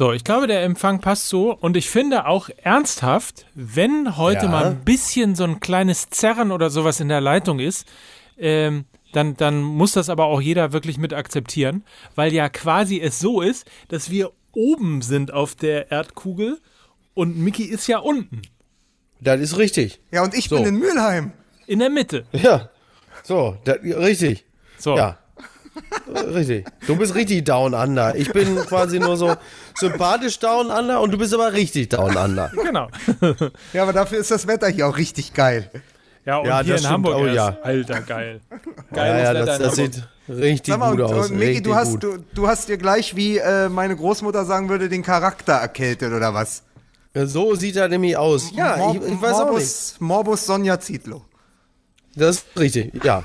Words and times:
So, 0.00 0.14
ich 0.14 0.24
glaube, 0.24 0.46
der 0.46 0.62
Empfang 0.62 1.02
passt 1.02 1.28
so 1.28 1.54
und 1.54 1.76
ich 1.76 1.90
finde 1.90 2.24
auch 2.24 2.48
ernsthaft, 2.62 3.44
wenn 3.54 4.16
heute 4.16 4.46
Ja. 4.46 4.50
mal 4.50 4.64
ein 4.64 4.82
bisschen 4.82 5.34
so 5.34 5.44
ein 5.44 5.60
kleines 5.60 6.08
Zerren 6.08 6.52
oder 6.52 6.70
sowas 6.70 7.00
in 7.00 7.10
der 7.10 7.20
Leitung 7.20 7.58
ist, 7.58 7.86
ähm, 8.38 8.86
dann, 9.12 9.36
dann 9.36 9.60
muss 9.60 9.92
das 9.92 10.08
aber 10.08 10.24
auch 10.24 10.40
jeder 10.40 10.72
wirklich 10.72 10.96
mit 10.96 11.12
akzeptieren, 11.12 11.84
weil 12.14 12.32
ja 12.32 12.48
quasi 12.48 12.98
es 12.98 13.18
so 13.18 13.42
ist, 13.42 13.70
dass 13.88 14.10
wir 14.10 14.30
oben 14.52 15.02
sind 15.02 15.34
auf 15.34 15.54
der 15.54 15.90
Erdkugel 15.90 16.58
und 17.12 17.36
Mickey 17.36 17.64
ist 17.64 17.86
ja 17.86 17.98
unten, 17.98 18.40
Das 19.20 19.38
ist 19.38 19.58
richtig. 19.58 20.00
Ja, 20.10 20.22
und 20.24 20.32
ich 20.32 20.48
So. 20.48 20.56
bin 20.56 20.64
in 20.64 20.76
Mülheim. 20.78 21.32
in 21.66 21.78
der 21.78 21.90
Mitte. 21.90 22.24
Ja. 22.32 22.70
So, 23.22 23.58
das, 23.64 23.76
richtig. 23.82 24.46
So. 24.78 24.96
Ja. 24.96 25.18
Richtig. 26.34 26.66
Du 26.86 26.96
bist 26.96 27.14
richtig 27.14 27.44
down 27.44 27.74
under. 27.74 28.14
Ich 28.16 28.32
bin 28.32 28.56
quasi 28.66 28.98
nur 28.98 29.16
so 29.16 29.34
sympathisch 29.74 30.38
down 30.38 30.66
under 30.70 31.00
und 31.00 31.12
du 31.12 31.18
bist 31.18 31.32
aber 31.34 31.52
richtig 31.52 31.88
down 31.90 32.16
under. 32.16 32.50
Genau. 32.64 32.88
Ja, 33.72 33.82
aber 33.82 33.92
dafür 33.92 34.18
ist 34.18 34.30
das 34.30 34.46
Wetter 34.46 34.68
hier 34.68 34.86
auch 34.88 34.96
richtig 34.96 35.34
geil. 35.34 35.70
Ja, 36.26 36.38
und 36.38 36.46
Ja, 36.46 36.60
hier 36.62 36.74
das 36.74 36.82
in 36.82 36.86
stimmt. 36.88 36.92
Hamburg 36.92 37.16
Oh, 37.16 37.26
ja. 37.26 37.56
Alter, 37.62 38.00
geil. 38.02 38.40
Ja, 38.50 38.56
Geiles 38.94 39.22
ja, 39.22 39.34
Wetter 39.34 39.44
das, 39.46 39.56
in 39.56 39.62
das 39.62 39.76
sieht 39.76 40.08
richtig 40.28 40.72
Sag 40.74 40.80
mal, 40.80 40.90
gut 40.96 41.00
und, 41.00 41.14
aus. 41.14 41.30
und 41.30 41.38
Miki, 41.38 41.62
du 41.62 41.74
hast, 41.74 41.90
gut. 41.92 42.02
du, 42.02 42.18
du 42.34 42.48
hast 42.48 42.68
dir 42.68 42.76
gleich, 42.76 43.16
wie 43.16 43.38
äh, 43.38 43.68
meine 43.68 43.96
Großmutter 43.96 44.44
sagen 44.44 44.68
würde, 44.68 44.88
den 44.88 45.02
Charakter 45.02 45.54
erkältet 45.54 46.12
oder 46.12 46.34
was? 46.34 46.62
So 47.14 47.54
sieht 47.56 47.76
er 47.76 47.88
nämlich 47.88 48.16
aus. 48.16 48.50
Ja, 48.54 48.76
Mor- 48.76 48.94
ich, 48.96 49.02
ich 49.12 49.20
weiß 49.22 49.32
auch 49.34 49.44
nicht. 49.46 49.50
Morbus, 49.50 49.94
Morbus 49.98 50.46
Sonja 50.46 50.78
Zietlow. 50.78 51.22
Das 52.14 52.36
ist 52.36 52.46
richtig, 52.58 52.92
ja. 53.04 53.24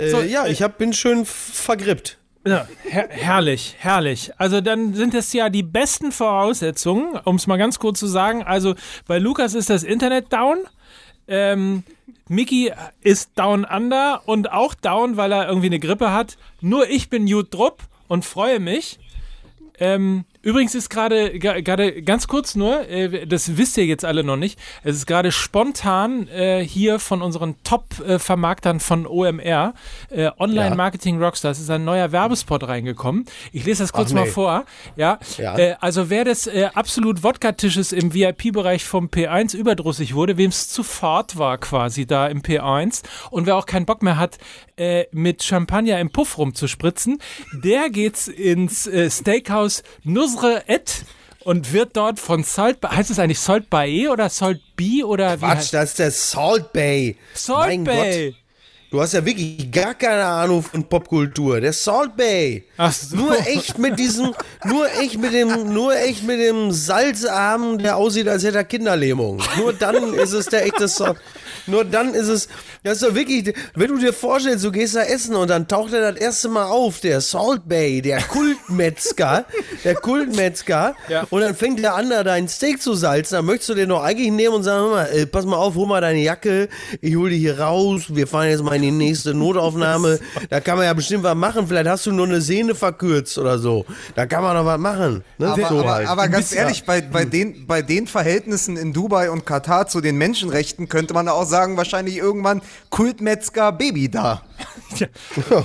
Äh, 0.00 0.10
So, 0.10 0.20
ja, 0.20 0.46
ich 0.46 0.62
hab, 0.62 0.78
bin 0.78 0.92
schön 0.92 1.24
vergrippt. 1.26 2.18
Ja, 2.46 2.66
her 2.88 3.08
herrlich, 3.10 3.76
herrlich. 3.78 4.32
Also 4.38 4.62
dann 4.62 4.94
sind 4.94 5.12
es 5.12 5.32
ja 5.34 5.50
die 5.50 5.62
besten 5.62 6.10
Voraussetzungen, 6.10 7.18
um 7.24 7.36
es 7.36 7.46
mal 7.46 7.58
ganz 7.58 7.78
kurz 7.78 7.98
zu 7.98 8.06
sagen. 8.06 8.42
Also 8.42 8.76
bei 9.06 9.18
Lukas 9.18 9.52
ist 9.54 9.68
das 9.68 9.82
Internet 9.84 10.32
down. 10.32 10.58
Ähm, 11.28 11.84
Mickey 12.28 12.72
ist 13.02 13.32
down 13.34 13.64
under 13.64 14.22
und 14.24 14.52
auch 14.52 14.74
down, 14.74 15.18
weil 15.18 15.32
er 15.32 15.48
irgendwie 15.48 15.66
eine 15.66 15.80
Grippe 15.80 16.12
hat. 16.12 16.38
Nur 16.62 16.88
ich 16.88 17.10
bin 17.10 17.26
gut 17.26 17.52
drupp 17.52 17.82
und 18.08 18.24
freue 18.24 18.58
mich. 18.58 18.98
Ähm, 19.78 20.24
übrigens 20.42 20.74
ist 20.74 20.88
gerade 20.88 21.38
gerade 21.38 22.02
ganz 22.02 22.26
kurz 22.26 22.54
nur, 22.54 22.88
äh, 22.88 23.26
das 23.26 23.56
wisst 23.56 23.76
ihr 23.76 23.86
jetzt 23.86 24.04
alle 24.04 24.24
noch 24.24 24.36
nicht, 24.36 24.58
es 24.82 24.96
ist 24.96 25.06
gerade 25.06 25.32
spontan 25.32 26.28
äh, 26.28 26.64
hier 26.64 26.98
von 26.98 27.22
unseren 27.22 27.56
Top-Vermarktern 27.64 28.80
von 28.80 29.06
OMR, 29.06 29.74
äh, 30.10 30.30
Online. 30.38 30.74
Marketing 30.74 31.22
Rockstars, 31.22 31.58
ist 31.58 31.70
ein 31.70 31.84
neuer 31.84 32.12
Werbespot 32.12 32.66
reingekommen. 32.66 33.26
Ich 33.52 33.64
lese 33.64 33.82
das 33.82 33.92
kurz 33.92 34.10
Ach, 34.10 34.14
mal 34.14 34.24
nee. 34.24 34.30
vor. 34.30 34.64
Ja, 34.96 35.18
Ja. 35.36 35.58
Äh, 35.58 35.76
also 35.80 36.10
wer 36.10 36.24
des 36.24 36.46
äh, 36.46 36.68
absolut 36.74 37.22
Wodka-Tisches 37.22 37.92
im 37.92 38.14
VIP-Bereich 38.14 38.84
vom 38.84 39.08
P1 39.08 39.56
überdrüssig 39.56 40.14
wurde, 40.14 40.36
wem 40.36 40.50
es 40.50 40.68
zu 40.68 40.82
fad 40.82 41.36
war 41.38 41.58
quasi 41.58 42.06
da 42.06 42.26
im 42.28 42.42
P1 42.42 43.02
und 43.30 43.46
wer 43.46 43.56
auch 43.56 43.66
keinen 43.66 43.86
Bock 43.86 44.02
mehr 44.02 44.16
hat, 44.16 44.38
äh, 44.76 45.04
mit 45.12 45.42
Champagner 45.42 46.00
im 46.00 46.10
Puff 46.10 46.38
rumzuspritzen, 46.38 47.18
der 47.52 47.90
geht's 47.90 48.28
ins 48.28 48.88
Steakhouse 49.08 49.82
Nusre 50.34 50.62
Et 50.66 51.04
und 51.44 51.72
wird 51.72 51.96
dort 51.96 52.18
von 52.20 52.44
Salt, 52.44 52.78
heißt 52.84 53.10
es 53.10 53.18
eigentlich 53.18 53.40
Salt 53.40 53.70
Bay 53.70 54.08
oder 54.08 54.28
Salt 54.28 54.60
B 54.76 55.02
oder 55.02 55.40
wie 55.40 55.44
Quatsch, 55.44 55.72
das 55.72 55.90
ist 55.90 55.98
der 55.98 56.10
Salt 56.10 56.72
Bay. 56.72 57.16
Salt 57.34 57.68
mein 57.68 57.84
Bay. 57.84 58.30
Gott. 58.30 58.40
Du 58.90 59.00
hast 59.00 59.14
ja 59.14 59.24
wirklich 59.24 59.70
gar 59.70 59.94
keine 59.94 60.24
Ahnung 60.24 60.64
von 60.64 60.82
Popkultur. 60.82 61.60
Der 61.60 61.72
Salt 61.72 62.16
Bay. 62.16 62.64
Ach 62.76 62.92
so. 62.92 63.14
Nur 63.14 63.38
echt 63.46 63.78
mit 63.78 63.96
diesem, 64.00 64.34
nur 64.64 64.90
echt 64.98 65.16
mit 65.16 65.32
dem, 65.32 65.72
nur 65.72 65.96
echt 65.96 66.24
mit 66.24 66.40
dem 66.40 66.72
Salzarm, 66.72 67.78
der 67.78 67.96
aussieht, 67.96 68.26
als 68.26 68.42
hätte 68.42 68.58
er 68.58 68.64
Kinderlähmung. 68.64 69.40
Nur 69.58 69.72
dann 69.74 70.12
ist 70.14 70.32
es 70.32 70.46
der 70.46 70.64
echte 70.64 70.88
Salt. 70.88 71.18
Nur 71.66 71.84
dann 71.84 72.14
ist 72.14 72.28
es, 72.28 72.48
das 72.82 72.94
ist 73.00 73.02
doch 73.08 73.14
wirklich, 73.14 73.54
wenn 73.74 73.88
du 73.88 73.98
dir 73.98 74.12
vorstellst, 74.12 74.64
du 74.64 74.72
gehst 74.72 74.94
da 74.96 75.02
essen 75.02 75.34
und 75.34 75.48
dann 75.48 75.68
taucht 75.68 75.92
er 75.92 76.12
das 76.12 76.20
erste 76.20 76.48
Mal 76.48 76.64
auf, 76.66 77.00
der 77.00 77.20
Salt 77.20 77.68
Bay, 77.68 78.02
der 78.02 78.20
Kultmetzger, 78.22 79.44
der 79.84 79.94
Kultmetzger, 79.94 80.94
Ja. 81.08 81.26
und 81.30 81.40
dann 81.40 81.54
fängt 81.54 81.80
der 81.82 81.94
an, 81.94 82.10
da 82.10 82.22
dein 82.24 82.48
Steak 82.48 82.80
zu 82.82 82.94
salzen, 82.94 83.36
dann 83.36 83.44
möchtest 83.46 83.70
du 83.70 83.74
den 83.74 83.88
doch 83.88 84.02
eigentlich 84.02 84.30
nehmen 84.30 84.54
und 84.56 84.62
sagen, 84.62 84.84
hör 84.84 84.90
mal, 84.90 85.06
äh, 85.12 85.26
pass 85.26 85.44
mal 85.44 85.56
auf, 85.56 85.74
hol 85.74 85.86
mal 85.86 86.00
deine 86.00 86.20
Jacke, 86.20 86.68
ich 87.00 87.16
hol 87.16 87.30
die 87.30 87.38
hier 87.38 87.58
raus, 87.60 88.02
wir 88.08 88.26
fahren 88.26 88.48
jetzt 88.48 88.62
mal 88.62 88.74
in 88.76 88.82
die 88.82 88.90
nächste 88.90 89.34
Notaufnahme, 89.34 90.18
da 90.50 90.60
kann 90.60 90.76
man 90.76 90.86
ja 90.86 90.92
bestimmt 90.94 91.24
was 91.24 91.34
machen, 91.34 91.66
vielleicht 91.66 91.88
hast 91.88 92.06
du 92.06 92.12
nur 92.12 92.26
eine 92.26 92.40
Sehne 92.40 92.74
verkürzt 92.74 93.38
oder 93.38 93.58
so, 93.58 93.84
da 94.14 94.26
kann 94.26 94.42
man 94.42 94.56
doch 94.56 94.64
was 94.66 94.78
machen. 94.78 95.24
Ne? 95.38 95.48
Aber, 95.48 95.68
so 95.68 95.78
aber, 95.80 95.94
halt. 95.94 96.08
aber 96.08 96.28
ganz 96.28 96.52
ehrlich, 96.52 96.84
bei, 96.84 97.00
bei, 97.00 97.24
den, 97.24 97.66
bei 97.66 97.82
den 97.82 98.06
Verhältnissen 98.06 98.76
in 98.76 98.92
Dubai 98.92 99.30
und 99.30 99.46
Katar 99.46 99.86
zu 99.86 100.00
den 100.00 100.16
Menschenrechten 100.16 100.88
könnte 100.88 101.14
man 101.14 101.28
auch 101.28 101.39
sagen, 101.44 101.76
wahrscheinlich 101.76 102.16
irgendwann 102.16 102.62
Kultmetzger 102.90 103.72
Baby 103.72 104.10
da. 104.10 104.42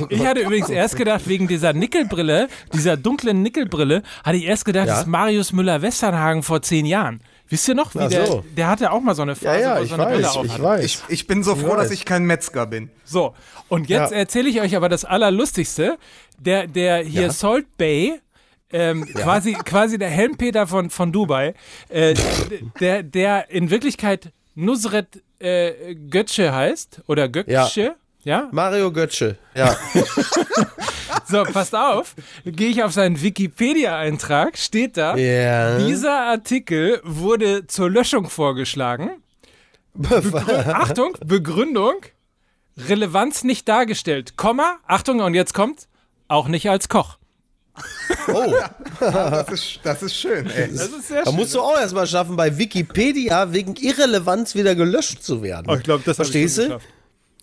Ich 0.10 0.26
hatte 0.26 0.42
übrigens 0.42 0.70
erst 0.70 0.96
gedacht, 0.98 1.28
wegen 1.28 1.48
dieser 1.48 1.74
Nickelbrille, 1.74 2.48
dieser 2.74 2.96
dunklen 2.98 3.42
Nickelbrille, 3.42 4.04
hatte 4.24 4.38
ich 4.38 4.46
erst 4.46 4.66
gedacht, 4.66 4.88
Ja? 4.88 4.94
das 4.94 5.02
ist 5.02 5.08
Marius 5.08 5.52
Müller-Westernhagen 5.54 6.44
vor 6.44 6.62
zehn 6.62 6.86
Jahren. 6.86 7.22
Wisst 7.50 7.68
ihr 7.68 7.76
noch, 7.76 7.94
wie 7.94 8.00
Ach 8.00 8.10
der, 8.10 8.26
so. 8.28 8.44
der 8.58 8.68
hatte 8.68 8.92
auch 8.92 9.02
mal 9.02 9.14
so 9.14 9.22
eine 9.22 9.34
ja, 9.34 9.36
Phase, 9.36 9.62
ja, 9.62 9.72
wo 9.72 9.76
er 9.78 9.84
ich 9.84 9.90
so 9.90 9.96
eine 9.96 10.06
Brille 10.06 10.24
weiß, 10.24 10.36
auf 10.38 10.46
ich 10.46 10.62
weiß. 10.62 10.84
Ich, 10.86 11.00
ich 11.10 11.28
bin 11.28 11.44
so 11.44 11.56
froh, 11.56 11.70
weiß. 11.70 11.78
dass 11.78 11.92
ich 11.92 12.06
kein 12.06 12.24
Metzger 12.26 12.66
bin. 12.66 12.90
So, 13.04 13.36
und 13.68 13.88
jetzt 13.90 14.12
Ja. 14.12 14.18
erzähle 14.18 14.50
ich 14.50 14.62
euch 14.62 14.76
aber 14.76 14.90
das 14.90 15.06
Allerlustigste. 15.06 15.98
Der, 16.40 16.68
der 16.68 17.04
hier 17.04 17.24
Ja. 17.24 17.32
Salt 17.32 17.78
Bay, 17.78 18.20
ähm, 18.72 19.06
quasi, 19.06 19.54
quasi 19.54 19.98
der 20.00 20.10
Helmpeter 20.10 20.66
von, 20.68 20.90
von 20.90 21.12
Dubai, 21.12 21.54
äh, 21.90 22.16
der, 22.80 23.04
der 23.04 23.50
in 23.52 23.70
Wirklichkeit 23.70 24.32
Nusret 24.56 25.22
äh, 25.46 25.96
Götze 26.10 26.54
heißt, 26.54 27.02
oder 27.08 27.28
Gökçe, 27.28 27.94
ja? 28.24 28.50
Mario 28.52 28.92
Götze, 28.92 29.38
ja. 29.56 29.76
So, 31.28 31.44
passt 31.44 31.74
auf, 31.74 32.14
gehe 32.46 32.70
ich 32.70 32.84
auf 32.84 32.92
seinen 32.94 33.20
Wikipedia-Eintrag, 33.22 34.58
steht 34.58 34.96
da, 34.98 35.16
Ja. 35.16 35.80
dieser 35.80 36.22
Artikel 36.22 37.02
wurde 37.04 37.66
zur 37.68 37.90
Löschung 37.90 38.30
vorgeschlagen. 38.30 39.10
Achtung, 40.68 41.14
Begründung, 41.26 41.96
Relevanz 42.78 43.44
nicht 43.44 43.68
dargestellt, 43.68 44.38
Komma, 44.38 44.78
Achtung, 44.86 45.20
und 45.22 45.34
jetzt 45.34 45.54
kommt, 45.54 45.88
auch 46.28 46.48
nicht 46.48 46.70
als 46.70 46.90
Koch. 46.90 47.18
Oh, 48.28 48.54
Das 49.00 49.50
ist, 49.52 49.80
das 49.84 50.02
ist 50.04 50.16
schön, 50.16 50.50
ey. 50.50 50.70
Das 50.72 50.88
ist 50.88 51.08
sehr 51.10 51.24
da 51.24 51.32
musst 51.32 51.54
du 51.54 51.62
auch 51.62 51.78
erstmal 51.78 52.08
schaffen, 52.08 52.36
bei 52.36 52.58
Wikipedia 52.58 53.52
wegen 53.52 53.76
Irrelevanz 53.76 54.56
wieder 54.56 54.76
gelöscht 54.76 55.24
zu 55.24 55.42
werden. 55.44 55.68
Oh, 55.70 55.76
ich 55.76 55.84
glaube, 55.84 56.04
das 56.06 56.16
Verstehst 56.16 56.58
du? 56.58 56.80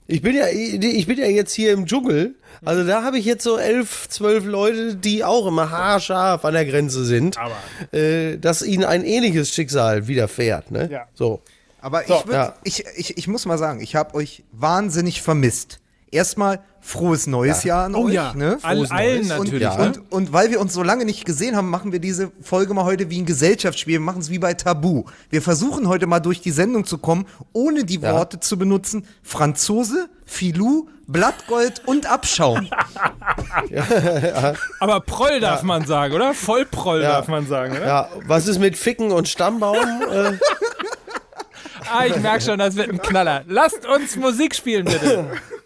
Ich 0.09 0.21
bin 0.21 0.35
ja, 0.35 0.47
ich 0.49 1.07
bin 1.07 1.19
ja 1.19 1.27
jetzt 1.27 1.53
hier 1.55 1.73
im 1.73 1.87
Dschungel. 1.87 2.35
Also 2.65 2.85
da 2.87 3.03
habe 3.03 3.19
ich 3.19 3.25
jetzt 3.25 3.45
so 3.45 3.57
elf, 3.57 4.09
zwölf 4.09 4.45
Leute, 4.45 4.97
die 4.97 5.25
auch 5.25 5.47
immer 5.47 5.71
haarscharf 5.71 6.45
an 6.45 6.55
der 6.55 6.67
Grenze 6.67 7.05
sind, 7.05 7.39
Aber- 7.39 7.97
äh, 7.97 8.37
dass 8.39 8.63
ihnen 8.63 8.85
ein 8.85 9.05
ähnliches 9.05 9.55
Schicksal 9.55 10.09
widerfährt. 10.09 10.71
Ne? 10.71 10.89
Ja. 10.91 11.07
So. 11.15 11.43
Aber 11.81 12.03
So, 12.07 12.15
ich, 12.21 12.27
würd, 12.27 12.35
ja. 12.35 12.55
ich, 12.65 12.85
ich, 12.97 13.17
ich 13.19 13.29
muss 13.29 13.47
mal 13.47 13.59
sagen, 13.59 13.81
ich 13.81 13.95
habe 13.97 14.15
euch 14.15 14.43
wahnsinnig 14.53 15.23
vermisst. 15.23 15.79
Erstmal 16.13 16.61
frohes 16.81 17.27
neues 17.27 17.65
Jahr 17.65 17.87
an 17.87 17.95
Oh 17.95 18.05
euch. 18.07 18.13
ja, 18.15 18.35
ne? 18.35 18.59
All, 18.63 18.77
Frohes 18.77 18.91
allen 18.91 19.17
Neues. 19.27 19.29
natürlich. 19.29 19.63
Ja. 19.63 19.77
ne? 19.77 19.87
Und, 19.87 20.13
und 20.13 20.33
weil 20.33 20.51
wir 20.51 20.61
uns 20.61 20.73
so 20.75 20.83
lange 20.83 21.05
nicht 21.05 21.25
gesehen 21.25 21.57
haben, 21.57 21.71
machen 21.71 21.91
wir 21.91 22.01
diese 22.01 22.31
Folge 22.43 22.75
mal 22.75 22.85
heute 22.85 23.09
wie 23.09 23.21
ein 23.21 23.25
Gesellschaftsspiel. 23.27 23.95
Wir 23.95 24.01
machen 24.01 24.21
es 24.21 24.29
wie 24.31 24.39
bei 24.39 24.53
Tabu. 24.55 25.05
Wir 25.31 25.41
versuchen 25.43 25.89
heute 25.89 26.07
mal 26.07 26.21
durch 26.21 26.41
die 26.41 26.51
Sendung 26.51 26.85
zu 26.85 26.99
kommen, 26.99 27.27
ohne 27.53 27.85
die 27.85 27.99
Ja. 27.99 28.13
Worte 28.13 28.39
zu 28.41 28.59
benutzen. 28.59 29.07
Franzose, 29.23 30.09
Filou, 30.27 30.89
Blattgold 31.07 31.83
und 31.87 32.07
Abschaum. 32.11 32.69
Aber 34.81 35.01
Proll 35.01 35.41
darf 35.41 35.63
man 35.63 35.87
sagen, 35.87 36.15
oder? 36.15 36.35
Vollproll 36.35 37.03
Ja. 37.03 37.13
darf 37.13 37.29
man 37.29 37.47
sagen, 37.47 37.73
oder? 37.77 37.87
Ja, 37.87 38.09
was 38.27 38.49
ist 38.49 38.59
mit 38.59 38.77
Ficken 38.77 39.13
und 39.13 39.29
Stammbaum? 39.29 39.77
äh, 40.11 40.33
Ah, 41.95 42.07
ich 42.07 42.17
merke 42.21 42.43
schon, 42.43 42.59
das 42.59 42.75
wird 42.77 42.89
ein 42.91 43.03
Knaller. 43.03 43.43
Lasst 43.47 43.87
uns 43.87 44.17
Musik 44.17 44.55
spielen, 44.55 44.85
bitte. 44.87 45.27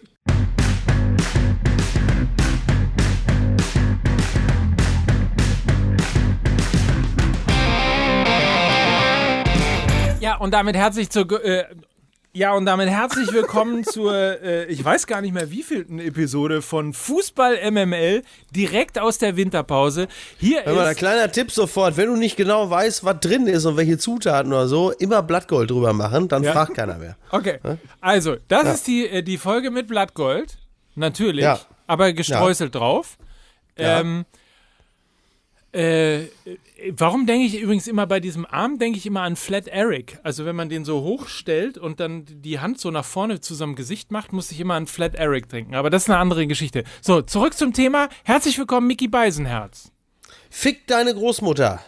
Ja, 10.37 10.43
und 10.43 10.51
damit 10.53 10.77
herzlich 10.77 11.09
zu. 11.09 11.21
Äh, 11.43 11.65
ja, 12.35 12.53
und 12.53 12.67
damit 12.67 12.91
herzlich 12.91 13.33
willkommen 13.33 13.85
zur, 13.85 14.13
äh, 14.43 14.67
ich 14.67 14.85
weiß 14.85 15.07
gar 15.07 15.23
nicht 15.23 15.33
mehr 15.33 15.51
wievielten 15.51 15.99
Episode 15.99 16.61
von 16.61 16.93
Fußball 16.93 17.59
MML, 17.71 18.23
direkt 18.51 18.99
aus 18.99 19.17
der 19.17 19.37
Winterpause. 19.37 20.09
Hier 20.39 20.63
Hör 20.65 20.75
mal, 20.75 20.85
ein 20.85 20.93
ist. 20.93 20.99
kleiner 20.99 21.33
Tipp 21.33 21.51
sofort, 21.51 21.97
wenn 21.97 22.09
du 22.09 22.17
nicht 22.17 22.37
genau 22.37 22.69
weißt, 22.69 23.03
was 23.05 23.21
drin 23.21 23.47
ist 23.47 23.65
und 23.65 23.79
welche 23.79 23.97
Zutaten 23.97 24.53
oder 24.53 24.69
so, 24.69 24.91
immer 24.93 25.23
Blattgold 25.23 25.71
drüber 25.71 25.95
machen, 25.95 26.29
dann 26.29 26.43
Ja. 26.43 26.53
fragt 26.53 26.75
keiner 26.75 26.99
mehr. 26.99 27.17
Okay, 27.31 27.59
also, 28.03 28.37
das 28.49 28.75
ist 28.75 28.87
die, 28.87 29.09
äh, 29.09 29.23
die 29.23 29.39
Folge 29.39 29.71
mit 29.71 29.89
Blattgold. 29.89 30.59
Natürlich, 30.97 31.45
Ja. 31.45 31.59
aber 31.87 32.13
gestreuselt 32.13 32.75
drauf. 32.75 33.17
Ja. 33.79 34.01
Ähm, 34.01 34.27
Äh, 35.73 36.29
warum 36.93 37.27
denke 37.27 37.47
ich 37.47 37.61
übrigens 37.61 37.87
immer 37.87 38.07
bei 38.07 38.21
diesem 38.21 38.47
Arm, 38.47 38.79
denke 38.79 38.99
ich 38.99 39.07
immer 39.07 39.23
an 39.23 39.37
Flat 39.37 39.69
Eric. 39.69 40.19
Also 40.23 40.45
wenn 40.45 40.57
man 40.57 40.69
den 40.69 40.85
so 40.85 41.03
hochstellt 41.03 41.79
und 41.79 42.01
dann 42.01 42.25
die 42.27 42.61
Hand 42.61 42.81
so 42.81 42.91
nach 42.91 43.05
vorne 43.05 43.41
zu 43.41 43.55
seinem 43.55 43.75
Gesicht 43.75 44.13
macht, 44.13 44.33
muss 44.33 44.51
ich 44.51 44.61
immer 44.61 44.75
an 44.75 44.87
Flat 44.87 45.15
Eric 45.15 45.49
denken. 45.49 45.75
Aber 45.75 45.91
das 45.91 46.05
ist 46.05 46.11
eine 46.11 46.19
andere 46.19 46.47
Geschichte. 46.47 46.85
So, 47.01 47.23
zurück 47.23 47.55
zum 47.55 47.73
Thema. 47.73 48.09
Herzlich 48.25 48.59
willkommen, 48.59 48.87
Mickey 48.87 49.09
Beisenherz. 49.09 49.91
Fick 50.51 50.87
deine 50.87 51.15
Großmutter. 51.15 51.81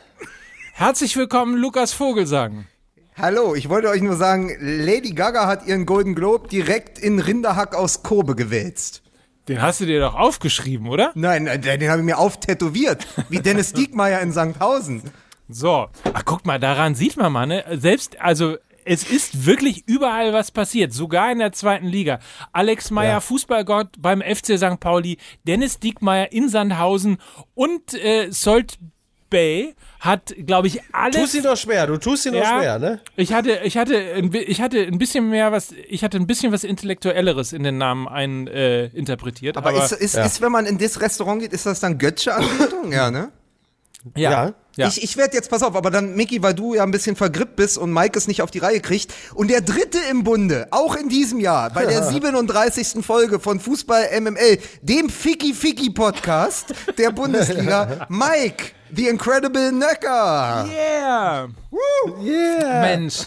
Herzlich 0.75 1.17
willkommen, 1.17 1.57
Lukas 1.57 1.93
Vogelsang. 1.93 2.67
Hallo, 3.17 3.57
ich 3.57 3.69
wollte 3.69 3.89
euch 3.89 4.01
nur 4.01 4.15
sagen, 4.15 4.57
Lady 4.61 5.11
Gaga 5.11 5.47
hat 5.47 5.67
ihren 5.67 5.87
Golden 5.87 6.15
Globe 6.15 6.49
direkt 6.49 7.01
in 7.01 7.19
Rinderhack 7.19 7.75
aus 7.75 8.05
Kobe 8.05 8.37
gewälzt. 8.37 9.03
Den 9.49 9.63
hast 9.63 9.81
du 9.81 9.87
dir 9.87 10.01
doch 10.01 10.15
aufgeschrieben, 10.15 10.89
oder? 10.89 11.13
Nein, 11.15 11.47
äh, 11.47 11.59
den 11.59 11.89
habe 11.91 12.01
ich 12.01 12.05
mir 12.05 12.19
auftätowiert, 12.19 13.07
wie 13.29 13.41
Dennis 13.41 13.73
Diekmeyer 13.73 14.21
in 14.21 14.33
Sandhausen. 14.33 15.03
So, 15.49 15.89
ach 16.13 16.25
guck 16.27 16.45
mal, 16.45 16.59
daran 16.61 16.95
sieht 16.95 17.17
man 17.17 17.33
mal, 17.33 17.47
ne? 17.47 17.65
Selbst, 17.79 18.21
also 18.21 18.57
es 18.85 19.05
ist 19.11 19.47
wirklich 19.47 19.87
überall 19.87 20.33
was 20.33 20.51
passiert, 20.51 20.93
sogar 20.93 21.33
in 21.33 21.39
der 21.39 21.53
zweiten 21.53 21.87
Liga. 21.87 22.21
Alex 22.53 22.91
Meyer, 22.91 23.13
Ja. 23.13 23.21
Fußballgott 23.21 23.89
beim 23.99 24.21
FC 24.23 24.59
St. 24.59 24.81
Pauli, 24.81 25.19
Dennis 25.45 25.79
Diekmeyer 25.79 26.33
in 26.33 26.49
Sandhausen 26.49 27.19
und 27.55 27.95
äh, 27.95 28.31
Solt 28.31 28.79
Bay 29.31 29.75
hat, 30.01 30.35
glaube 30.47 30.69
ich, 30.69 30.81
alles. 30.93 31.17
Tust 31.21 31.35
ihn 31.35 31.43
doch 31.43 31.57
schwer, 31.57 31.87
du 31.87 31.97
tust 31.97 32.27
ihn 32.27 32.33
doch 32.33 32.45
schwer, 32.45 32.79
ne? 32.79 33.01
Ich 33.17 33.33
hatte, 33.33 33.61
ich 33.65 33.77
hatte, 33.77 33.97
ich 33.97 34.61
hatte 34.61 34.79
ein 34.81 34.99
bisschen 34.99 35.29
mehr 35.29 35.51
was, 35.51 35.73
ich 35.89 36.05
hatte 36.05 36.19
ein 36.19 36.27
bisschen 36.27 36.53
was 36.53 36.65
Intellektuelleres 36.65 37.53
in 37.53 37.65
den 37.65 37.79
Namen 37.79 38.07
ein, 38.07 38.47
äh, 38.47 38.87
interpretiert. 38.87 39.57
Aber, 39.57 39.73
ist, 39.73 39.93
ist, 39.93 40.15
ja. 40.15 40.25
ist, 40.25 40.41
wenn 40.41 40.53
man 40.53 40.67
in 40.67 40.79
das 40.79 41.01
Restaurant 41.01 41.43
geht, 41.43 41.53
ist 41.53 41.67
das 41.67 41.81
dann 41.81 41.99
Götze-Anbetung? 41.99 42.93
ja, 42.93 43.11
ne? 43.11 43.31
Ja, 44.17 44.31
Ja. 44.31 44.55
ja. 44.77 44.89
Ich, 44.89 45.03
ich 45.03 45.17
werde 45.17 45.35
jetzt, 45.37 45.51
pass 45.51 45.63
auf, 45.63 45.75
aber 45.77 45.91
dann, 45.91 46.15
Micky, 46.15 46.43
weil 46.43 46.55
du 46.55 46.75
ja 46.75 46.83
ein 46.83 46.91
bisschen 46.91 47.17
vergrippt 47.17 47.57
bist 47.57 47.79
und 47.79 47.93
Mike 47.93 48.19
es 48.19 48.29
nicht 48.29 48.43
auf 48.43 48.51
die 48.51 48.59
Reihe 48.59 48.81
kriegt. 48.81 49.13
Und 49.35 49.49
der 49.51 49.61
dritte 49.61 49.99
im 50.11 50.25
Bunde, 50.25 50.69
auch 50.71 50.97
in 50.97 51.09
diesem 51.09 51.41
Jahr, 51.41 51.71
bei 51.71 51.87
der 51.87 52.03
37. 52.11 53.05
Folge 53.05 53.41
von 53.41 53.61
Fußball 53.61 54.21
MML, 54.21 54.59
dem 54.83 55.09
Ficky 55.11 55.53
Ficky 55.55 55.91
Podcast 55.91 56.75
der 56.97 57.11
Bundesliga, 57.11 58.07
Mike, 58.09 58.73
the 58.95 59.09
Incredible 59.09 59.73
Nöcker. 59.73 60.67
yeah. 60.69 61.49
Yeah. 62.23 62.81
Mensch. 62.81 63.25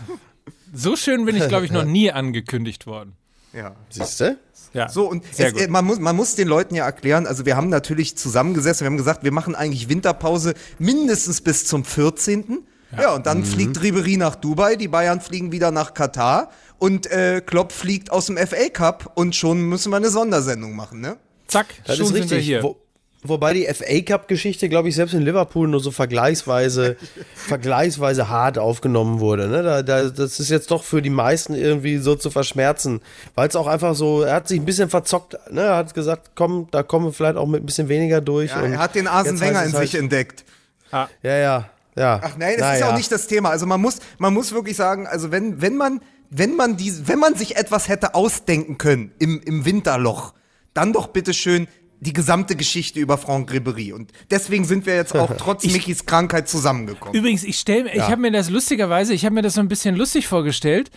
So 0.73 0.95
schön 0.95 1.25
bin 1.25 1.35
ich, 1.35 1.47
glaube 1.49 1.65
ich, 1.65 1.71
noch 1.71 1.83
nie 1.85 2.11
angekündigt 2.11 2.87
worden. 2.87 3.13
Ja. 3.53 3.75
Siehst 3.89 4.21
du? 4.21 4.37
Ja. 4.73 4.87
So, 4.89 5.09
und 5.09 5.23
Sehr 5.33 5.47
es, 5.47 5.53
gut. 5.53 5.61
äh, 5.63 5.67
man, 5.67 5.83
muss, 5.85 5.99
man 5.99 6.15
muss 6.15 6.35
den 6.35 6.47
Leuten 6.47 6.75
ja 6.75 6.85
erklären, 6.85 7.27
also 7.27 7.45
wir 7.45 7.55
haben 7.57 7.69
natürlich 7.69 8.17
zusammengesessen, 8.17 8.85
wir 8.85 8.89
haben 8.89 8.97
gesagt, 8.97 9.23
wir 9.23 9.31
machen 9.33 9.53
eigentlich 9.55 9.89
Winterpause 9.89 10.53
mindestens 10.79 11.41
bis 11.41 11.65
zum 11.65 11.83
14. 11.83 12.59
Ja, 12.99 13.13
und 13.15 13.25
dann 13.25 13.39
Mhm. 13.39 13.45
fliegt 13.45 13.81
Ribery 13.81 14.17
nach 14.17 14.35
Dubai, 14.35 14.75
die 14.75 14.89
Bayern 14.89 15.21
fliegen 15.21 15.51
wieder 15.53 15.71
nach 15.71 15.93
Katar 15.93 16.49
und 16.77 17.07
äh, 17.09 17.41
Klopp 17.45 17.71
fliegt 17.71 18.11
aus 18.11 18.25
dem 18.25 18.37
FA 18.37 18.67
Cup 18.69 19.11
und 19.15 19.33
schon 19.35 19.61
müssen 19.61 19.91
wir 19.91 19.97
eine 19.97 20.09
Sondersendung 20.09 20.75
machen, 20.75 20.99
ne? 20.99 21.15
Zack, 21.47 21.67
Das 21.85 21.95
schon 21.97 22.05
ist 22.07 22.11
sind 22.13 22.15
wir 22.29 22.37
richtig. 22.37 22.45
hier. 22.45 22.63
Wo, 22.63 22.75
wobei 23.23 23.53
die 23.53 23.65
FA 23.65 24.01
Cup-Geschichte, 24.01 24.69
glaube 24.69 24.89
ich, 24.89 24.95
selbst 24.95 25.13
in 25.13 25.21
Liverpool 25.21 25.67
nur 25.67 25.79
so 25.79 25.91
vergleichsweise, 25.91 26.97
vergleichsweise 27.35 28.29
hart 28.29 28.57
aufgenommen 28.57 29.19
wurde. 29.19 29.47
Ne? 29.47 29.63
Da, 29.63 29.81
da, 29.83 30.09
das 30.09 30.39
ist 30.39 30.49
jetzt 30.49 30.71
doch 30.71 30.83
für 30.83 31.01
die 31.01 31.09
meisten 31.09 31.53
irgendwie 31.53 31.97
so 31.97 32.15
zu 32.15 32.31
verschmerzen, 32.31 33.01
weil 33.35 33.47
es 33.47 33.55
auch 33.55 33.67
einfach 33.67 33.95
so, 33.95 34.21
er 34.21 34.35
hat 34.35 34.47
sich 34.47 34.59
ein 34.59 34.65
bisschen 34.65 34.89
verzockt. 34.89 35.37
Ne? 35.51 35.61
Er 35.61 35.75
hat 35.75 35.93
gesagt, 35.93 36.31
komm, 36.35 36.67
da 36.71 36.83
kommen 36.83 37.05
wir 37.05 37.13
vielleicht 37.13 37.37
auch 37.37 37.47
mit 37.47 37.63
ein 37.63 37.65
bisschen 37.65 37.89
weniger 37.89 38.21
durch. 38.21 38.51
Ja, 38.51 38.61
und 38.61 38.73
er 38.73 38.79
hat 38.79 38.95
den 38.95 39.07
Arsene 39.07 39.39
Wenger 39.39 39.63
in 39.65 39.73
halt- 39.73 39.89
sich 39.89 39.99
entdeckt. 39.99 40.43
Ja, 40.91 41.09
ja, 41.23 41.69
ja. 41.95 42.21
Ach 42.23 42.37
nein, 42.37 42.55
das 42.57 42.61
Na 42.61 42.73
ist 42.73 42.79
ja. 42.81 42.91
auch 42.91 42.97
nicht 42.97 43.11
das 43.11 43.27
Thema. 43.27 43.49
Also 43.49 43.65
man 43.65 43.79
muss, 43.79 43.99
man 44.17 44.33
muss 44.33 44.51
wirklich 44.51 44.75
sagen, 44.75 45.07
also 45.07 45.31
wenn, 45.31 45.61
wenn 45.61 45.75
man, 45.77 46.01
wenn 46.29 46.55
man 46.55 46.77
die, 46.77 47.07
wenn 47.07 47.19
man 47.19 47.35
sich 47.35 47.55
etwas 47.57 47.87
hätte 47.87 48.15
ausdenken 48.15 48.77
können 48.77 49.11
im, 49.19 49.41
im 49.41 49.65
Winterloch, 49.65 50.33
dann 50.73 50.93
doch 50.93 51.07
bitte 51.07 51.33
schön 51.33 51.67
die 52.01 52.13
gesamte 52.13 52.55
Geschichte 52.55 52.99
über 52.99 53.17
Franck 53.17 53.51
Ribéry. 53.51 53.93
Und 53.93 54.11
deswegen 54.29 54.65
sind 54.65 54.85
wir 54.85 54.95
jetzt 54.95 55.15
auch 55.15 55.31
trotz 55.37 55.63
Mickys 55.65 56.05
Krankheit 56.05 56.49
zusammengekommen. 56.49 57.13
Übrigens, 57.15 57.43
ich 57.43 57.57
stelle, 57.57 57.93
ich 57.93 58.01
habe 58.01 58.21
mir 58.21 58.31
das 58.31 58.49
lustigerweise, 58.49 59.13
ich 59.13 59.23
habe 59.23 59.35
mir 59.35 59.43
das 59.43 59.53
so 59.53 59.61
ein 59.61 59.67
bisschen 59.67 59.95
lustig 59.95 60.27
vorgestellt, 60.27 60.91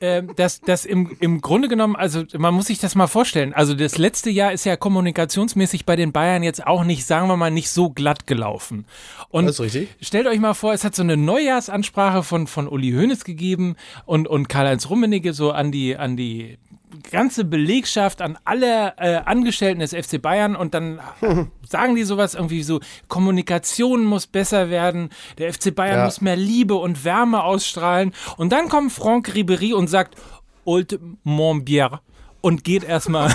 ähm, 0.00 0.30
dass 0.36 0.60
das 0.60 0.84
im, 0.84 1.16
im 1.18 1.40
Grunde 1.40 1.66
genommen, 1.66 1.96
also 1.96 2.22
man 2.36 2.54
muss 2.54 2.66
sich 2.66 2.78
das 2.78 2.94
mal 2.94 3.08
vorstellen. 3.08 3.52
Also 3.52 3.74
das 3.74 3.98
letzte 3.98 4.30
Jahr 4.30 4.52
ist 4.52 4.64
ja 4.64 4.76
kommunikationsmäßig 4.76 5.86
bei 5.86 5.96
den 5.96 6.12
Bayern 6.12 6.44
jetzt 6.44 6.64
auch 6.64 6.84
nicht, 6.84 7.04
sagen 7.04 7.26
wir 7.26 7.36
mal, 7.36 7.50
nicht 7.50 7.70
so 7.70 7.90
glatt 7.90 8.26
gelaufen. 8.26 8.84
Und 9.28 9.46
Das 9.46 9.56
ist 9.56 9.60
richtig. 9.60 9.88
stellt 10.00 10.28
euch 10.28 10.38
mal 10.38 10.54
vor, 10.54 10.72
es 10.72 10.84
hat 10.84 10.94
so 10.94 11.02
eine 11.02 11.16
Neujahrsansprache 11.16 12.22
von 12.22 12.46
von 12.46 12.68
Uli 12.68 12.92
Hoeneß 12.92 13.24
gegeben 13.24 13.74
und 14.06 14.28
und 14.28 14.48
Karl-Heinz 14.48 14.88
Rummenigge 14.88 15.32
so 15.32 15.50
an 15.50 15.72
die 15.72 15.96
an 15.96 16.16
die 16.16 16.58
ganze 17.02 17.44
Belegschaft, 17.44 18.20
an 18.22 18.38
alle 18.44 18.94
äh, 18.98 19.16
Angestellten 19.16 19.80
des 19.80 19.92
FC 19.94 20.20
Bayern 20.20 20.56
und 20.56 20.74
dann 20.74 21.00
sagen 21.68 21.94
die 21.94 22.04
sowas 22.04 22.34
irgendwie 22.34 22.62
so, 22.62 22.80
Kommunikation 23.08 24.04
muss 24.04 24.26
besser 24.26 24.70
werden, 24.70 25.10
der 25.38 25.52
FC 25.52 25.74
Bayern 25.74 25.98
Ja. 25.98 26.04
muss 26.04 26.20
mehr 26.20 26.36
Liebe 26.36 26.74
und 26.74 27.04
Wärme 27.04 27.42
ausstrahlen 27.44 28.12
und 28.36 28.50
dann 28.52 28.68
kommt 28.68 28.92
Franck 28.92 29.28
Ribéry 29.30 29.74
und 29.74 29.88
sagt, 29.88 30.16
Old 30.64 30.98
Montbier 31.24 32.00
und 32.40 32.62
geht 32.64 32.84
erstmal. 32.84 33.34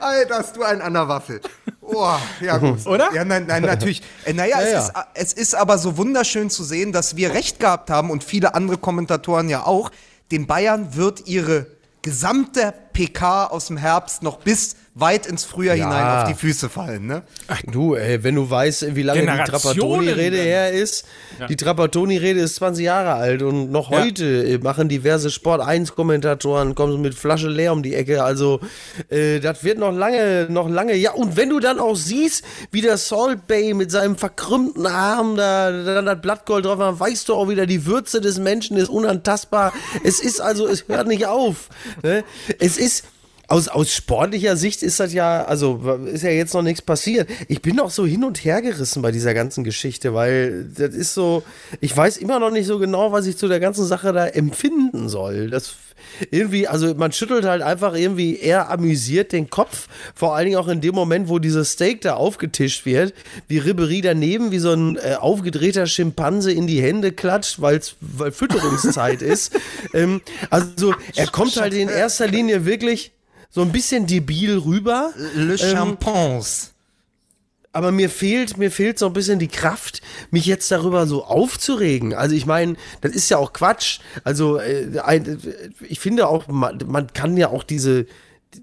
Alter, 0.00 0.38
hast 0.38 0.56
du 0.56 0.62
einen 0.62 0.82
an 0.82 0.94
der 0.94 1.08
Waffel. 1.08 1.40
Oh, 1.94 2.16
ja 2.40 2.56
gut. 2.58 2.86
Oder? 2.86 3.12
Ja, 3.14 3.24
nein, 3.24 3.46
nein, 3.46 3.62
natürlich. 3.62 4.02
Äh, 4.24 4.32
naja, 4.32 4.60
es, 4.60 4.72
ja. 4.72 4.80
Ist, 4.80 4.92
es 5.14 5.32
ist 5.32 5.54
aber 5.54 5.78
so 5.78 5.96
wunderschön 5.96 6.50
zu 6.50 6.64
sehen, 6.64 6.92
dass 6.92 7.16
wir 7.16 7.32
recht 7.32 7.60
gehabt 7.60 7.90
haben 7.90 8.10
und 8.10 8.24
viele 8.24 8.54
andere 8.54 8.78
Kommentatoren 8.78 9.48
ja 9.48 9.66
auch. 9.66 9.90
Den 10.30 10.46
Bayern 10.46 10.96
wird 10.96 11.26
ihre 11.26 11.66
gesamte 12.02 12.74
PK 12.94 13.46
aus 13.48 13.66
dem 13.66 13.76
Herbst 13.76 14.22
noch 14.22 14.38
bis 14.38 14.76
weit 14.96 15.26
ins 15.26 15.44
Frühjahr 15.44 15.74
Ja. 15.74 15.86
hinein 15.86 16.18
auf 16.18 16.28
die 16.28 16.34
Füße 16.34 16.68
fallen, 16.68 17.08
ne? 17.08 17.22
Du, 17.66 17.96
ey, 17.96 18.22
wenn 18.22 18.36
du 18.36 18.48
weißt, 18.48 18.94
wie 18.94 19.02
lange 19.02 19.22
die 19.22 19.26
Trapattoni-Rede 19.50 20.36
dann. 20.36 20.46
her 20.46 20.70
ist, 20.70 21.04
die 21.48 21.56
Trapattoni-Rede 21.56 22.38
ist 22.38 22.54
20 22.56 22.84
Jahre 22.84 23.14
alt 23.14 23.42
und 23.42 23.72
noch 23.72 23.90
Ja. 23.90 23.98
heute 24.02 24.24
äh, 24.24 24.58
machen 24.58 24.88
diverse 24.88 25.30
Sport-1-Kommentatoren, 25.32 26.76
kommen 26.76 26.92
so 26.92 26.98
mit 26.98 27.14
Flasche 27.16 27.48
leer 27.48 27.72
um 27.72 27.82
die 27.82 27.94
Ecke, 27.94 28.22
also 28.22 28.60
äh, 29.10 29.40
das 29.40 29.64
wird 29.64 29.78
noch 29.78 29.90
lange, 29.92 30.46
noch 30.48 30.68
lange, 30.68 30.94
ja, 30.94 31.10
und 31.12 31.36
wenn 31.36 31.48
du 31.50 31.58
dann 31.58 31.80
auch 31.80 31.96
siehst, 31.96 32.44
wie 32.70 32.80
der 32.80 32.96
Salt 32.96 33.48
Bay 33.48 33.74
mit 33.74 33.90
seinem 33.90 34.16
verkrümmten 34.16 34.86
Arm 34.86 35.36
da, 35.36 35.72
da 35.72 36.02
das 36.02 36.20
Blattgold 36.20 36.66
drauf 36.66 36.78
hat, 36.78 37.00
weißt 37.00 37.28
du 37.28 37.34
auch 37.34 37.48
wieder, 37.48 37.66
die 37.66 37.84
Würze 37.86 38.20
des 38.20 38.38
Menschen 38.38 38.76
ist 38.76 38.90
unantastbar, 38.90 39.72
es 40.04 40.20
ist 40.20 40.40
also, 40.40 40.68
es 40.68 40.84
hört 40.86 41.08
nicht 41.08 41.26
auf, 41.26 41.68
ne? 42.04 42.22
es 42.60 42.76
ist, 42.76 42.83
aus, 43.48 43.68
aus 43.68 43.92
sportlicher 43.92 44.56
Sicht 44.56 44.82
ist 44.82 45.00
das 45.00 45.12
ja, 45.12 45.44
also 45.44 45.98
ist 46.06 46.22
ja 46.24 46.30
jetzt 46.30 46.54
noch 46.54 46.62
nichts 46.62 46.82
passiert. 46.82 47.28
Ich 47.48 47.60
bin 47.60 47.78
auch 47.80 47.90
so 47.90 48.06
hin 48.06 48.24
und 48.24 48.44
her 48.44 48.62
gerissen 48.62 49.02
bei 49.02 49.12
dieser 49.12 49.34
ganzen 49.34 49.64
Geschichte, 49.64 50.14
weil 50.14 50.64
das 50.64 50.94
ist 50.94 51.14
so, 51.14 51.42
ich 51.80 51.94
weiß 51.94 52.16
immer 52.16 52.38
noch 52.38 52.50
nicht 52.50 52.66
so 52.66 52.78
genau, 52.78 53.12
was 53.12 53.26
ich 53.26 53.36
zu 53.36 53.48
der 53.48 53.60
ganzen 53.60 53.84
Sache 53.84 54.12
da 54.12 54.26
empfinden 54.26 55.08
soll. 55.08 55.50
Das 55.50 55.74
irgendwie, 56.30 56.68
also 56.68 56.94
man 56.94 57.12
schüttelt 57.12 57.44
halt 57.44 57.62
einfach 57.62 57.94
irgendwie 57.94 58.36
eher 58.36 58.70
amüsiert 58.70 59.32
den 59.32 59.50
Kopf, 59.50 59.88
vor 60.14 60.34
allen 60.34 60.46
Dingen 60.46 60.58
auch 60.58 60.68
in 60.68 60.80
dem 60.80 60.94
Moment, 60.94 61.28
wo 61.28 61.38
dieses 61.38 61.72
Steak 61.72 62.00
da 62.02 62.14
aufgetischt 62.14 62.86
wird, 62.86 63.14
wie 63.48 63.58
Ribery 63.58 64.00
daneben, 64.00 64.50
wie 64.50 64.58
so 64.58 64.72
ein 64.72 64.96
äh, 64.96 65.16
aufgedrehter 65.18 65.86
Schimpanse 65.86 66.52
in 66.52 66.66
die 66.66 66.82
Hände 66.82 67.12
klatscht, 67.12 67.60
weil's, 67.60 67.96
weil 68.00 68.32
Fütterungszeit 68.32 69.22
ist. 69.22 69.58
Ähm, 69.92 70.20
also 70.50 70.94
er 71.16 71.26
kommt 71.28 71.56
halt 71.56 71.74
in 71.74 71.88
erster 71.88 72.26
Linie 72.26 72.66
wirklich 72.66 73.12
so 73.50 73.62
ein 73.62 73.72
bisschen 73.72 74.06
debil 74.06 74.58
rüber. 74.58 75.12
Le 75.36 75.56
Champons. 75.56 76.73
Aber 77.74 77.90
mir 77.90 78.08
fehlt, 78.08 78.56
mir 78.56 78.70
fehlt 78.70 79.00
so 79.00 79.06
ein 79.06 79.12
bisschen 79.12 79.40
die 79.40 79.48
Kraft, 79.48 80.00
mich 80.30 80.46
jetzt 80.46 80.70
darüber 80.70 81.08
so 81.08 81.24
aufzuregen. 81.24 82.14
Also 82.14 82.36
ich 82.36 82.46
meine, 82.46 82.76
das 83.00 83.12
ist 83.12 83.28
ja 83.30 83.36
auch 83.36 83.52
Quatsch. 83.52 83.98
Also 84.22 84.58
äh, 84.58 85.00
ein, 85.00 85.40
ich 85.80 85.98
finde 85.98 86.28
auch, 86.28 86.46
man 86.46 87.12
kann 87.12 87.36
ja 87.36 87.48
auch 87.48 87.64
diese 87.64 88.06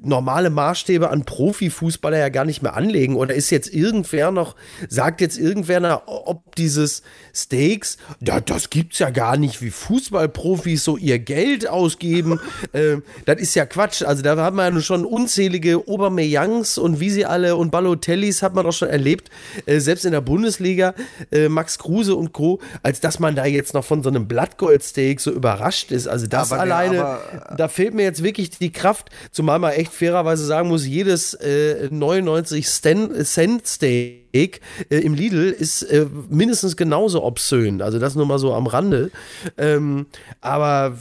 normale 0.04 0.50
Maßstäbe 0.50 1.10
an 1.10 1.26
Profifußballer 1.26 2.18
ja 2.18 2.30
gar 2.30 2.46
nicht 2.46 2.62
mehr 2.62 2.76
anlegen. 2.76 3.16
Oder 3.16 3.34
ist 3.36 3.50
jetzt 3.50 3.74
irgendwer 3.74 4.32
noch, 4.32 4.56
sagt 4.90 5.22
jetzt 5.22 5.38
irgendwer, 5.38 5.80
na, 5.80 6.02
ob 6.06 6.56
dieses 6.56 7.04
Steaks, 7.34 7.98
da, 8.20 8.40
das 8.40 8.70
gibt's 8.70 9.00
ja 9.00 9.10
gar 9.10 9.38
nicht, 9.38 9.62
wie 9.62 9.70
Fußballprofis 9.70 10.84
so 10.84 10.98
ihr 10.98 11.20
Geld 11.20 11.68
ausgeben. 11.68 12.40
ähm, 12.74 13.04
das 13.26 13.40
ist 13.40 13.56
ja 13.56 13.66
Quatsch. 13.66 14.02
Also 14.04 14.22
da 14.22 14.36
haben 14.38 14.58
wir 14.58 14.70
ja 14.70 14.82
schon 14.82 15.06
unzählige 15.06 15.88
Obermeyangs 15.88 16.78
und 16.78 17.00
wie 17.00 17.10
sie 17.10 17.26
alle 17.26 17.56
und 17.56 17.72
Balotellis 17.72 18.42
hat 18.42 18.56
man 18.56 18.66
doch 18.66 18.74
schon 18.74 18.90
erlebt, 18.90 19.30
äh, 19.66 19.80
selbst 19.80 20.06
in 20.06 20.12
der 20.12 20.22
Bundesliga, 20.22 20.94
äh, 21.32 21.50
Max 21.50 21.78
Kruse 21.78 22.16
und 22.16 22.34
Co., 22.34 22.60
als 22.84 23.00
dass 23.00 23.20
man 23.20 23.36
da 23.36 23.46
jetzt 23.46 23.74
noch 23.74 23.86
von 23.86 24.04
so 24.04 24.10
einem 24.10 24.28
Blattgoldsteak 24.28 25.20
so 25.20 25.32
überrascht 25.32 25.92
ist. 25.92 26.08
Also 26.08 26.28
das 26.28 26.52
Aber 26.52 26.62
alleine, 26.62 27.06
aber- 27.06 27.56
da 27.58 27.68
fehlt 27.68 27.94
mir 27.94 28.04
jetzt 28.04 28.24
wirklich 28.24 28.50
die 28.52 28.72
Kraft, 28.72 29.10
zumal 29.32 29.60
mal 29.60 29.72
echt 29.82 29.94
fairerweise 29.94 30.46
sagen 30.46 30.70
muss, 30.70 30.86
jedes 30.86 31.34
äh, 31.34 31.90
99 31.90 32.68
Cent, 32.68 33.26
Cent 33.26 33.68
Steak 33.68 34.62
äh, 34.90 34.98
im 34.98 35.14
Lidl 35.14 35.50
ist 35.50 35.84
äh, 35.84 36.06
mindestens 36.30 36.78
genauso 36.78 37.24
obszön. 37.24 37.82
Also 37.82 38.00
das 38.00 38.16
nur 38.16 38.26
mal 38.26 38.40
so 38.40 38.54
am 38.54 38.68
Rande. 38.68 39.12
Ähm, 39.58 40.06
aber 40.40 40.98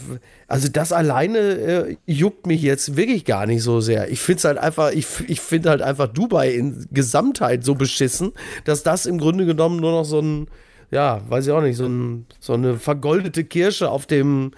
also 0.48 0.68
das 0.68 0.92
alleine 0.92 1.38
äh, 1.38 1.96
juckt 2.06 2.46
mich 2.46 2.62
jetzt 2.62 2.96
wirklich 2.96 3.24
gar 3.24 3.46
nicht 3.46 3.62
so 3.62 3.80
sehr. 3.80 4.10
Ich 4.10 4.20
finde 4.20 4.42
halt 4.44 4.58
einfach, 4.58 4.90
ich, 4.92 5.06
ich 5.28 5.40
finde 5.40 5.70
halt 5.70 5.82
einfach 5.82 6.08
Dubai 6.08 6.50
in 6.50 6.86
Gesamtheit 6.90 7.64
so 7.64 7.74
beschissen, 7.74 8.32
dass 8.64 8.82
das 8.82 9.06
im 9.06 9.18
Grunde 9.18 9.46
genommen 9.46 9.78
nur 9.78 9.92
noch 9.92 10.04
so 10.04 10.20
ein, 10.20 10.48
ja, 10.90 11.20
weiß 11.28 11.46
ich 11.46 11.52
auch 11.52 11.62
nicht, 11.62 11.76
so, 11.76 11.86
ein, 11.86 12.26
so 12.40 12.54
eine 12.54 12.78
vergoldete 12.78 13.44
Kirsche 13.44 13.90
auf 13.90 14.06
dem 14.06 14.52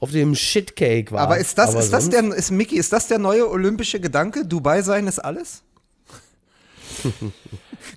auf 0.00 0.10
dem 0.10 0.34
Shitcake 0.34 1.12
war. 1.12 1.20
Aber 1.20 1.38
ist 1.38 1.56
das, 1.58 1.70
Aber 1.70 1.80
ist 1.80 1.92
das 1.92 2.10
der, 2.10 2.24
ist 2.34 2.50
Mickey, 2.50 2.76
ist 2.76 2.92
das 2.92 3.08
der 3.08 3.18
neue 3.18 3.48
olympische 3.50 4.00
Gedanke? 4.00 4.44
Dubai 4.46 4.82
sein 4.82 5.06
ist 5.06 5.18
alles? 5.18 5.62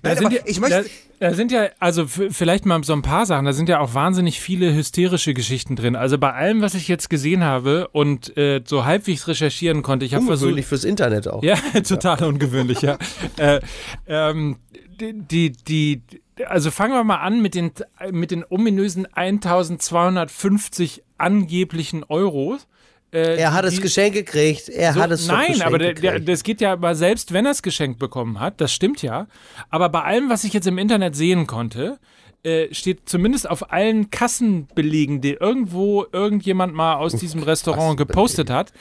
Da 0.02 0.10
Nein, 0.10 0.18
sind 0.18 0.32
ja, 0.32 0.40
ich 0.44 0.60
möchte- 0.60 0.84
da, 1.18 1.28
da 1.30 1.34
sind 1.34 1.50
ja, 1.50 1.68
also 1.78 2.06
vielleicht 2.06 2.66
mal 2.66 2.84
so 2.84 2.92
ein 2.92 3.02
paar 3.02 3.26
Sachen, 3.26 3.46
da 3.46 3.52
sind 3.52 3.68
ja 3.68 3.80
auch 3.80 3.94
wahnsinnig 3.94 4.40
viele 4.40 4.74
hysterische 4.74 5.34
Geschichten 5.34 5.76
drin. 5.76 5.96
Also 5.96 6.18
bei 6.18 6.32
allem, 6.32 6.60
was 6.60 6.74
ich 6.74 6.88
jetzt 6.88 7.08
gesehen 7.10 7.42
habe 7.42 7.88
und 7.88 8.36
äh, 8.36 8.62
so 8.64 8.84
halbwegs 8.84 9.26
recherchieren 9.26 9.82
konnte, 9.82 10.04
ich 10.04 10.14
habe 10.14 10.26
versucht, 10.26 10.42
ungewöhnlich 10.44 10.66
fürs 10.66 10.84
Internet 10.84 11.26
auch. 11.26 11.42
Ja, 11.42 11.56
total 11.88 12.22
ungewöhnlich, 12.24 12.82
ja. 12.82 12.98
äh, 13.38 13.60
ähm, 14.06 14.58
die, 15.00 15.14
die, 15.14 15.52
die, 15.52 16.02
also 16.46 16.70
fangen 16.70 16.92
wir 16.94 17.04
mal 17.04 17.16
an 17.16 17.40
mit 17.42 17.54
den, 17.54 17.72
mit 18.10 18.30
den 18.30 18.44
ominösen 18.48 19.06
1250 19.12 21.02
angeblichen 21.16 22.04
Euros. 22.08 22.66
Äh, 23.12 23.36
Er 23.38 23.52
hat 23.54 23.64
das 23.64 23.74
die- 23.76 23.80
Geschenk 23.80 24.14
gekriegt. 24.14 24.68
Er 24.68 24.92
so, 24.92 25.00
hat 25.00 25.10
es 25.10 25.26
Nein, 25.26 25.62
aber 25.62 25.78
der, 25.78 25.94
der, 25.94 26.20
das 26.20 26.42
geht 26.42 26.60
ja 26.60 26.72
aber 26.72 26.94
selbst, 26.94 27.32
wenn 27.32 27.46
er 27.46 27.52
es 27.52 27.62
geschenkt 27.62 27.98
bekommen 27.98 28.38
hat, 28.38 28.60
das 28.60 28.72
stimmt 28.72 29.00
ja. 29.02 29.26
Aber 29.70 29.88
bei 29.88 30.02
allem, 30.02 30.28
was 30.28 30.44
ich 30.44 30.52
jetzt 30.52 30.66
im 30.66 30.76
Internet 30.78 31.16
sehen 31.16 31.46
konnte, 31.46 31.98
äh, 32.44 32.72
steht 32.72 33.08
zumindest 33.08 33.48
auf 33.50 33.72
allen 33.72 34.10
Kassenbelegen, 34.10 35.20
die 35.20 35.32
irgendwo 35.32 36.06
irgendjemand 36.12 36.74
mal 36.74 36.94
aus 36.96 37.12
diesem 37.14 37.42
Restaurant 37.42 37.96
gepostet 37.96 38.48
hat, 38.50 38.72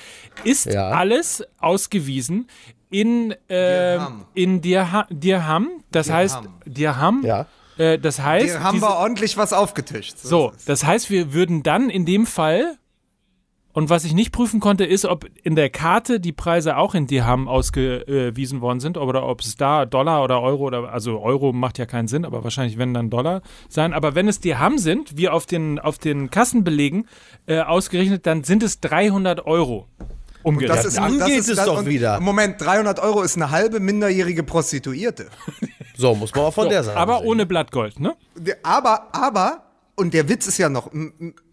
ist 0.43 0.65
Ja. 0.67 0.89
alles 0.89 1.43
ausgewiesen 1.59 2.47
in, 2.89 3.31
äh, 3.49 3.97
Dirham. 3.97 4.25
in 4.33 4.61
Dirha 4.61 5.07
Dirham. 5.09 5.69
Das 5.91 6.09
heißt, 6.09 6.39
Dirham. 6.65 7.23
Ja. 7.25 7.45
Äh, 7.77 7.99
das 7.99 8.19
heißt, 8.21 8.45
Hier 8.45 8.63
haben 8.63 8.75
diese- 8.75 8.85
wir 8.87 8.95
ordentlich 8.97 9.37
was 9.37 9.53
aufgetischt. 9.53 10.17
so, 10.19 10.51
es. 10.55 10.65
das 10.65 10.83
heißt, 10.85 11.09
wir 11.09 11.33
würden 11.33 11.63
dann 11.63 11.89
in 11.89 12.05
dem 12.05 12.25
Fall, 12.25 12.77
und 13.77 13.91
was 13.91 14.05
ich 14.05 14.15
nicht 14.15 14.31
prüfen 14.31 14.59
konnte, 14.59 14.85
ist, 14.85 15.05
ob 15.05 15.27
in 15.43 15.55
der 15.55 15.69
Karte 15.69 16.19
die 16.19 16.31
Preise 16.31 16.77
auch 16.77 16.95
in 16.95 17.05
Dirham 17.05 17.47
ausgewiesen 17.47 18.59
worden 18.59 18.79
sind 18.79 18.97
oder 18.97 19.27
ob 19.27 19.41
es 19.41 19.55
da 19.55 19.85
Dollar 19.85 20.23
oder 20.23 20.41
Euro 20.41 20.63
oder, 20.63 20.91
also 20.91 21.19
Euro 21.19 21.53
macht 21.53 21.77
ja 21.77 21.85
keinen 21.85 22.07
Sinn, 22.07 22.25
aber 22.25 22.43
wahrscheinlich 22.43 22.79
werden 22.79 22.95
dann 22.95 23.11
Dollar 23.11 23.43
sein. 23.69 23.93
Aber 23.93 24.15
wenn 24.15 24.27
es 24.27 24.39
Dirham 24.39 24.79
sind, 24.79 25.15
wie 25.15 25.29
auf 25.29 25.45
den, 25.45 25.77
auf 25.77 25.99
den 25.99 26.31
Kassenbelegen 26.31 27.07
äh, 27.45 27.59
ausgerechnet, 27.59 28.25
dann 28.25 28.43
sind 28.43 28.63
es 28.63 28.79
300 28.79 29.45
Euro. 29.45 29.85
Umgerechnet. 30.41 30.79
Das 30.79 30.85
ist, 30.85 30.97
dann 30.97 31.19
das 31.19 31.27
geht 31.27 31.37
ist 31.37 31.49
es 31.49 31.57
das, 31.57 31.67
doch 31.67 31.85
wieder. 31.85 32.19
Moment, 32.19 32.59
300 32.59 32.99
Euro 32.99 33.21
ist 33.21 33.35
eine 33.35 33.51
halbe 33.51 33.79
minderjährige 33.79 34.41
Prostituierte. 34.41 35.27
So, 35.99 36.13
muss 36.13 36.31
man 36.35 36.45
auch 36.45 36.53
von 36.53 36.65
so, 36.65 36.69
der 36.69 36.83
Seite 36.83 36.95
aber 36.95 37.17
sehen. 37.17 37.27
ohne 37.27 37.45
Blattgold, 37.47 37.99
ne? 37.99 38.15
Aber, 38.61 39.07
aber, 39.15 39.63
und 39.95 40.13
der 40.13 40.29
Witz 40.29 40.45
ist 40.45 40.59
ja 40.59 40.69
noch, 40.69 40.91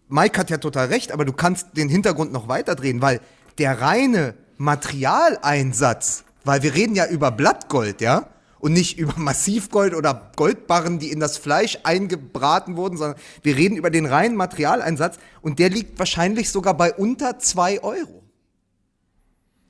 Mike 0.07 0.39
hat 0.39 0.49
ja 0.49 0.57
total 0.57 0.87
recht, 0.87 1.11
aber 1.11 1.25
du 1.25 1.33
kannst 1.33 1.75
den 1.77 1.89
Hintergrund 1.89 2.31
noch 2.31 2.47
weiterdrehen, 2.47 3.01
weil 3.01 3.21
der 3.57 3.81
reine 3.81 4.35
Materialeinsatz, 4.57 6.23
weil 6.43 6.61
wir 6.63 6.75
reden 6.75 6.95
ja 6.95 7.07
über 7.07 7.31
Blattgold, 7.31 8.01
ja? 8.01 8.29
Und 8.59 8.73
nicht 8.73 8.97
über 8.97 9.13
Massivgold 9.17 9.93
oder 9.95 10.31
Goldbarren, 10.35 10.99
die 10.99 11.11
in 11.11 11.19
das 11.19 11.37
Fleisch 11.37 11.79
eingebraten 11.83 12.77
wurden, 12.77 12.97
sondern 12.97 13.19
wir 13.43 13.55
reden 13.55 13.77
über 13.77 13.89
den 13.89 14.05
reinen 14.05 14.35
Materialeinsatz 14.35 15.17
und 15.41 15.59
der 15.59 15.69
liegt 15.69 15.97
wahrscheinlich 15.99 16.49
sogar 16.49 16.75
bei 16.75 16.93
unter 16.93 17.39
2 17.39 17.83
Euro. 17.83 18.23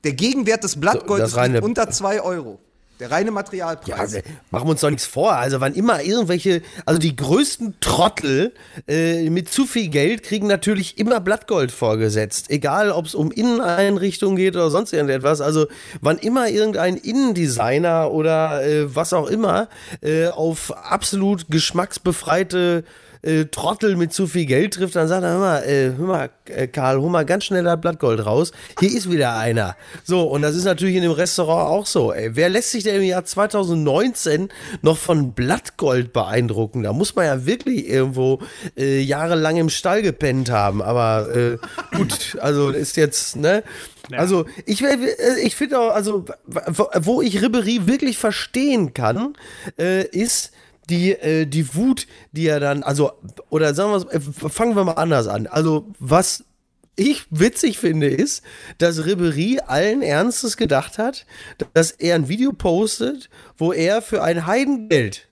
Der 0.04 0.12
Gegenwert 0.12 0.64
des 0.64 0.78
Blattgoldes 0.78 1.36
reine- 1.36 1.54
liegt 1.54 1.64
unter 1.64 1.90
2 1.90 2.20
Euro. 2.20 2.60
Der 2.98 3.10
reine 3.10 3.26
Ja, 3.26 3.32
Materialpreis. 3.32 3.98
also, 3.98 4.18
machen 4.50 4.66
wir 4.66 4.70
uns 4.70 4.80
doch 4.80 4.90
nichts 4.90 5.06
vor. 5.06 5.32
Also, 5.34 5.60
wann 5.60 5.74
immer 5.74 6.02
irgendwelche, 6.02 6.62
also 6.86 6.98
die 6.98 7.14
größten 7.14 7.74
Trottel 7.80 8.52
äh, 8.88 9.28
mit 9.28 9.50
zu 9.52 9.66
viel 9.66 9.88
Geld 9.88 10.22
kriegen 10.22 10.46
natürlich 10.46 10.98
immer 10.98 11.20
Blattgold 11.20 11.72
vorgesetzt. 11.72 12.50
Egal, 12.50 12.90
ob 12.90 13.06
es 13.06 13.14
um 13.14 13.30
Inneneinrichtungen 13.30 14.36
geht 14.36 14.56
oder 14.56 14.70
sonst 14.70 14.92
irgendetwas. 14.92 15.40
Also, 15.40 15.66
wann 16.00 16.18
immer 16.18 16.48
irgendein 16.48 16.96
Innendesigner 16.96 18.10
oder 18.12 18.64
äh, 18.64 18.94
was 18.94 19.12
auch 19.12 19.28
immer 19.28 19.68
äh, 20.00 20.28
auf 20.28 20.72
absolut 20.76 21.46
geschmacksbefreite 21.50 22.84
äh, 23.22 23.44
Trottel 23.46 23.96
mit 23.96 24.12
zu 24.12 24.26
viel 24.26 24.46
Geld 24.46 24.74
trifft, 24.74 24.96
dann 24.96 25.08
sagt 25.08 25.22
er, 25.24 25.30
hör 25.30 25.38
mal, 25.38 25.58
äh, 25.64 25.92
hör 25.96 26.06
mal, 26.06 26.30
äh, 26.46 26.66
Karl, 26.68 27.00
hol 27.00 27.10
mal 27.10 27.24
ganz 27.24 27.44
schnell 27.44 27.64
das 27.64 27.80
Blattgold 27.80 28.24
raus. 28.24 28.52
Hier 28.80 28.90
ist 28.90 29.10
wieder 29.10 29.36
einer. 29.36 29.76
So, 30.04 30.22
und 30.22 30.42
das 30.42 30.54
ist 30.56 30.64
natürlich 30.64 30.96
in 30.96 31.02
dem 31.02 31.12
Restaurant 31.12 31.68
auch 31.70 31.86
so. 31.86 32.12
Ey. 32.12 32.30
Wer 32.36 32.48
lässt 32.48 32.70
sich 32.72 32.84
denn 32.84 32.96
im 32.96 33.02
Jahr 33.02 33.24
2019 33.24 34.48
noch 34.82 34.96
von 34.98 35.32
Blattgold 35.32 36.12
beeindrucken? 36.12 36.82
Da 36.82 36.92
muss 36.92 37.14
man 37.14 37.26
ja 37.26 37.46
wirklich 37.46 37.88
irgendwo 37.88 38.40
äh, 38.76 39.00
jahrelang 39.00 39.56
im 39.56 39.68
Stall 39.70 40.02
gepennt 40.02 40.50
haben. 40.50 40.82
Aber 40.82 41.28
äh, 41.34 41.58
gut, 41.96 42.36
also 42.40 42.70
ist 42.70 42.96
jetzt, 42.96 43.36
ne? 43.36 43.62
Also 44.12 44.46
ich, 44.66 44.82
äh, 44.84 44.96
ich 45.42 45.56
finde 45.56 45.80
auch, 45.80 45.90
also 45.92 46.24
wo- 46.46 46.88
wo 47.00 47.22
ich 47.22 47.42
Ribery 47.42 47.86
wirklich 47.88 48.18
verstehen 48.18 48.94
kann, 48.94 49.34
äh, 49.80 50.04
ist 50.06 50.52
die, 50.90 51.12
äh, 51.12 51.46
die 51.46 51.74
Wut, 51.74 52.06
die 52.32 52.46
er 52.46 52.60
dann, 52.60 52.82
also, 52.82 53.12
oder 53.50 53.74
sagen 53.74 53.92
wir, 53.92 54.14
äh, 54.14 54.20
fangen 54.20 54.76
wir 54.76 54.84
mal 54.84 54.92
anders 54.92 55.26
an. 55.28 55.46
Also, 55.46 55.88
was 55.98 56.44
ich 56.96 57.26
witzig 57.30 57.78
finde, 57.78 58.08
ist, 58.08 58.42
dass 58.78 59.04
Ribery 59.04 59.60
allen 59.66 60.02
Ernstes 60.02 60.56
gedacht 60.56 60.98
hat, 60.98 61.26
dass 61.74 61.90
er 61.90 62.14
ein 62.14 62.28
Video 62.28 62.52
postet, 62.52 63.28
wo 63.58 63.72
er 63.72 64.00
für 64.00 64.22
ein 64.22 64.46
Heidengeld 64.46 65.28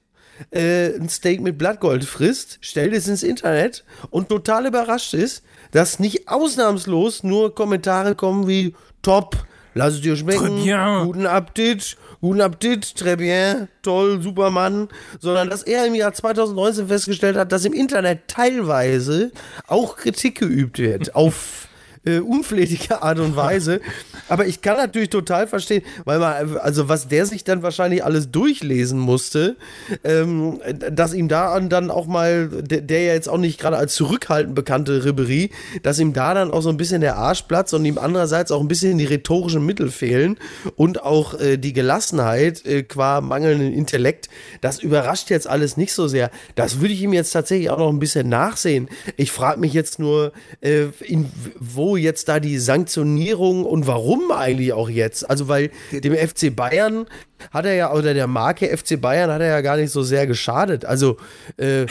äh, 0.51 0.95
ein 0.95 1.09
Steak 1.09 1.41
mit 1.41 1.57
Blattgold 1.59 2.05
frisst, 2.05 2.59
stellt 2.61 2.93
es 2.93 3.09
ins 3.09 3.23
Internet 3.23 3.85
und 4.11 4.29
total 4.29 4.67
überrascht 4.67 5.15
ist, 5.15 5.43
dass 5.71 5.99
nicht 5.99 6.29
ausnahmslos 6.29 7.23
nur 7.23 7.55
Kommentare 7.55 8.15
kommen 8.15 8.47
wie 8.47 8.75
top, 9.03 9.47
lass 9.75 9.95
es 9.95 10.01
dir 10.03 10.17
schmecken, 10.17 10.65
guten 11.05 11.27
Appetit, 11.27 11.97
guten 12.25 12.41
Appetit, 12.41 12.97
très 12.97 13.17
bien, 13.17 13.69
toll, 13.83 14.23
Supermann, 14.23 14.89
sondern 15.21 15.51
dass 15.51 15.63
er 15.63 15.87
im 15.87 15.95
Jahr 15.95 16.15
2019 16.15 16.89
festgestellt 16.89 17.37
hat, 17.37 17.53
dass 17.53 17.67
im 17.67 17.75
Internet 17.75 18.29
teilweise 18.29 19.31
auch 19.67 19.97
Kritik 19.97 20.39
geübt 20.39 20.79
wird. 20.79 21.15
Auf 21.15 21.69
äh, 22.05 22.19
unflätige 22.19 23.03
Art 23.03 23.19
und 23.19 23.37
Weise. 23.37 23.81
Aber 24.29 24.47
ich 24.47 24.63
kann 24.63 24.77
natürlich 24.77 25.11
total 25.11 25.47
verstehen, 25.47 25.83
weil 26.05 26.19
man, 26.19 26.57
also 26.59 26.89
was 26.89 27.09
der 27.09 27.27
sich 27.27 27.45
dann 27.45 27.63
wahrscheinlich 27.63 28.05
alles 28.05 28.31
durchlesen 28.31 28.99
musste, 28.99 29.57
ähm, 30.03 30.61
dass 30.91 31.15
ihm 31.15 31.29
da 31.29 31.59
dann 31.61 31.91
auch 31.91 32.07
mal, 32.07 32.49
der, 32.49 32.81
der 32.81 33.03
ja 33.03 33.13
jetzt 33.13 33.29
auch 33.29 33.39
nicht 33.39 33.61
gerade 33.61 33.77
als 33.77 33.95
zurückhaltend 33.95 34.55
bekannte 34.55 35.05
Ribery, 35.05 35.51
dass 35.83 35.99
ihm 35.99 36.13
da 36.13 36.35
dann 36.35 36.51
auch 36.51 36.63
so 36.63 36.69
ein 36.69 36.77
bisschen 36.77 37.01
der 37.01 37.17
Arsch 37.17 37.43
platzt 37.43 37.75
und 37.75 37.85
ihm 37.85 37.99
andererseits 37.99 38.51
auch 38.51 38.61
ein 38.61 38.69
bisschen 38.69 38.99
die 38.99 39.05
rhetorischen 39.05 39.65
Mittel 39.65 39.91
fehlen 39.91 40.39
und 40.77 41.03
auch 41.03 41.39
äh, 41.39 41.57
die 41.57 41.73
Gelassenheit 41.73 42.65
äh, 42.67 42.83
qua 42.83 43.21
mangelnden 43.21 43.73
Intellekt. 43.73 44.29
Das 44.61 44.79
überrascht 44.81 45.31
jetzt 45.31 45.47
alles 45.49 45.77
nicht 45.77 45.93
so 45.93 46.09
sehr. 46.09 46.31
Das 46.55 46.81
würde 46.81 46.95
ich 46.95 47.03
ihm 47.03 47.13
jetzt 47.13 47.33
tatsächlich 47.33 47.71
auch 47.71 47.79
noch 47.79 47.91
ein 47.91 47.99
bisschen 47.99 48.29
nachsehen. 48.29 48.89
Ich 49.17 49.31
frage 49.31 49.61
mich 49.61 49.73
jetzt 49.73 49.99
nur, 49.99 50.33
äh, 50.61 50.87
in, 51.01 51.31
wo 51.59 51.94
jetzt 51.97 52.29
da 52.29 52.41
die 52.41 52.59
Sanktionierung 52.59 53.65
und 53.65 53.87
warum 53.87 54.31
eigentlich 54.31 54.73
auch 54.73 54.89
jetzt? 54.89 55.29
Also, 55.29 55.49
weil 55.49 55.71
dem 55.93 56.15
FC 56.15 56.55
Bayern 56.55 57.07
hat 57.51 57.67
er 57.67 57.75
ja, 57.75 57.93
oder 57.93 58.15
der 58.15 58.27
Marke 58.27 58.75
FC 58.77 59.01
Bayern 59.01 59.31
hat 59.31 59.41
er 59.41 59.49
ja 59.49 59.61
gar 59.61 59.77
nicht 59.77 59.91
so 59.91 60.03
sehr 60.03 60.27
geschadet. 60.27 60.85
Also, 60.85 61.17
äh, 61.57 61.87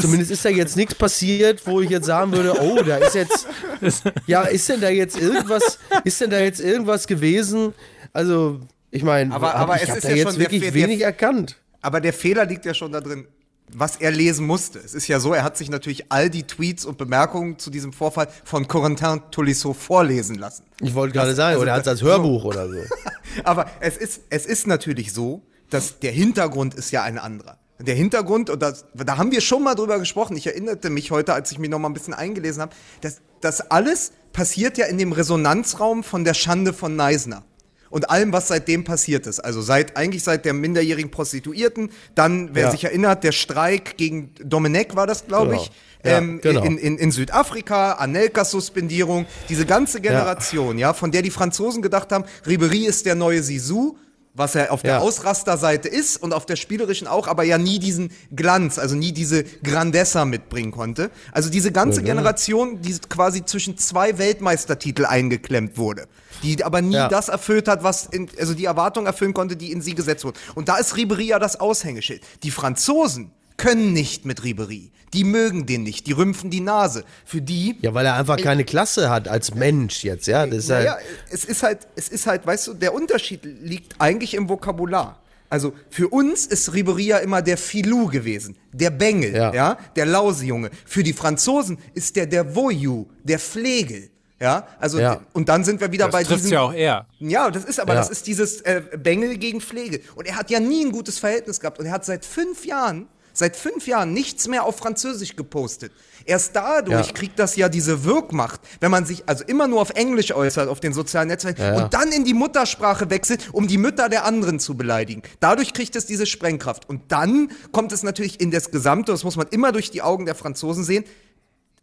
zumindest 0.00 0.30
ist 0.30 0.44
da 0.44 0.48
jetzt 0.48 0.76
nichts 0.76 0.94
passiert, 0.94 1.66
wo 1.66 1.80
ich 1.80 1.90
jetzt 1.90 2.06
sagen 2.06 2.32
würde, 2.32 2.54
oh, 2.60 2.82
da 2.82 2.96
ist 2.96 3.14
jetzt, 3.14 3.46
ja, 4.26 4.42
ist 4.42 4.68
denn 4.68 4.80
da 4.80 4.88
jetzt 4.90 5.18
irgendwas, 5.20 5.78
ist 6.04 6.20
denn 6.20 6.30
da 6.30 6.40
jetzt 6.40 6.60
irgendwas 6.60 7.06
gewesen? 7.06 7.72
Also, 8.12 8.60
ich 8.90 9.02
meine, 9.02 9.34
Aber- 9.34 9.54
aber 9.54 9.76
ich 9.76 9.82
es 9.82 9.88
habe 9.88 9.98
ist 9.98 10.04
da 10.04 10.10
ja 10.10 10.16
jetzt 10.16 10.32
der 10.34 10.38
wirklich 10.40 10.62
der- 10.62 10.74
wenig 10.74 11.00
erkannt. 11.02 11.56
Aber 11.80 12.00
der 12.00 12.12
Fehler 12.12 12.44
liegt 12.46 12.64
ja 12.64 12.74
schon 12.74 12.92
da 12.92 13.00
drin, 13.00 13.26
was 13.74 13.96
er 13.96 14.10
lesen 14.10 14.46
musste. 14.46 14.78
Es 14.78 14.94
ist 14.94 15.08
ja 15.08 15.20
so, 15.20 15.32
er 15.32 15.42
hat 15.44 15.56
sich 15.56 15.70
natürlich 15.70 16.10
all 16.12 16.30
die 16.30 16.42
Tweets 16.44 16.84
und 16.84 16.98
Bemerkungen 16.98 17.58
zu 17.58 17.70
diesem 17.70 17.92
Vorfall 17.92 18.28
von 18.44 18.68
Corentin 18.68 19.22
Tolisso 19.30 19.72
vorlesen 19.72 20.36
lassen. 20.36 20.64
Ich 20.80 20.94
wollte 20.94 21.14
gerade 21.14 21.34
sagen, 21.34 21.52
also 21.54 21.62
oder 21.62 21.72
hat 21.72 21.80
es 21.80 21.84
das- 21.84 21.92
als 21.92 22.02
Hörbuch 22.02 22.44
oder 22.44 22.68
so. 22.68 22.76
Aber 23.44 23.66
es 23.80 23.96
ist, 23.96 24.22
es 24.30 24.46
ist 24.46 24.66
natürlich 24.66 25.12
so, 25.12 25.42
dass 25.70 25.98
der 26.00 26.12
Hintergrund 26.12 26.74
ist 26.74 26.90
ja 26.90 27.02
ein 27.02 27.18
anderer. 27.18 27.58
Der 27.80 27.94
Hintergrund, 27.94 28.48
und 28.50 28.62
das, 28.62 28.84
da 28.94 29.16
haben 29.16 29.32
wir 29.32 29.40
schon 29.40 29.62
mal 29.64 29.74
drüber 29.74 29.98
gesprochen, 29.98 30.36
ich 30.36 30.46
erinnerte 30.46 30.88
mich 30.90 31.10
heute, 31.10 31.34
als 31.34 31.50
ich 31.50 31.58
mich 31.58 31.70
noch 31.70 31.78
mal 31.80 31.88
ein 31.88 31.94
bisschen 31.94 32.14
eingelesen 32.14 32.62
habe, 32.62 32.72
dass 33.00 33.22
das 33.40 33.70
alles 33.72 34.12
passiert 34.32 34.78
ja 34.78 34.86
in 34.86 34.98
dem 34.98 35.12
Resonanzraum 35.12 36.04
von 36.04 36.24
der 36.24 36.34
Schande 36.34 36.72
von 36.72 36.94
Neisner. 36.94 37.44
Und 37.92 38.10
allem, 38.10 38.32
was 38.32 38.48
seitdem 38.48 38.82
passiert 38.84 39.26
ist. 39.28 39.38
Also 39.38 39.60
seit 39.60 39.96
eigentlich 39.96 40.24
seit 40.24 40.44
der 40.44 40.54
minderjährigen 40.54 41.10
Prostituierten, 41.10 41.90
dann, 42.14 42.50
wer 42.54 42.64
Ja. 42.64 42.70
sich 42.72 42.84
erinnert, 42.84 43.22
der 43.22 43.32
Streik 43.32 43.96
gegen 43.96 44.32
Domenech 44.42 44.96
war 44.96 45.06
das, 45.06 45.26
glaube 45.26 45.50
Genau. 45.52 45.62
ich. 45.62 45.70
Ja, 46.04 46.18
ähm, 46.18 46.40
genau. 46.42 46.64
in, 46.64 46.78
in, 46.78 46.98
in 46.98 47.10
Südafrika, 47.12 47.92
Anelkas 47.92 48.50
Suspendierung, 48.50 49.26
diese 49.48 49.66
ganze 49.66 50.00
Generation, 50.00 50.76
ja. 50.78 50.94
von 50.94 51.12
der 51.12 51.22
die 51.22 51.30
Franzosen 51.30 51.80
gedacht 51.80 52.10
haben, 52.10 52.24
Ribery 52.46 52.86
ist 52.86 53.06
der 53.06 53.14
neue 53.14 53.40
Sisu, 53.42 53.96
was 54.34 54.54
er 54.54 54.72
auf 54.72 54.82
der 54.82 54.92
Ja. 54.92 54.98
Ausrasterseite 55.00 55.88
ist 55.88 56.16
und 56.16 56.32
auf 56.32 56.46
der 56.46 56.56
spielerischen 56.56 57.06
auch, 57.06 57.28
aber 57.28 57.42
ja 57.44 57.58
nie 57.58 57.78
diesen 57.78 58.10
Glanz, 58.34 58.78
also 58.78 58.94
nie 58.94 59.12
diese 59.12 59.44
Grandezza 59.44 60.24
mitbringen 60.24 60.70
konnte. 60.72 61.10
Also 61.32 61.50
diese 61.50 61.70
ganze 61.72 62.02
Generation, 62.02 62.80
die 62.80 62.96
quasi 63.08 63.44
zwischen 63.44 63.76
zwei 63.76 64.16
Weltmeistertitel 64.18 65.04
eingeklemmt 65.04 65.76
wurde. 65.76 66.06
Die 66.42 66.64
aber 66.64 66.80
nie 66.80 66.94
Ja. 66.94 67.08
das 67.08 67.28
erfüllt 67.28 67.68
hat, 67.68 67.84
was 67.84 68.06
in, 68.06 68.28
also 68.38 68.54
die 68.54 68.64
Erwartung 68.64 69.06
erfüllen 69.06 69.34
konnte, 69.34 69.54
die 69.56 69.70
in 69.70 69.82
sie 69.82 69.94
gesetzt 69.94 70.24
wurde. 70.24 70.40
Und 70.54 70.68
da 70.68 70.76
ist 70.76 70.96
Ribery 70.96 71.26
ja 71.26 71.38
das 71.38 71.60
Aushängeschild. 71.60 72.22
Die 72.42 72.50
Franzosen 72.50 73.30
können 73.62 73.92
nicht 73.92 74.24
mit 74.24 74.44
Ribery. 74.44 74.90
Die 75.14 75.24
mögen 75.24 75.66
den 75.66 75.82
nicht, 75.82 76.06
die 76.06 76.12
rümpfen 76.12 76.48
die 76.50 76.60
Nase. 76.60 77.04
Für 77.26 77.42
die 77.42 77.76
Ja, 77.82 77.92
weil 77.92 78.06
er 78.06 78.14
einfach 78.14 78.38
keine 78.38 78.64
Klasse 78.64 79.10
hat 79.10 79.28
als 79.28 79.54
Mensch 79.54 80.04
jetzt, 80.04 80.26
ja. 80.26 80.46
Das 80.46 80.58
ist 80.64 80.70
halt, 80.70 80.86
naja, 80.86 80.98
es 81.30 81.44
ist 81.44 81.62
halt, 81.62 81.78
es 81.96 82.08
ist 82.08 82.26
halt, 82.26 82.46
weißt 82.46 82.68
du, 82.68 82.74
der 82.74 82.94
Unterschied 82.94 83.40
liegt 83.44 83.94
eigentlich 84.00 84.32
im 84.34 84.48
Vokabular. 84.48 85.18
Also 85.50 85.74
für 85.90 86.08
uns 86.08 86.46
ist 86.46 86.72
Ribery 86.72 87.04
ja 87.08 87.18
immer 87.18 87.42
der 87.42 87.58
Filou 87.58 88.06
gewesen, 88.06 88.56
der 88.72 88.88
Bengel, 88.88 89.34
ja. 89.34 89.52
Ja. 89.52 89.78
der 89.96 90.06
Lausejunge. 90.06 90.70
Für 90.86 91.02
die 91.02 91.12
Franzosen 91.12 91.76
ist 91.92 92.16
der 92.16 92.24
der 92.26 92.54
Voyou, 92.56 93.06
der 93.22 93.38
Flegel. 93.38 94.08
Ja, 94.40 94.66
also 94.80 94.98
Ja. 94.98 95.20
und 95.34 95.50
dann 95.50 95.62
sind 95.62 95.80
wir 95.82 95.92
wieder 95.92 96.08
bei 96.08 96.20
Das 96.20 96.28
trifft 96.28 96.44
diesem 96.44 96.54
ja 96.54 96.60
auch 96.62 96.72
er. 96.72 97.06
ja, 97.20 97.50
das 97.50 97.64
ist 97.66 97.78
aber 97.80 97.92
Ja. 97.92 98.00
das 98.00 98.08
ist 98.08 98.26
dieses 98.26 98.62
äh, 98.62 98.80
Bengel 98.96 99.36
gegen 99.36 99.60
Pflege. 99.60 100.00
Und 100.16 100.26
er 100.26 100.36
hat 100.36 100.50
ja 100.50 100.58
nie 100.58 100.84
ein 100.86 100.90
gutes 100.90 101.18
Verhältnis 101.18 101.60
gehabt. 101.60 101.78
Und 101.78 101.84
er 101.86 101.92
hat 101.92 102.04
seit 102.06 102.24
fünf 102.24 102.64
Jahren, 102.64 103.06
seit 103.32 103.56
fünf 103.56 103.86
Jahren 103.86 104.12
nichts 104.12 104.48
mehr 104.48 104.64
auf 104.64 104.76
Französisch 104.76 105.36
gepostet. 105.36 105.92
Erst 106.24 106.54
dadurch 106.54 107.08
Ja. 107.08 107.12
kriegt 107.12 107.38
das 107.38 107.56
ja 107.56 107.68
diese 107.68 108.04
Wirkmacht, 108.04 108.60
wenn 108.80 108.90
man 108.90 109.04
sich 109.04 109.24
also 109.28 109.42
immer 109.44 109.66
nur 109.66 109.80
auf 109.80 109.90
Englisch 109.90 110.32
äußert, 110.32 110.68
auf 110.68 110.78
den 110.80 110.92
sozialen 110.92 111.28
Netzwerken 111.28 111.60
Ja, 111.62 111.74
ja. 111.76 111.84
und 111.84 111.94
dann 111.94 112.12
in 112.12 112.24
die 112.24 112.34
Muttersprache 112.34 113.10
wechselt, 113.10 113.50
um 113.52 113.66
die 113.66 113.78
Mütter 113.78 114.08
der 114.08 114.24
anderen 114.24 114.60
zu 114.60 114.76
beleidigen. 114.76 115.22
Dadurch 115.40 115.72
kriegt 115.72 115.96
es 115.96 116.06
diese 116.06 116.26
Sprengkraft. 116.26 116.88
Und 116.88 117.10
dann 117.10 117.50
kommt 117.72 117.92
es 117.92 118.02
natürlich 118.02 118.40
in 118.40 118.50
das 118.50 118.70
Gesamte, 118.70 119.10
das 119.12 119.24
muss 119.24 119.36
man 119.36 119.48
immer 119.50 119.72
durch 119.72 119.90
die 119.90 120.02
Augen 120.02 120.26
der 120.26 120.34
Franzosen 120.34 120.84
sehen, 120.84 121.04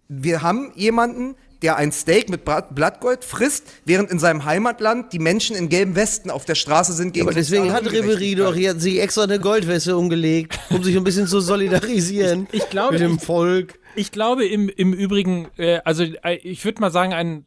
wir 0.08 0.42
haben 0.42 0.72
jemanden, 0.76 1.36
der 1.62 1.76
ein 1.78 1.92
Steak 1.92 2.30
mit 2.30 2.42
Blattgold 2.46 3.24
frisst, 3.26 3.66
während 3.86 4.10
in 4.12 4.20
seinem 4.20 4.46
Heimatland 4.46 5.12
die 5.14 5.20
Menschen 5.20 5.56
in 5.56 5.70
gelben 5.70 5.96
Westen 5.96 6.30
auf 6.30 6.46
der 6.46 6.56
Straße 6.56 6.94
sind 6.94 7.14
gegen 7.14 7.26
aber 7.28 7.34
deswegen 7.36 7.72
hat 7.74 7.92
Ribery 7.92 8.36
doch 8.36 8.56
hier 8.56 8.80
sich 8.80 9.00
extra 9.02 9.24
eine 9.24 9.40
Goldweste 9.40 9.98
umgelegt, 9.98 10.58
um 10.70 10.84
sich 10.84 10.96
ein 10.96 11.04
bisschen 11.04 11.28
zu 11.28 11.40
solidarisieren 11.42 12.48
Ich- 12.52 12.64
ich 12.64 12.70
glaube, 12.70 12.94
mit 12.94 13.02
dem 13.02 13.16
ich- 13.16 13.24
Volk. 13.24 13.80
Ich 13.96 14.12
glaube 14.12 14.46
im, 14.46 14.70
im 14.70 14.94
Übrigen, 14.94 15.48
äh, 15.58 15.80
also 15.84 16.04
äh, 16.04 16.36
ich 16.44 16.64
würde 16.64 16.80
mal 16.80 16.92
sagen, 16.92 17.12
ein 17.14 17.46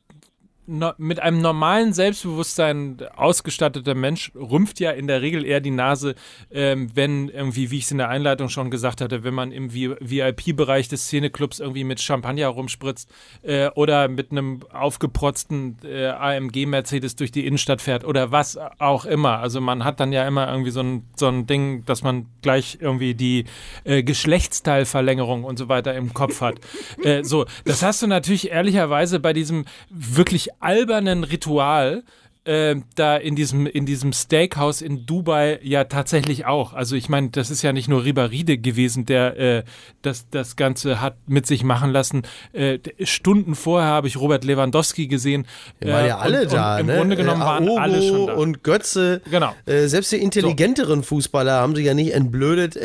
mit 0.66 1.18
einem 1.18 1.40
normalen 1.40 1.92
Selbstbewusstsein 1.92 2.98
ausgestatteter 3.16 3.96
Mensch 3.96 4.30
rümpft 4.36 4.78
ja 4.78 4.92
in 4.92 5.08
der 5.08 5.20
Regel 5.20 5.44
eher 5.44 5.60
die 5.60 5.72
Nase, 5.72 6.14
ähm, 6.52 6.88
wenn 6.94 7.28
irgendwie, 7.28 7.72
wie 7.72 7.78
ich 7.78 7.84
es 7.84 7.90
in 7.90 7.98
der 7.98 8.08
Einleitung 8.08 8.48
schon 8.48 8.70
gesagt 8.70 9.00
hatte, 9.00 9.24
wenn 9.24 9.34
man 9.34 9.50
im 9.50 9.72
VIP-Bereich 9.74 10.86
des 10.86 11.06
Szeneclubs 11.06 11.58
irgendwie 11.58 11.82
mit 11.82 12.00
Champagner 12.00 12.46
rumspritzt 12.46 13.10
äh, 13.42 13.70
oder 13.70 14.06
mit 14.06 14.30
einem 14.30 14.60
aufgeprotzten 14.72 15.78
äh, 15.84 16.06
AMG-Mercedes 16.06 17.16
durch 17.16 17.32
die 17.32 17.44
Innenstadt 17.44 17.82
fährt 17.82 18.04
oder 18.04 18.30
was 18.30 18.56
auch 18.78 19.04
immer. 19.04 19.40
Also 19.40 19.60
man 19.60 19.82
hat 19.82 19.98
dann 19.98 20.12
ja 20.12 20.26
immer 20.28 20.48
irgendwie 20.48 20.70
so 20.70 20.80
ein, 20.80 21.04
so 21.16 21.26
ein 21.26 21.48
Ding, 21.48 21.84
dass 21.86 22.04
man 22.04 22.26
gleich 22.40 22.78
irgendwie 22.80 23.14
die 23.14 23.46
äh, 23.82 24.04
Geschlechtsteilverlängerung 24.04 25.42
und 25.42 25.58
so 25.58 25.68
weiter 25.68 25.92
im 25.94 26.14
Kopf 26.14 26.40
hat. 26.40 26.60
äh, 27.02 27.24
so, 27.24 27.46
das 27.64 27.82
hast 27.82 28.00
du 28.00 28.06
natürlich 28.06 28.50
ehrlicherweise 28.50 29.18
bei 29.18 29.32
diesem 29.32 29.64
wirklich 29.90 30.51
albernen 30.60 31.24
Ritual 31.24 32.04
äh, 32.44 32.74
da 32.96 33.16
in 33.16 33.36
diesem, 33.36 33.66
in 33.66 33.86
diesem 33.86 34.12
Steakhouse 34.12 34.82
in 34.82 35.06
Dubai 35.06 35.60
ja 35.62 35.84
tatsächlich 35.84 36.44
auch. 36.44 36.72
Also 36.72 36.96
ich 36.96 37.08
meine, 37.08 37.30
das 37.30 37.50
ist 37.50 37.62
ja 37.62 37.72
nicht 37.72 37.88
nur 37.88 38.04
Ribaride 38.04 38.58
gewesen, 38.58 39.06
der 39.06 39.38
äh, 39.38 39.64
das, 40.02 40.28
das 40.30 40.56
Ganze 40.56 41.00
hat 41.00 41.16
mit 41.26 41.46
sich 41.46 41.62
machen 41.62 41.92
lassen. 41.92 42.22
Äh, 42.52 42.80
Stunden 43.02 43.54
vorher 43.54 43.88
habe 43.88 44.08
ich 44.08 44.16
Robert 44.16 44.42
Lewandowski 44.44 45.06
gesehen. 45.06 45.46
Die 45.82 45.88
waren 45.88 46.04
äh, 46.04 46.08
ja 46.08 46.18
alle 46.18 46.42
und, 46.42 46.52
da, 46.52 46.74
und 46.74 46.80
Im 46.80 46.86
ne? 46.86 46.96
Grunde 46.96 47.16
genommen 47.16 47.42
Äh, 47.42 47.44
waren 47.44 47.68
Aogo 47.68 47.78
alle 47.78 48.02
schon 48.02 48.26
da. 48.26 48.34
und 48.34 48.64
Götze. 48.64 49.20
Genau. 49.30 49.54
Äh, 49.66 49.86
selbst 49.86 50.10
die 50.10 50.16
intelligenteren 50.16 51.04
Fußballer 51.04 51.52
haben 51.52 51.76
sich 51.76 51.86
ja 51.86 51.94
nicht 51.94 52.12
entblödet, 52.12 52.76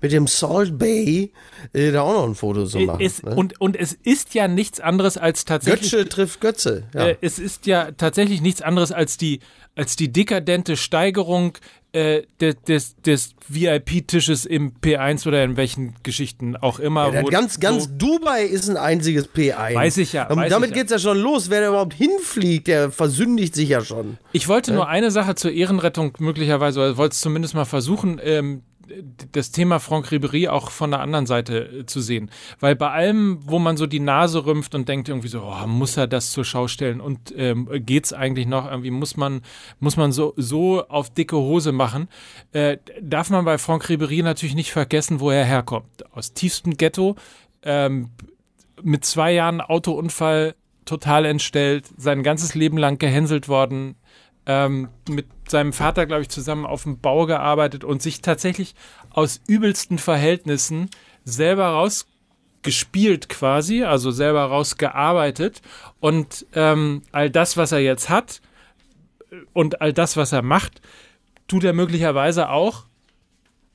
mit 0.00 0.12
dem 0.12 0.26
Salt 0.26 0.78
Bay 0.78 1.30
äh, 1.72 1.92
da 1.92 2.02
auch 2.02 2.12
noch 2.12 2.28
ein 2.28 2.34
Foto 2.34 2.66
zu 2.66 2.78
machen. 2.80 3.00
es, 3.00 3.22
ne? 3.22 3.34
und, 3.34 3.60
und 3.60 3.76
es 3.76 3.92
ist 3.92 4.34
ja 4.34 4.48
nichts 4.48 4.80
anderes 4.80 5.18
als 5.18 5.44
tatsächlich. 5.44 5.90
Götze 5.90 6.08
trifft 6.08 6.40
Götze. 6.40 6.84
Ja. 6.94 7.08
Äh, 7.08 7.16
es 7.20 7.38
ist 7.38 7.66
ja 7.66 7.92
tatsächlich 7.92 8.40
nichts 8.40 8.62
anderes 8.62 8.92
als 8.92 9.16
die, 9.16 9.40
als 9.74 9.96
die 9.96 10.12
dekadente 10.12 10.76
Steigerung 10.76 11.58
äh, 11.96 12.24
des, 12.40 12.56
des, 12.62 12.96
des 12.96 13.34
VIP-Tisches 13.48 14.44
im 14.44 14.72
P1 14.82 15.26
oder 15.26 15.42
in 15.42 15.56
welchen 15.56 15.94
Geschichten 16.02 16.54
auch 16.54 16.78
immer. 16.78 17.10
Ja, 17.14 17.22
ganz, 17.22 17.58
ganz 17.58 17.88
Dubai 17.96 18.42
ist 18.42 18.68
ein 18.68 18.76
einziges 18.76 19.28
P1. 19.30 19.74
Weiß 19.74 19.96
ich 19.96 20.12
ja, 20.12 20.26
Und 20.28 20.36
weiß 20.36 20.50
damit 20.50 20.70
ich 20.70 20.76
ja. 20.76 20.82
geht's 20.82 20.92
ja 20.92 20.98
schon 20.98 21.18
los. 21.18 21.48
Wer 21.48 21.62
da 21.62 21.68
überhaupt 21.68 21.94
hinfliegt, 21.94 22.66
der 22.66 22.90
versündigt 22.90 23.54
sich 23.54 23.70
ja 23.70 23.82
schon. 23.82 24.18
ich 24.32 24.46
wollte 24.46 24.74
nur 24.74 24.88
eine 24.88 25.10
Sache 25.10 25.36
zur 25.36 25.52
Ehrenrettung 25.52 26.12
möglicherweise, 26.18 26.80
oder 26.80 26.96
wollte 26.98 27.14
es 27.14 27.20
zumindest 27.20 27.54
mal 27.54 27.64
versuchen, 27.64 28.20
ähm, 28.22 28.62
das 29.32 29.50
Thema 29.50 29.80
Franck 29.80 30.08
Ribéry 30.08 30.48
auch 30.48 30.70
von 30.70 30.90
der 30.90 31.00
anderen 31.00 31.26
Seite 31.26 31.58
äh, 31.58 31.86
zu 31.86 32.00
sehen. 32.00 32.30
Weil 32.60 32.76
bei 32.76 32.90
allem, 32.90 33.38
wo 33.42 33.58
man 33.58 33.76
so 33.76 33.86
die 33.86 34.00
Nase 34.00 34.46
rümpft 34.46 34.74
und 34.74 34.88
denkt 34.88 35.08
irgendwie 35.08 35.28
so, 35.28 35.42
oh, 35.42 35.66
muss 35.66 35.96
er 35.96 36.06
das 36.06 36.30
zur 36.30 36.44
Schau 36.44 36.68
stellen 36.68 37.00
und 37.00 37.34
ähm, 37.36 37.68
geht's 37.84 38.12
eigentlich 38.12 38.46
noch? 38.46 38.70
Irgendwie 38.70 38.90
muss 38.90 39.16
man, 39.16 39.42
muss 39.80 39.96
man 39.96 40.12
so, 40.12 40.34
so 40.36 40.86
auf 40.88 41.10
dicke 41.10 41.36
Hose 41.36 41.72
machen. 41.72 42.08
Äh, 42.52 42.78
darf 43.00 43.30
man 43.30 43.44
bei 43.44 43.58
Franck 43.58 43.86
Ribéry 43.86 44.22
natürlich 44.22 44.54
nicht 44.54 44.72
vergessen, 44.72 45.20
wo 45.20 45.30
er 45.30 45.44
herkommt. 45.44 46.04
Aus 46.14 46.32
tiefstem 46.32 46.76
Ghetto, 46.76 47.16
ähm, 47.62 48.10
mit 48.82 49.04
zwei 49.04 49.32
Jahren 49.32 49.60
Autounfall 49.60 50.54
total 50.84 51.24
entstellt, 51.24 51.88
sein 51.96 52.22
ganzes 52.22 52.54
Leben 52.54 52.78
lang 52.78 52.98
gehänselt 52.98 53.48
worden, 53.48 53.96
ähm, 54.46 54.88
mit 55.08 55.26
seinem 55.48 55.72
Vater, 55.72 56.06
glaube 56.06 56.22
ich, 56.22 56.28
zusammen 56.28 56.66
auf 56.66 56.82
dem 56.82 56.98
Bau 56.98 57.26
gearbeitet 57.26 57.84
und 57.84 58.02
sich 58.02 58.20
tatsächlich 58.20 58.74
aus 59.10 59.40
übelsten 59.46 59.98
Verhältnissen 59.98 60.90
selber 61.24 61.68
rausgespielt 61.68 63.28
quasi, 63.28 63.84
also 63.84 64.10
selber 64.10 64.44
rausgearbeitet 64.44 65.62
und 66.00 66.46
ähm, 66.54 67.02
all 67.12 67.30
das, 67.30 67.56
was 67.56 67.72
er 67.72 67.80
jetzt 67.80 68.08
hat 68.08 68.40
äh, 69.30 69.36
und 69.52 69.80
all 69.80 69.92
das, 69.92 70.16
was 70.16 70.32
er 70.32 70.42
macht, 70.42 70.80
tut 71.48 71.64
er 71.64 71.72
möglicherweise 71.72 72.48
auch 72.48 72.84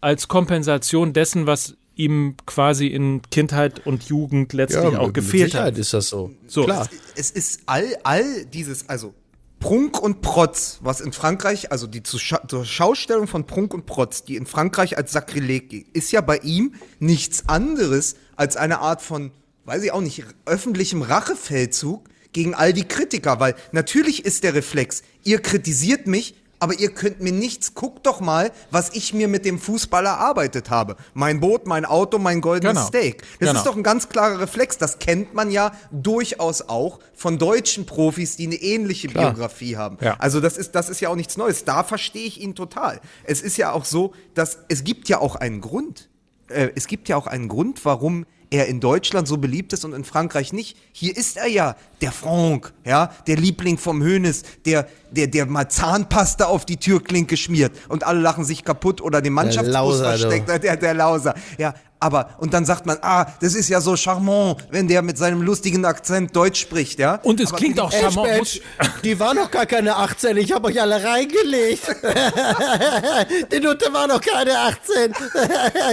als 0.02 0.28
Kompensation 0.28 1.14
dessen, 1.14 1.46
was 1.46 1.78
ihm 1.96 2.36
quasi 2.46 2.88
in 2.88 3.22
Kindheit 3.30 3.86
und 3.86 4.04
Jugend 4.04 4.54
letztlich 4.54 4.96
auch 4.98 5.08
mit 5.08 5.14
gefehlt 5.14 5.52
Sicherheit 5.52 5.74
hat. 5.74 5.78
ist 5.78 5.94
das 5.94 6.10
so. 6.10 6.32
So. 6.48 6.64
Klar. 6.64 6.90
es 7.16 7.32
ist 7.32 7.62
all, 7.68 7.86
all 8.04 8.46
dieses, 8.46 8.90
also 8.90 9.14
Prunk 9.62 10.02
und 10.02 10.22
Protz, 10.22 10.80
was 10.82 11.02
in 11.02 11.14
Frankreich, 11.14 11.72
also 11.72 11.86
die 11.86 12.02
zur, 12.02 12.20
Scha 12.20 12.42
zur 12.48 12.66
Schaustellung 12.66 13.28
von 13.28 13.46
Prunk 13.46 13.76
und 13.76 13.86
Protz, 13.86 14.24
die 14.24 14.36
in 14.36 14.48
Frankreich 14.48 14.98
als 14.98 15.12
Sakrileg 15.12 15.70
geht, 15.70 15.88
ist 15.94 16.12
ja 16.12 16.22
bei 16.22 16.40
ihm 16.40 16.74
nichts 17.00 17.48
anderes 17.48 18.16
als 18.36 18.58
eine 18.58 18.80
Art 18.80 19.04
von, 19.04 19.32
weiß 19.66 19.84
ich 19.84 19.92
auch 19.92 20.02
nicht, 20.02 20.26
öffentlichem 20.46 21.04
Rachefeldzug 21.04 22.10
gegen 22.34 22.56
all 22.56 22.74
die 22.74 22.88
Kritiker, 22.88 23.40
weil 23.40 23.56
natürlich 23.72 24.26
ist 24.26 24.44
der 24.44 24.56
Reflex, 24.56 25.04
ihr 25.24 25.40
kritisiert 25.40 26.08
mich, 26.08 26.36
aber 26.62 26.80
ihr 26.80 26.92
könnt 26.92 27.20
mir 27.20 27.34
nichts, 27.34 27.74
guckt 27.74 28.06
doch 28.06 28.22
mal, 28.22 28.52
was 28.70 28.92
ich 28.94 29.14
mir 29.14 29.28
mit 29.28 29.44
dem 29.46 29.60
Fußball 29.60 30.06
erarbeitet 30.06 30.70
habe. 30.70 30.96
Mein 31.14 31.40
Boot, 31.42 31.66
mein 31.68 31.84
Auto, 31.86 32.20
mein 32.20 32.40
goldenes 32.40 32.76
Genau. 32.76 32.88
Steak. 32.88 33.24
Das 33.40 33.50
Genau. 33.50 33.60
ist 33.60 33.66
doch 33.66 33.76
ein 33.76 33.84
ganz 33.84 34.08
klarer 34.10 34.40
Reflex. 34.40 34.78
Das 34.78 35.00
kennt 35.00 35.34
man 35.34 35.52
ja 35.52 35.74
durchaus 35.92 36.62
auch 36.70 37.00
von 37.16 37.38
deutschen 37.38 37.86
Profis, 37.86 38.38
die 38.38 38.46
eine 38.46 38.56
ähnliche 38.56 39.08
Klar. 39.08 39.32
Biografie 39.32 39.76
haben. 39.76 39.98
Ja. 40.02 40.16
Also 40.20 40.40
das 40.40 40.56
ist, 40.56 40.76
das 40.76 40.88
ist 40.90 41.02
ja 41.02 41.10
auch 41.10 41.16
nichts 41.16 41.36
Neues. 41.36 41.66
Da 41.66 41.84
verstehe 41.84 42.26
ich 42.26 42.40
ihn 42.40 42.56
total. 42.56 43.02
Es 43.24 43.42
ist 43.42 43.58
ja 43.58 43.72
auch 43.72 43.86
so, 43.86 44.14
dass 44.36 44.60
es 44.70 44.84
gibt 44.84 45.10
ja 45.10 45.20
auch 45.20 45.36
einen 45.36 45.62
Grund. 45.62 46.10
Äh, 46.48 46.70
es 46.76 46.88
gibt 46.88 47.10
ja 47.10 47.18
auch 47.18 47.28
einen 47.28 47.48
Grund, 47.48 47.84
warum 47.86 48.26
er 48.52 48.68
in 48.68 48.80
Deutschland 48.80 49.28
so 49.28 49.38
beliebt 49.38 49.74
ist 49.74 49.86
und 49.86 49.94
in 49.94 50.04
Frankreich 50.04 50.54
nicht. 50.54 50.78
Hier 50.92 51.16
ist 51.16 51.38
er 51.38 51.48
ja 51.48 51.76
der 52.02 52.12
Franck, 52.12 52.74
ja, 52.86 53.12
der 53.26 53.38
Liebling 53.38 53.78
vom 53.78 54.04
Hönes, 54.04 54.44
der, 54.66 54.88
der, 55.10 55.28
der 55.28 55.46
mal 55.46 55.70
Zahnpasta 55.70 56.46
auf 56.46 56.66
die 56.66 56.78
Türklinke 56.78 57.38
schmiert 57.38 57.72
und 57.88 58.04
alle 58.06 58.20
lachen 58.20 58.44
sich 58.44 58.64
kaputt 58.66 59.02
oder 59.02 59.22
den 59.22 59.34
Mannschaftsbus 59.34 59.74
Lauser, 59.74 60.12
du. 60.14 60.20
versteckt, 60.20 60.64
der, 60.64 60.78
der 60.78 60.94
Lauser. 60.94 61.34
Ja, 61.58 61.74
aber, 62.04 62.32
und 62.40 62.52
dann 62.56 62.66
sagt 62.66 62.88
man, 62.88 62.98
ah, 63.04 63.28
das 63.42 63.54
ist 63.54 63.70
ja 63.70 63.80
so 63.80 63.96
charmant, 63.96 64.58
wenn 64.72 64.88
der 64.88 65.04
mit 65.04 65.20
seinem 65.20 65.44
lustigen 65.44 65.86
Akzent 65.86 66.36
Deutsch 66.36 66.60
spricht, 66.60 66.98
ja. 66.98 67.20
Und 67.22 67.40
es 67.40 67.50
aber 67.50 67.58
klingt 67.58 67.80
auch 67.80 67.92
charmant. 67.92 68.28
Mensch, 68.28 68.60
die 69.04 69.20
waren 69.20 69.38
noch 69.38 69.52
gar 69.52 69.68
keine 69.68 69.96
18, 69.96 70.36
ich 70.38 70.52
habe 70.52 70.70
euch 70.70 70.82
alle 70.82 71.02
reingelegt. 71.04 71.84
die 73.52 73.60
Nutte 73.60 73.94
war 73.94 74.08
noch 74.08 74.20
keine 74.20 74.58
18. 74.58 75.14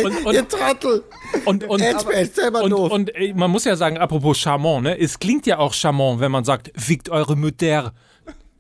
Und- 0.05 0.27
und- 0.27 0.35
Ihr 0.35 0.49
Trottel. 0.49 1.05
Und, 1.45 1.65
und, 1.65 1.81
selber 2.35 2.63
und, 2.63 2.73
und 2.73 3.15
äh, 3.15 3.33
man 3.35 3.51
muss 3.51 3.65
ja 3.65 3.77
sagen, 3.77 3.99
apropos 3.99 4.39
charmant, 4.39 4.83
ne? 4.85 4.99
Es 4.99 5.19
klingt 5.19 5.47
ja 5.47 5.59
auch 5.59 5.73
charmant, 5.75 6.21
wenn 6.21 6.31
man 6.33 6.45
sagt, 6.45 6.71
fickt 6.77 7.09
eure 7.11 7.37
Mutter. 7.37 7.93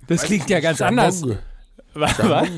Das 0.07 0.23
klingt 0.23 0.49
ja 0.51 0.61
ganz 0.61 0.81
anders. 0.81 1.23
Was? 1.95 2.19
was? 2.19 2.49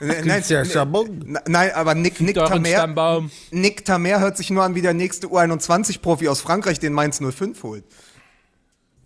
Nein, 0.00 0.40
Ist 0.40 0.50
ja 0.50 0.64
Schabung. 0.64 1.06
n- 1.22 1.38
nein, 1.46 1.70
aber 1.74 1.94
Nick, 1.94 2.20
Nick 2.20 2.36
Tamer. 2.36 3.24
Nick 3.50 3.84
Tamer 3.84 4.20
hört 4.20 4.36
sich 4.36 4.50
nur 4.50 4.62
an 4.62 4.74
wie 4.74 4.82
der 4.82 4.94
nächste 4.94 5.26
U21-Profi 5.26 6.28
aus 6.28 6.40
Frankreich, 6.40 6.78
den 6.80 6.92
Mainz 6.92 7.20
05 7.20 7.62
holt. 7.62 7.84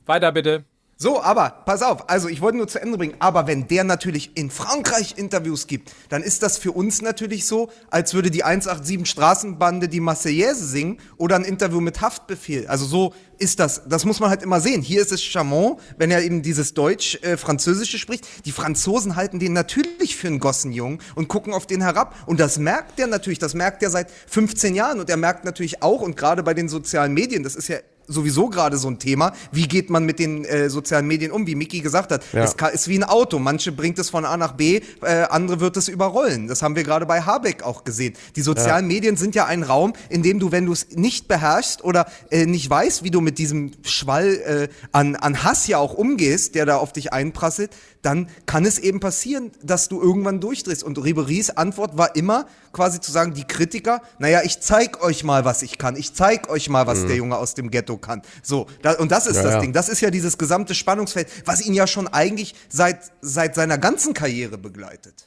Weiter 0.07 0.33
bitte. 0.33 0.65
So, 1.01 1.23
aber 1.23 1.63
pass 1.65 1.83
auf, 1.83 2.11
also 2.11 2.27
ich 2.27 2.41
wollte 2.41 2.59
nur 2.59 2.67
zu 2.67 2.83
Ende 2.83 2.99
bringen, 2.99 3.15
aber 3.21 3.47
wenn 3.47 3.69
der 3.69 3.85
natürlich 3.85 4.33
in 4.35 4.51
Frankreich 4.51 5.15
Interviews 5.17 5.69
gibt, 5.69 5.93
dann 6.09 6.25
ist 6.25 6.43
das 6.43 6.59
für 6.59 6.73
uns 6.73 7.03
natürlich 7.03 7.47
so, 7.47 7.71
als 7.89 8.15
würde 8.15 8.33
die 8.33 8.43
187 8.43 9.09
Straßenbande 9.09 9.89
die 9.89 10.01
Marseillaise 10.01 10.67
singen 10.67 10.99
oder 11.17 11.37
ein 11.37 11.45
Interview 11.45 11.81
mit 11.81 12.01
Haftbefehl. 12.01 12.67
Also 12.67 12.85
so 12.85 13.15
ist 13.39 13.61
das, 13.61 13.83
das 13.89 14.07
muss 14.07 14.19
man 14.19 14.29
halt 14.29 14.43
immer 14.43 14.61
sehen. 14.61 14.83
Hier 14.83 15.01
ist 15.01 15.13
es 15.13 15.23
charmant, 15.23 15.79
wenn 15.99 16.11
er 16.11 16.25
eben 16.25 16.43
dieses 16.43 16.75
Deutsch-Französische 16.75 17.99
spricht. 17.99 18.27
Die 18.45 18.51
Franzosen 18.51 19.15
halten 19.15 19.39
den 19.39 19.53
natürlich 19.53 20.17
für 20.17 20.27
einen 20.27 20.41
Gossenjungen 20.41 21.01
und 21.15 21.29
gucken 21.29 21.55
auf 21.55 21.69
den 21.69 21.81
herab. 21.81 22.17
Und 22.27 22.41
das 22.41 22.59
merkt 22.59 22.99
der 22.99 23.07
natürlich, 23.07 23.39
das 23.39 23.55
merkt 23.55 23.85
er 23.85 23.91
seit 23.91 24.11
15 24.11 24.75
Jahren 24.75 24.99
und 24.99 25.09
er 25.09 25.17
merkt 25.17 25.45
natürlich 25.45 25.81
auch, 25.81 26.01
und 26.01 26.17
gerade 26.17 26.43
bei 26.43 26.55
den 26.55 26.69
sozialen 26.69 27.15
Medien, 27.15 27.45
das 27.45 27.55
ist 27.55 27.69
ja 27.69 27.77
sowieso 28.09 28.49
gerade 28.49 28.77
so 28.79 28.89
ein 28.89 28.99
Thema. 28.99 29.33
Wie 29.53 29.69
geht 29.69 29.91
man 29.91 30.05
mit 30.05 30.19
den 30.19 30.45
äh, 30.45 30.71
sozialen 30.71 31.07
Medien 31.07 31.31
um? 31.31 31.47
Wie 31.47 31.55
Miki 31.55 31.81
gesagt 31.81 32.11
hat, 32.11 32.25
Ja. 32.33 32.43
es 32.45 32.57
ka- 32.57 32.69
ist 32.69 32.89
wie 32.89 32.99
ein 32.99 33.05
Auto. 33.05 33.39
Manche 33.39 33.71
bringt 33.71 33.99
es 33.99 34.11
von 34.11 34.25
A 34.25 34.37
nach 34.37 34.53
B, 34.53 34.81
äh, 35.03 35.23
andere 35.31 35.61
wird 35.61 35.77
es 35.77 35.89
überrollen. 35.89 36.49
Das 36.49 36.63
haben 36.63 36.75
wir 36.75 36.83
gerade 36.85 37.07
bei 37.07 37.21
Habeck 37.23 37.63
auch 37.63 37.85
gesehen. 37.85 38.15
Die 38.35 38.43
sozialen 38.43 38.87
Medien 38.87 39.17
sind 39.17 39.35
ja 39.35 39.45
ein 39.47 39.63
Raum, 39.63 39.93
in 40.09 40.23
dem 40.23 40.41
du, 40.41 40.51
wenn 40.53 40.67
du 40.67 40.73
es 40.73 40.89
nicht 40.97 41.29
beherrschst 41.29 41.85
oder 41.85 42.07
äh, 42.31 42.47
nicht 42.47 42.69
weißt, 42.69 43.05
wie 43.05 43.11
du 43.11 43.21
mit 43.21 43.39
diesem 43.39 43.73
Schwall 43.83 44.69
äh, 44.69 44.69
an, 44.93 45.15
an 45.17 45.45
Hass 45.45 45.67
ja 45.67 45.79
auch 45.79 45.95
umgehst, 45.95 46.55
der 46.55 46.65
da 46.67 46.77
auf 46.79 46.93
dich 46.93 47.13
einprasselt, 47.13 47.71
dann 48.03 48.29
kann 48.47 48.65
es 48.65 48.79
eben 48.79 49.01
passieren, 49.01 49.51
dass 49.63 49.89
du 49.89 50.01
irgendwann 50.01 50.41
durchdrehst. 50.41 50.83
Und 50.83 50.99
Ribery's 50.99 51.51
Antwort 51.51 51.99
war 51.99 52.15
immer 52.17 52.47
quasi 52.73 53.01
zu 53.01 53.11
sagen, 53.11 53.35
die 53.35 53.45
Kritiker, 53.45 54.03
naja, 54.19 54.43
ich 54.45 54.61
zeig 54.61 55.03
euch 55.03 55.25
mal, 55.25 55.45
was 55.45 55.63
ich 55.63 55.79
kann. 55.79 55.97
Ich 55.97 56.15
zeig 56.15 56.49
euch 56.49 56.69
mal, 56.69 56.87
was 56.87 57.07
der 57.07 57.17
Junge 57.17 57.37
aus 57.37 57.55
dem 57.55 57.71
Ghetto 57.71 57.97
kann. 57.97 58.23
So, 58.43 58.67
da, 58.83 58.93
und 58.95 59.11
das 59.11 59.27
ist 59.27 59.37
Ja, 59.37 59.43
das 59.43 59.53
ja. 59.55 59.61
Ding. 59.61 59.73
Das 59.73 59.89
ist 59.89 60.01
ja 60.01 60.11
dieses 60.11 60.39
gesamte 60.39 60.75
Spannungsfeld, 60.75 61.29
was 61.45 61.61
ihn 61.65 61.75
ja 61.75 61.87
schon 61.87 62.07
eigentlich 62.09 62.55
seit, 62.69 63.01
seit 63.21 63.55
seiner 63.55 63.79
ganzen 63.79 64.15
Karriere 64.15 64.59
begleitet. 64.59 65.27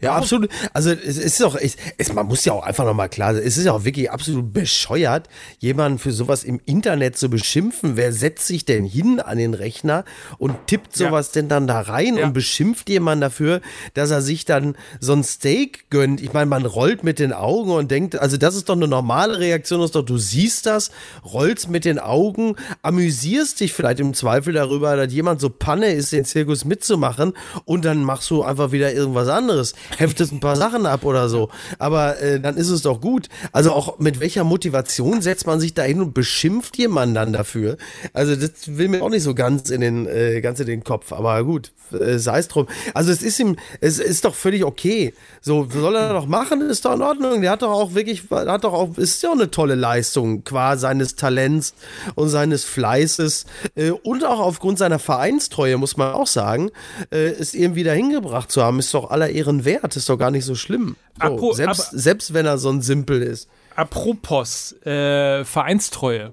Ja, 0.00 0.14
absolut. 0.14 0.48
Also 0.72 0.90
es 0.90 1.16
ist 1.18 1.42
auch, 1.42 1.56
es, 1.56 1.76
es, 1.96 2.12
man 2.12 2.26
muss 2.26 2.44
ja 2.44 2.52
auch 2.52 2.62
einfach 2.62 2.84
nochmal 2.84 3.08
klar 3.08 3.34
sein, 3.34 3.42
es 3.44 3.56
ist 3.56 3.64
ja 3.64 3.72
auch 3.72 3.84
wirklich 3.84 4.10
absolut 4.10 4.52
bescheuert, 4.52 5.28
jemanden 5.58 5.98
für 5.98 6.12
sowas 6.12 6.44
im 6.44 6.60
Internet 6.66 7.16
zu 7.16 7.28
beschimpfen. 7.28 7.96
Wer 7.96 8.12
setzt 8.12 8.46
sich 8.46 8.64
denn 8.64 8.84
hin 8.84 9.20
an 9.20 9.38
den 9.38 9.54
Rechner 9.54 10.04
und 10.38 10.54
tippt 10.66 10.96
sowas 10.96 11.32
denn 11.32 11.48
dann 11.48 11.66
da 11.66 11.80
rein 11.80 12.16
Ja. 12.16 12.26
und 12.26 12.32
beschimpft 12.32 12.88
jemanden 12.88 13.22
dafür, 13.22 13.60
dass 13.94 14.10
er 14.10 14.22
sich 14.22 14.44
dann 14.44 14.76
so 15.00 15.12
ein 15.12 15.24
Steak 15.24 15.90
gönnt? 15.90 16.20
Ich 16.20 16.32
meine, 16.32 16.46
man 16.46 16.64
rollt 16.66 17.02
mit 17.04 17.18
den 17.18 17.32
Augen 17.32 17.70
und 17.72 17.90
denkt, 17.90 18.16
also 18.16 18.36
das 18.36 18.54
ist 18.54 18.68
doch 18.68 18.76
eine 18.76 18.88
normale 18.88 19.38
Reaktion, 19.38 19.82
ist 19.82 19.94
doch, 19.94 20.04
du 20.04 20.18
siehst 20.18 20.66
das, 20.66 20.90
rollst 21.24 21.68
mit 21.68 21.84
den 21.84 21.98
Augen, 21.98 22.54
amüsierst 22.82 23.60
dich 23.60 23.72
vielleicht 23.72 24.00
im 24.00 24.14
Zweifel 24.14 24.52
darüber, 24.52 24.96
dass 24.96 25.12
jemand 25.12 25.40
so 25.40 25.50
Panne 25.50 25.92
ist, 25.92 26.12
den 26.12 26.24
Zirkus 26.24 26.64
mitzumachen 26.64 27.32
und 27.64 27.84
dann 27.84 28.02
machst 28.04 28.30
du 28.30 28.42
einfach 28.42 28.72
wieder 28.72 28.92
irgendwas 28.92 29.28
anderes, 29.28 29.74
heftest 29.96 30.32
ein 30.32 30.40
paar 30.40 30.56
Sachen 30.56 30.86
ab 30.86 31.04
oder 31.04 31.28
so. 31.28 31.48
Aber 31.78 32.20
äh, 32.20 32.40
dann 32.40 32.56
ist 32.56 32.68
es 32.68 32.82
doch 32.82 33.00
gut. 33.00 33.28
Also 33.52 33.72
auch 33.72 33.98
mit 33.98 34.20
welcher 34.20 34.44
Motivation 34.44 35.22
setzt 35.22 35.46
man 35.46 35.60
sich 35.60 35.74
da 35.74 35.82
hin 35.82 36.00
und 36.00 36.14
beschimpft 36.14 36.76
jemanden 36.78 37.14
dann 37.14 37.32
dafür? 37.32 37.76
Also 38.12 38.36
das 38.36 38.76
will 38.76 38.88
mir 38.88 39.02
auch 39.02 39.10
nicht 39.10 39.22
so 39.22 39.34
ganz 39.34 39.70
in 39.70 39.80
den, 39.80 40.06
äh, 40.06 40.40
ganz 40.40 40.60
in 40.60 40.66
den 40.66 40.84
Kopf. 40.84 41.12
Aber 41.12 41.42
gut, 41.44 41.72
äh, 41.92 42.18
sei 42.18 42.38
es 42.38 42.48
drum. 42.48 42.66
Also 42.94 43.12
es 43.12 43.22
ist 43.22 43.38
ihm, 43.38 43.56
es 43.80 43.98
ist 43.98 44.24
doch 44.24 44.34
völlig 44.34 44.64
okay. 44.64 45.14
So 45.40 45.66
soll 45.70 45.96
er 45.96 46.12
doch 46.12 46.26
machen, 46.26 46.60
ist 46.62 46.84
doch 46.84 46.94
in 46.94 47.02
Ordnung. 47.02 47.40
Der 47.40 47.52
hat 47.52 47.62
doch 47.62 47.72
auch 47.72 47.94
wirklich, 47.94 48.24
hat 48.30 48.64
doch 48.64 48.72
auch, 48.72 48.96
ist 48.98 49.22
ja 49.22 49.30
auch 49.30 49.34
eine 49.34 49.50
tolle 49.50 49.74
Leistung 49.74 50.44
qua 50.44 50.76
seines 50.76 51.16
Talents 51.16 51.74
und 52.14 52.28
seines 52.28 52.64
Fleißes 52.64 53.46
äh, 53.74 53.90
und 53.90 54.24
auch 54.24 54.40
aufgrund 54.40 54.78
seiner 54.78 54.98
Vereinstreue 54.98 55.76
muss 55.76 55.96
man 55.96 56.12
auch 56.12 56.26
sagen, 56.26 56.70
äh, 57.10 57.28
es 57.28 57.54
irgendwie 57.54 57.84
dahin 57.84 58.10
gebracht 58.10 58.50
zu 58.50 58.62
haben, 58.62 58.78
ist 58.78 58.92
doch 58.94 59.10
aller 59.10 59.30
Ehren 59.30 59.64
wert, 59.64 59.77
ist 59.96 60.08
doch 60.08 60.16
gar 60.18 60.30
nicht 60.30 60.44
so 60.44 60.54
schlimm. 60.54 60.96
So, 61.20 61.22
Apro- 61.28 61.54
selbst, 61.54 61.88
aber- 61.90 61.98
selbst 61.98 62.34
wenn 62.34 62.46
er 62.46 62.58
so 62.58 62.70
ein 62.70 62.80
Simpel 62.82 63.22
ist. 63.22 63.48
Apropos 63.76 64.72
äh, 64.84 65.44
Vereinstreue. 65.44 66.32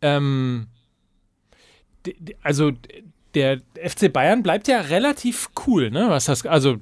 Ähm, 0.00 0.66
also 2.42 2.72
der 3.34 3.60
FC 3.82 4.12
Bayern 4.12 4.42
bleibt 4.42 4.68
ja 4.68 4.80
relativ 4.80 5.50
cool, 5.66 5.90
ne? 5.90 6.06
Was 6.08 6.26
das, 6.26 6.46
also 6.46 6.76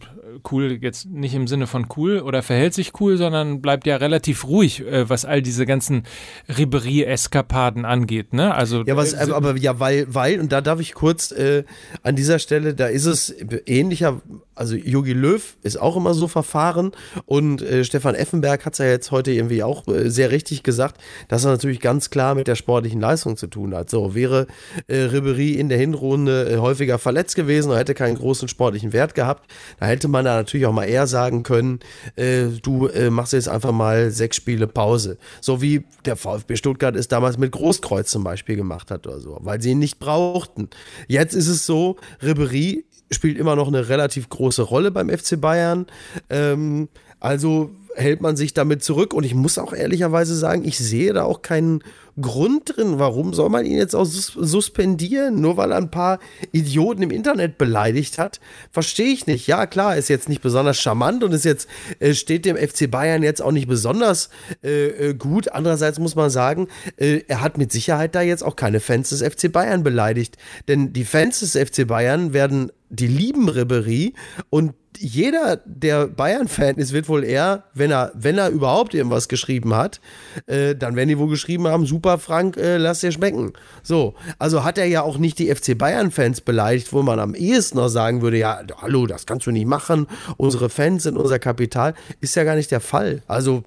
cool 0.51 0.79
jetzt 0.81 1.07
nicht 1.07 1.35
im 1.35 1.47
Sinne 1.47 1.67
von 1.67 1.87
cool 1.97 2.21
oder 2.21 2.43
verhält 2.43 2.75
sich 2.75 2.93
cool, 3.01 3.17
sondern 3.17 3.61
bleibt 3.61 3.87
ja 3.87 3.97
relativ 3.97 4.47
ruhig, 4.47 4.81
äh, 4.87 5.09
was 5.09 5.25
all 5.25 5.43
diese 5.43 5.67
ganzen 5.67 6.05
Ribery-Eskapaden 6.49 7.85
angeht, 7.85 8.33
ne? 8.33 8.55
Also 8.55 8.83
Ja, 8.85 8.97
was, 8.97 9.13
äh, 9.13 9.19
aber, 9.21 9.37
aber 9.37 9.57
ja, 9.57 9.81
weil, 9.81 10.07
weil, 10.13 10.41
und 10.41 10.53
da 10.53 10.61
darf 10.61 10.81
ich 10.81 10.95
kurz 10.95 11.33
äh, 11.33 11.65
an 12.03 12.17
dieser 12.17 12.39
Stelle, 12.39 12.75
da 12.75 12.87
ist 12.87 13.07
es 13.07 13.35
ähnlicher, 13.67 14.21
also 14.55 14.75
Jogi 14.77 15.13
Löw 15.13 15.57
ist 15.63 15.81
auch 15.81 15.97
immer 15.97 16.15
so 16.15 16.29
verfahren 16.29 16.93
und 17.27 17.63
äh, 17.63 17.85
Stefan 17.85 18.15
Effenberg 18.15 18.67
hat 18.67 18.75
es 18.75 18.79
ja 18.79 18.87
jetzt 18.87 19.11
heute 19.11 19.33
irgendwie 19.33 19.63
auch 19.63 19.87
äh, 19.89 20.11
sehr 20.11 20.31
richtig 20.31 20.63
gesagt, 20.63 21.01
dass 21.29 21.45
er 21.45 21.51
natürlich 21.51 21.81
ganz 21.81 22.11
klar 22.11 22.35
mit 22.35 22.47
der 22.47 22.57
sportlichen 22.57 23.01
Leistung 23.01 23.37
zu 23.37 23.47
tun 23.47 23.75
hat. 23.75 23.91
So, 23.91 24.15
wäre 24.15 24.47
äh, 24.87 24.97
Ribery 24.97 25.53
in 25.53 25.69
der 25.69 25.79
Hinrunde 25.79 26.40
äh, 26.49 26.59
häufiger 26.59 26.99
verletzt 26.99 27.37
gewesen 27.37 27.71
oder 27.71 27.79
hätte 27.79 27.95
keinen 27.95 28.17
großen 28.17 28.49
sportlichen 28.49 28.93
Wert 28.93 29.15
gehabt, 29.15 29.51
da 29.79 29.87
hätte 29.87 30.09
man 30.09 30.25
da 30.25 30.37
natürlich 30.37 30.67
auch 30.67 30.73
mal 30.73 30.85
eher 30.85 31.07
sagen 31.07 31.43
können, 31.43 31.81
äh, 32.17 32.47
du 32.63 32.87
äh, 32.89 33.11
machst 33.11 33.33
jetzt 33.33 33.49
einfach 33.49 33.73
mal 33.73 34.11
sechs 34.11 34.37
Spiele 34.37 34.67
Pause. 34.67 35.19
So 35.41 35.63
wie 35.63 35.85
der 36.05 36.17
VfB 36.17 36.57
Stuttgart 36.57 36.97
es 36.97 37.09
damals 37.09 37.39
mit 37.39 37.53
Großkreuz 37.53 38.11
zum 38.11 38.25
Beispiel 38.25 38.57
gemacht 38.57 38.91
hat 38.91 39.07
oder 39.07 39.21
so, 39.21 39.39
weil 39.41 39.61
sie 39.61 39.71
ihn 39.71 39.79
nicht 39.79 39.99
brauchten. 39.99 40.69
Jetzt 41.09 41.35
ist 41.35 41.49
es 41.49 41.67
so, 41.67 41.97
Ribery 42.23 42.85
spielt 43.11 43.39
immer 43.39 43.57
noch 43.57 43.69
eine 43.69 43.89
relativ 43.89 44.29
große 44.29 44.63
Rolle 44.63 44.91
beim 44.91 45.11
FC 45.11 45.41
Bayern. 45.41 45.87
Ähm, 46.29 46.89
also 47.19 47.71
hält 47.97 48.21
man 48.21 48.37
sich 48.37 48.55
damit 48.55 48.83
zurück 48.83 49.13
und 49.13 49.25
ich 49.25 49.35
muss 49.35 49.59
auch 49.59 49.73
ehrlicherweise 49.73 50.35
sagen, 50.37 50.65
ich 50.65 50.79
sehe 50.79 51.13
da 51.13 51.25
auch 51.25 51.43
keinen 51.43 51.83
Grund 52.21 52.77
drin. 52.77 52.99
Warum 52.99 53.35
soll 53.35 53.49
man 53.49 53.67
ihn 53.67 53.77
jetzt 53.77 53.95
auch 53.95 54.05
sus 54.05 54.33
suspendieren? 54.35 55.41
Nur 55.41 55.57
weil 55.57 55.73
er 55.73 55.79
ein 55.79 55.91
paar 55.91 56.19
Idioten 56.53 57.03
im 57.03 57.11
Internet 57.11 57.59
beleidigt 57.59 58.19
hat? 58.19 58.41
Verstehe 58.71 59.13
ich 59.13 59.27
nicht. 59.27 59.47
Ja, 59.47 59.67
klar, 59.67 59.97
ist 59.97 60.09
jetzt 60.09 60.29
nicht 60.29 60.43
besonders 60.43 60.79
charmant 60.79 61.25
und 61.25 61.33
ist 61.33 61.45
jetzt, 61.45 61.69
äh, 61.99 62.15
steht 62.15 62.45
dem 62.45 62.57
FC 62.57 62.91
Bayern 62.91 63.23
jetzt 63.23 63.43
auch 63.43 63.53
nicht 63.53 63.69
besonders 63.69 64.31
äh, 64.63 64.87
äh, 64.87 65.15
gut. 65.15 65.53
Andererseits 65.53 65.99
muss 65.99 66.15
man 66.15 66.31
sagen, 66.31 66.69
äh, 66.97 67.23
er 67.29 67.41
hat 67.41 67.59
mit 67.59 67.73
Sicherheit 67.73 68.15
da 68.15 68.23
jetzt 68.23 68.43
auch 68.43 68.57
keine 68.57 68.81
Fans 68.81 69.11
des 69.11 69.23
FC 69.23 69.51
Bayern 69.51 69.83
beleidigt. 69.83 70.37
Denn 70.69 70.93
die 70.93 71.05
Fans 71.05 71.41
des 71.41 71.53
FC 71.53 71.87
Bayern 71.87 72.33
werden, 72.33 72.73
die 72.89 73.07
lieben 73.07 73.49
Ribery 73.49 74.15
und 74.51 74.75
jeder, 75.01 75.61
der 75.65 76.07
Bayern-Fan 76.09 76.77
ist, 76.77 76.93
wird 76.93 77.09
wohl 77.09 77.25
eher, 77.25 77.65
wenn 77.73 77.91
er, 77.91 78.13
wenn 78.15 78.37
er 78.37 78.51
überhaupt 78.51 78.93
irgendwas 78.93 79.29
geschrieben 79.29 79.75
hat, 79.75 79.99
äh, 80.47 80.75
dann 80.75 80.95
werden 80.95 81.09
die 81.09 81.19
wohl 81.19 81.31
geschrieben 81.31 81.67
haben, 81.69 81.87
super 81.87 82.19
Frank, 82.19 82.59
äh, 82.59 82.77
lass 82.77 83.01
dir 83.01 83.11
schmecken. 83.11 83.55
So, 83.83 84.15
also 84.39 84.63
hat 84.63 84.77
er 84.77 84.85
ja 84.85 85.01
auch 85.01 85.17
nicht 85.17 85.39
die 85.39 85.53
FC 85.53 85.77
Bayern-Fans 85.77 86.43
beleidigt, 86.43 86.93
wo 86.93 87.03
man 87.03 87.19
am 87.19 87.35
ehesten 87.35 87.79
noch 87.79 87.89
sagen 87.89 88.21
würde, 88.21 88.37
ja, 88.37 88.61
hallo, 88.83 89.07
das 89.07 89.25
kannst 89.25 89.47
du 89.47 89.53
nicht 89.53 89.67
machen, 89.67 90.07
unsere 90.37 90.69
Fans 90.69 91.05
sind 91.05 91.17
unser 91.17 91.39
Kapital. 91.39 91.95
Ist 92.21 92.37
ja 92.37 92.45
gar 92.45 92.55
nicht 92.55 92.71
der 92.71 92.81
Fall. 92.81 93.23
Also, 93.27 93.63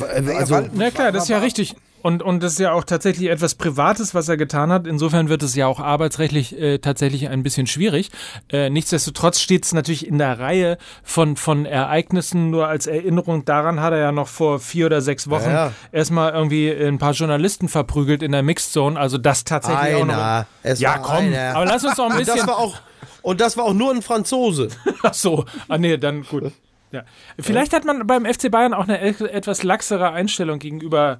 äh, 0.00 0.32
also 0.32 0.62
na 0.72 0.90
klar, 0.90 1.12
das 1.12 1.24
ist 1.24 1.28
ja 1.28 1.38
richtig. 1.38 1.76
Und, 2.02 2.22
und 2.22 2.42
das 2.42 2.52
ist 2.54 2.58
ja 2.60 2.72
auch 2.72 2.84
tatsächlich 2.84 3.28
etwas 3.30 3.54
Privates, 3.54 4.14
was 4.14 4.28
er 4.28 4.36
getan 4.36 4.72
hat. 4.72 4.86
Insofern 4.86 5.28
wird 5.28 5.42
es 5.42 5.54
ja 5.54 5.66
auch 5.66 5.80
arbeitsrechtlich 5.80 6.58
äh, 6.58 6.78
tatsächlich 6.78 7.28
ein 7.28 7.42
bisschen 7.42 7.66
schwierig. 7.66 8.10
Äh, 8.50 8.70
nichtsdestotrotz 8.70 9.40
steht 9.40 9.64
es 9.64 9.72
natürlich 9.74 10.06
in 10.06 10.18
der 10.18 10.38
Reihe 10.38 10.78
von, 11.02 11.36
von 11.36 11.66
Ereignissen. 11.66 12.50
Nur 12.50 12.68
als 12.68 12.86
Erinnerung 12.86 13.44
daran 13.44 13.80
hat 13.80 13.92
er 13.92 13.98
ja 13.98 14.12
noch 14.12 14.28
vor 14.28 14.60
vier 14.60 14.86
oder 14.86 15.00
sechs 15.02 15.28
Wochen 15.28 15.44
Ja, 15.50 15.66
ja. 15.66 15.72
erstmal 15.92 16.32
irgendwie 16.32 16.70
ein 16.70 16.98
paar 16.98 17.12
Journalisten 17.12 17.68
verprügelt 17.68 18.22
in 18.22 18.32
der 18.32 18.42
Mixed 18.42 18.72
Zone. 18.72 18.98
Also 18.98 19.18
das 19.18 19.44
tatsächlich 19.44 19.94
auch 19.96 20.02
Einer. 20.02 20.40
noch. 20.40 20.46
Es 20.62 20.80
ja, 20.80 20.98
komm. 20.98 21.16
einer. 21.16 21.54
Aber 21.56 21.66
lass 21.66 21.84
uns 21.84 21.96
doch 21.96 22.06
ein 22.06 22.12
Und 22.12 22.18
bisschen. 22.18 22.36
das 22.38 22.46
war 22.46 22.58
auch, 22.58 22.76
und 23.22 23.40
das 23.40 23.56
war 23.56 23.64
auch 23.64 23.74
nur 23.74 23.92
ein 23.92 24.00
Franzose. 24.02 24.68
Ach 25.02 25.12
so, 25.14 25.44
ah 25.68 25.76
nee, 25.78 25.96
dann 25.98 26.22
gut. 26.22 26.52
Ja. 26.92 27.02
Vielleicht 27.38 27.72
hat 27.72 27.84
man 27.84 28.06
beim 28.06 28.24
FC 28.24 28.50
Bayern 28.50 28.74
auch 28.74 28.84
eine 28.88 29.00
et- 29.00 29.20
etwas 29.20 29.62
laxere 29.62 30.10
Einstellung 30.12 30.58
gegenüber 30.58 31.18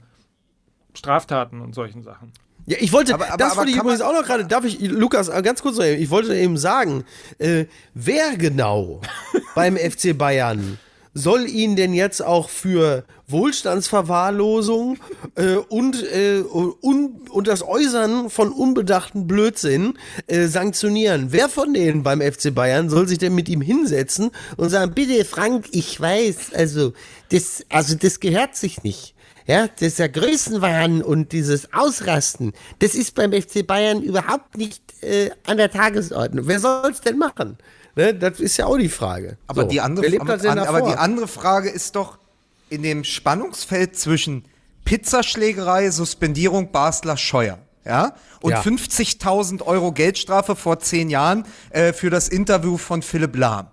Straftaten 0.95 1.61
und 1.61 1.75
solchen 1.75 2.03
Sachen. 2.03 2.33
Ja, 2.67 2.77
ich 2.79 2.93
wollte, 2.93 3.15
Aber- 3.15 3.27
aber- 3.29 3.37
das 3.39 3.53
aber 3.53 3.61
wollte 3.63 3.71
ich 3.73 3.77
übrigens 3.79 4.01
auch 4.03 4.13
noch 4.13 4.25
gerade, 4.25 4.45
darf 4.45 4.65
ich, 4.65 4.81
Lukas, 4.81 5.29
äh, 5.29 5.43
ganz 5.43 5.63
kurz 5.63 5.77
noch 5.79 5.85
eben, 5.85 6.01
ich 6.03 6.11
wollte 6.11 6.37
eben 6.37 6.57
sagen, 6.59 7.05
äh, 7.39 7.65
wer 7.95 8.37
genau 8.37 9.01
beim 9.55 9.77
FC 9.77 10.13
Bayern 10.17 10.79
soll 11.15 11.49
ihn 11.49 11.75
denn 11.75 11.93
jetzt 11.95 12.23
auch 12.25 12.49
für 12.49 13.05
Wohlstandsverwahrlosung 13.27 14.99
äh, 15.35 15.55
und, 15.57 16.03
äh, 16.05 16.43
un, 16.83 17.21
und 17.31 17.49
das 17.49 17.63
Äußern 17.67 18.31
von 18.31 18.53
unbedachten 18.53 19.27
Blödsinn 19.27 19.99
äh, 20.27 20.47
sanktionieren? 20.47 21.29
Wer 21.33 21.49
von 21.49 21.75
denen 21.75 22.03
beim 22.03 22.21
FC 22.21 22.55
Bayern 22.55 22.89
soll 22.91 23.09
sich 23.09 23.19
denn 23.19 23.35
mit 23.35 23.49
ihm 23.49 23.61
hinsetzen 23.61 24.31
und 24.57 24.71
sagen, 24.71 24.93
bitte 24.95 25.25
Frank, 25.25 25.67
ich 25.73 26.01
weiß, 26.01 26.53
also 26.55 26.93
das, 27.31 27.65
also 27.69 27.97
das 27.97 28.21
gehört 28.21 28.55
sich 28.57 28.83
nicht. 28.83 29.15
Ja, 29.47 29.69
dieser 29.69 30.09
Größenwahn 30.09 31.03
und 31.03 31.33
dieses 31.33 31.73
Ausrasten, 31.73 32.53
das 32.79 32.95
ist 32.95 33.15
beim 33.15 33.33
FC 33.33 33.67
Bayern 33.67 34.03
überhaupt 34.03 34.57
nicht 34.57 34.83
äh, 35.03 35.31
an 35.47 35.57
der 35.57 35.71
Tagesordnung. 35.71 36.47
Wer 36.47 36.61
soll 36.61 36.91
es 36.91 37.01
denn 37.01 37.19
machen? 37.19 37.57
Ne, 37.97 38.15
das 38.15 38.39
ist 38.39 38.57
ja 38.57 38.67
auch 38.67 38.79
die 38.79 38.89
Frage. 38.89 39.37
Aber, 39.47 39.63
So, 39.63 39.69
die 39.69 39.81
andere, 39.81 40.07
aber, 40.21 40.33
das 40.37 40.43
denn 40.43 40.59
aber 40.59 40.83
die 40.83 40.97
andere 40.97 41.27
Frage 41.27 41.69
ist 41.71 41.97
doch 41.97 42.19
in 42.69 42.83
dem 42.83 43.03
Spannungsfeld 43.03 43.97
zwischen 43.97 44.45
Pizzaschlägerei, 44.85 45.91
Suspendierung 45.91 46.71
Basler 46.71 47.17
Scheuer. 47.17 47.59
Ja? 47.85 48.15
Und 48.41 48.53
Ja. 48.53 48.61
50.000 48.61 49.63
Euro 49.63 49.93
Geldstrafe 49.93 50.55
vor 50.55 50.79
zehn 50.79 51.11
Jahren 51.11 51.45
äh, 51.71 51.93
für 51.93 52.11
das 52.11 52.29
Interview 52.29 52.77
von 52.77 53.03
Philipp 53.03 53.37
Lahm. 53.37 53.69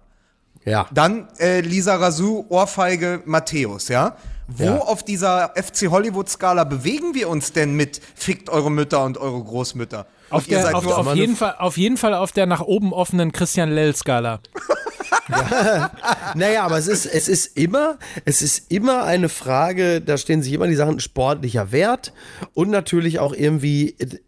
Ja. 0.65 0.87
Dann 0.93 1.27
äh, 1.39 1.61
Lisa 1.61 1.95
Razou, 1.95 2.45
Ohrfeige 2.49 3.21
Matthäus, 3.25 3.87
ja? 3.87 4.17
Wo 4.47 4.63
Ja. 4.63 4.77
auf 4.79 5.03
dieser 5.03 5.53
FC 5.55 5.89
Hollywood-Skala 5.89 6.63
bewegen 6.63 7.13
wir 7.13 7.29
uns 7.29 7.51
denn 7.51 7.73
mit 7.73 8.01
fickt 8.15 8.49
eure 8.49 8.71
Mütter 8.71 9.03
und 9.03 9.17
eure 9.17 9.43
Großmütter? 9.43 10.07
Auf, 10.29 10.43
Und 10.43 10.51
der, 10.51 10.75
auf, 10.75 10.85
auf, 10.85 11.15
jeden 11.15 11.35
Fall, 11.35 11.55
auf 11.57 11.77
jeden 11.77 11.97
Fall 11.97 12.13
auf 12.13 12.31
der 12.31 12.45
nach 12.45 12.61
oben 12.61 12.93
offenen 12.93 13.31
Christian 13.31 13.69
Lell-Skala. 13.71 14.39
Naja, 16.35 16.63
aber 16.63 16.77
es 16.77 16.87
ist, 16.87 17.05
es 17.05 17.27
ist 17.27 17.57
immer, 17.57 17.97
es 18.25 18.41
ist 18.41 18.71
immer 18.71 19.03
eine 19.03 19.29
Frage, 19.29 20.01
da 20.01 20.17
stehen 20.17 20.41
sich 20.41 20.53
immer 20.53 20.67
die 20.67 20.75
Sachen 20.75 20.99
sportlicher 20.99 21.71
Wert 21.71 22.13
und 22.53 22.69
natürlich 22.69 23.19
auch 23.19 23.33
irgendwie, 23.33 23.95
äh, 23.99 24.19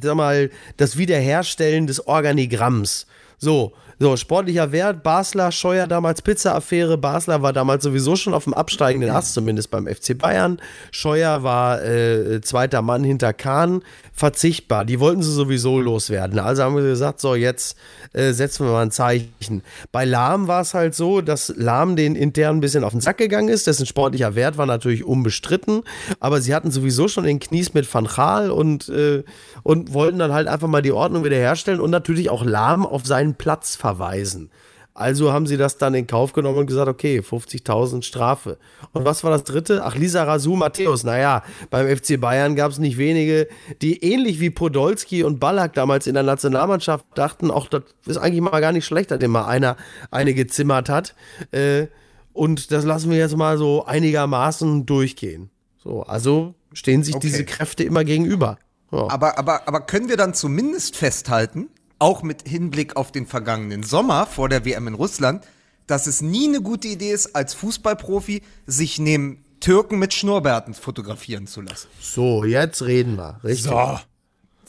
sag 0.00 0.14
mal, 0.14 0.50
das 0.76 0.96
Wiederherstellen 0.96 1.86
des 1.86 2.06
Organigramms. 2.06 3.06
So, 3.38 3.72
so, 3.98 4.16
sportlicher 4.16 4.72
Wert, 4.72 5.02
Basler, 5.02 5.52
Scheuer 5.52 5.86
damals 5.86 6.22
Pizza-Affäre. 6.22 6.98
Basler 6.98 7.42
war 7.42 7.52
damals 7.52 7.84
sowieso 7.84 8.16
schon 8.16 8.34
auf 8.34 8.44
dem 8.44 8.54
absteigenden 8.54 9.10
Ast, 9.10 9.34
zumindest 9.34 9.70
beim 9.70 9.86
FC 9.86 10.18
Bayern. 10.18 10.60
Scheuer 10.90 11.42
war 11.42 11.82
äh, 11.82 12.40
zweiter 12.40 12.82
Mann 12.82 13.04
hinter 13.04 13.32
Kahn, 13.32 13.82
verzichtbar. 14.12 14.84
Die 14.84 15.00
wollten 15.00 15.22
sie 15.22 15.32
sowieso 15.32 15.80
loswerden. 15.80 16.38
Also 16.38 16.62
haben 16.62 16.76
wir 16.76 16.82
gesagt, 16.82 17.20
so, 17.20 17.34
jetzt 17.34 17.76
äh, 18.12 18.32
setzen 18.32 18.64
wir 18.64 18.72
mal 18.72 18.82
ein 18.82 18.90
Zeichen. 18.90 19.62
Bei 19.90 20.04
Lahm 20.04 20.48
war 20.48 20.60
es 20.60 20.74
halt 20.74 20.94
so, 20.94 21.20
dass 21.20 21.52
Lahm 21.56 21.96
den 21.96 22.14
intern 22.14 22.56
ein 22.56 22.60
bisschen 22.60 22.84
auf 22.84 22.92
den 22.92 23.00
Sack 23.00 23.18
gegangen 23.18 23.48
ist. 23.48 23.66
Dessen 23.66 23.86
sportlicher 23.86 24.34
Wert 24.34 24.56
war 24.56 24.66
natürlich 24.66 25.04
unbestritten. 25.04 25.82
Aber 26.20 26.40
sie 26.40 26.54
hatten 26.54 26.70
sowieso 26.70 27.08
schon 27.08 27.24
den 27.24 27.40
Knies 27.40 27.74
mit 27.74 27.92
Van 27.92 28.06
Gaal 28.06 28.50
und, 28.50 28.88
äh, 28.88 29.24
und 29.62 29.92
wollten 29.92 30.18
dann 30.18 30.32
halt 30.32 30.46
einfach 30.46 30.68
mal 30.68 30.82
die 30.82 30.92
Ordnung 30.92 31.24
wiederherstellen 31.24 31.80
und 31.80 31.90
natürlich 31.90 32.30
auch 32.30 32.44
Lahm 32.44 32.86
auf 32.86 33.04
seinen 33.06 33.34
Platz 33.34 33.76
verweisen. 33.84 34.50
Also 34.94 35.32
haben 35.32 35.46
sie 35.46 35.56
das 35.56 35.76
dann 35.76 35.92
in 35.92 36.06
Kauf 36.06 36.32
genommen 36.32 36.58
und 36.58 36.66
gesagt, 36.66 36.88
okay, 36.88 37.18
50.000 37.18 38.02
Strafe. 38.02 38.58
Und 38.92 39.04
was 39.04 39.24
war 39.24 39.30
das 39.30 39.42
dritte? 39.44 39.82
Ach, 39.84 39.94
Lisa 39.96 40.22
Rasu 40.22 40.54
Matthäus. 40.54 41.02
Naja, 41.02 41.42
beim 41.68 41.94
FC 41.94 42.18
Bayern 42.18 42.54
gab 42.54 42.70
es 42.70 42.78
nicht 42.78 42.96
wenige, 42.96 43.48
die 43.82 44.02
ähnlich 44.04 44.40
wie 44.40 44.50
Podolski 44.50 45.24
und 45.24 45.38
Ballack 45.38 45.74
damals 45.74 46.06
in 46.06 46.14
der 46.14 46.22
Nationalmannschaft 46.22 47.04
dachten, 47.14 47.50
auch 47.50 47.68
das 47.68 47.82
ist 48.06 48.16
eigentlich 48.16 48.40
mal 48.40 48.60
gar 48.60 48.72
nicht 48.72 48.86
schlecht, 48.86 49.10
dass 49.10 49.20
mal 49.26 49.44
einer 49.46 49.76
eine 50.10 50.32
gezimmert 50.32 50.88
hat. 50.88 51.14
Äh, 51.50 51.88
und 52.32 52.70
das 52.70 52.84
lassen 52.84 53.10
wir 53.10 53.18
jetzt 53.18 53.36
mal 53.36 53.58
so 53.58 53.84
einigermaßen 53.84 54.86
durchgehen. 54.86 55.50
So, 55.76 56.04
also 56.04 56.54
stehen 56.72 57.02
sich 57.02 57.16
Okay. 57.16 57.26
diese 57.26 57.44
Kräfte 57.44 57.84
immer 57.84 58.04
gegenüber. 58.04 58.58
Ja. 58.92 59.10
Aber, 59.10 59.38
aber, 59.38 59.68
aber 59.68 59.80
können 59.80 60.08
wir 60.08 60.16
dann 60.16 60.32
zumindest 60.34 60.96
festhalten, 60.96 61.68
auch 62.04 62.22
mit 62.22 62.46
Hinblick 62.46 62.96
auf 62.96 63.12
den 63.12 63.26
vergangenen 63.26 63.82
Sommer 63.82 64.26
vor 64.26 64.50
der 64.50 64.66
WM 64.66 64.88
in 64.88 64.94
Russland, 64.94 65.42
dass 65.86 66.06
es 66.06 66.20
nie 66.20 66.48
eine 66.48 66.60
gute 66.60 66.86
Idee 66.86 67.12
ist, 67.12 67.34
als 67.34 67.54
Fußballprofi 67.54 68.42
sich 68.66 68.98
neben 68.98 69.42
Türken 69.60 69.98
mit 69.98 70.12
Schnurrbärten 70.12 70.74
fotografieren 70.74 71.46
zu 71.46 71.62
lassen. 71.62 71.88
So, 72.02 72.44
jetzt 72.44 72.82
reden 72.82 73.16
wir. 73.16 73.40
Richtig. 73.42 73.72
Oder? 73.72 74.04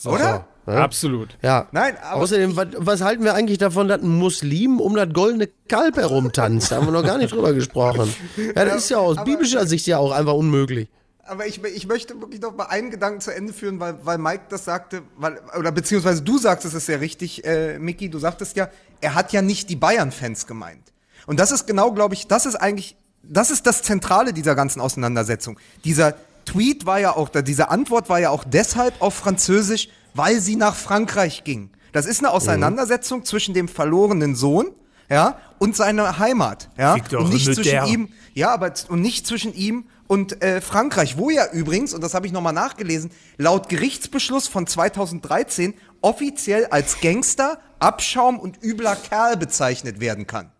Ja. 0.05 0.47
Absolut. 0.65 1.37
Ja. 1.41 1.67
Nein, 1.73 1.97
aber 2.01 2.21
Außerdem, 2.21 2.55
was, 2.55 2.67
was 2.77 3.01
halten 3.01 3.25
wir 3.25 3.33
eigentlich 3.33 3.57
davon, 3.57 3.89
dass 3.89 4.01
ein 4.01 4.17
Muslim 4.17 4.79
um 4.79 4.95
das 4.95 5.09
goldene 5.11 5.49
Kalb 5.67 5.97
herumtanzt? 5.97 6.71
Da 6.71 6.77
haben 6.77 6.87
wir 6.87 6.93
noch 6.93 7.03
gar 7.03 7.17
nicht 7.17 7.33
drüber 7.33 7.51
gesprochen. 7.51 8.15
Ja, 8.55 8.63
das 8.63 8.77
ist 8.77 8.89
ja 8.89 8.97
aus 8.97 9.21
biblischer 9.25 9.67
Sicht 9.67 9.85
ja 9.87 9.97
auch 9.97 10.11
einfach 10.11 10.33
unmöglich. 10.33 10.87
Aber 11.27 11.47
ich, 11.47 11.63
ich 11.63 11.87
möchte 11.87 12.19
wirklich 12.21 12.39
noch 12.39 12.55
mal 12.55 12.65
einen 12.65 12.91
Gedanken 12.91 13.19
zu 13.19 13.33
Ende 13.33 13.51
führen, 13.51 13.79
weil, 13.79 13.97
weil 14.05 14.19
Mike 14.19 14.43
das 14.49 14.65
sagte, 14.65 15.01
weil, 15.17 15.41
oder 15.57 15.71
beziehungsweise 15.71 16.21
du 16.21 16.37
sagst 16.37 16.65
es 16.65 16.75
ist 16.75 16.87
ja 16.87 16.97
richtig, 16.97 17.43
äh, 17.45 17.79
Micky, 17.79 18.09
du 18.09 18.19
sagtest 18.19 18.55
ja, 18.55 18.69
er 19.01 19.15
hat 19.15 19.33
ja 19.33 19.41
nicht 19.41 19.69
die 19.71 19.75
Bayern-Fans 19.75 20.45
gemeint. 20.45 20.93
Und 21.25 21.39
das 21.39 21.51
ist 21.51 21.65
genau, 21.65 21.91
glaube 21.91 22.13
ich, 22.13 22.27
das 22.27 22.45
ist 22.45 22.55
eigentlich, 22.55 22.95
das 23.23 23.49
ist 23.49 23.65
das 23.65 23.81
Zentrale 23.81 24.33
dieser 24.33 24.53
ganzen 24.53 24.79
Auseinandersetzung. 24.79 25.59
Dieser 25.83 26.13
Tweet 26.45 26.85
war 26.85 26.99
ja 26.99 27.15
auch, 27.15 27.29
diese 27.29 27.69
Antwort 27.69 28.07
war 28.07 28.19
ja 28.19 28.29
auch 28.29 28.43
deshalb 28.43 29.01
auf 29.01 29.15
Französisch, 29.15 29.89
weil 30.13 30.39
sie 30.39 30.55
nach 30.55 30.75
Frankreich 30.75 31.43
ging. 31.43 31.71
Das 31.91 32.05
ist 32.05 32.19
eine 32.19 32.31
Auseinandersetzung 32.31 33.25
zwischen 33.25 33.55
dem 33.55 33.67
verlorenen 33.67 34.35
Sohn, 34.35 34.67
ja, 35.09 35.39
und 35.57 35.75
seiner 35.75 36.19
Heimat, 36.19 36.69
ja, 36.77 36.95
Victor 36.95 37.21
und 37.21 37.29
nicht 37.33 37.47
Mutter. 37.47 37.61
zwischen 37.61 37.85
ihm 37.85 38.09
ja, 38.35 38.53
aber 38.53 38.73
und 38.89 39.01
nicht 39.01 39.25
zwischen 39.25 39.53
ihm 39.53 39.85
und 40.07 40.41
äh, 40.43 40.61
Frankreich, 40.61 41.17
wo 41.17 41.29
ja 41.29 41.51
übrigens, 41.51 41.93
und 41.93 42.03
das 42.03 42.13
habe 42.13 42.27
ich 42.27 42.33
nochmal 42.33 42.53
nachgelesen, 42.53 43.11
laut 43.37 43.69
Gerichtsbeschluss 43.69 44.47
von 44.47 44.67
2013 44.67 45.73
offiziell 46.01 46.67
als 46.67 46.99
Gangster, 47.01 47.59
Abschaum 47.79 48.39
und 48.39 48.63
übler 48.63 48.95
Kerl 48.95 49.37
bezeichnet 49.37 49.99
werden 49.99 50.27
kann. 50.27 50.51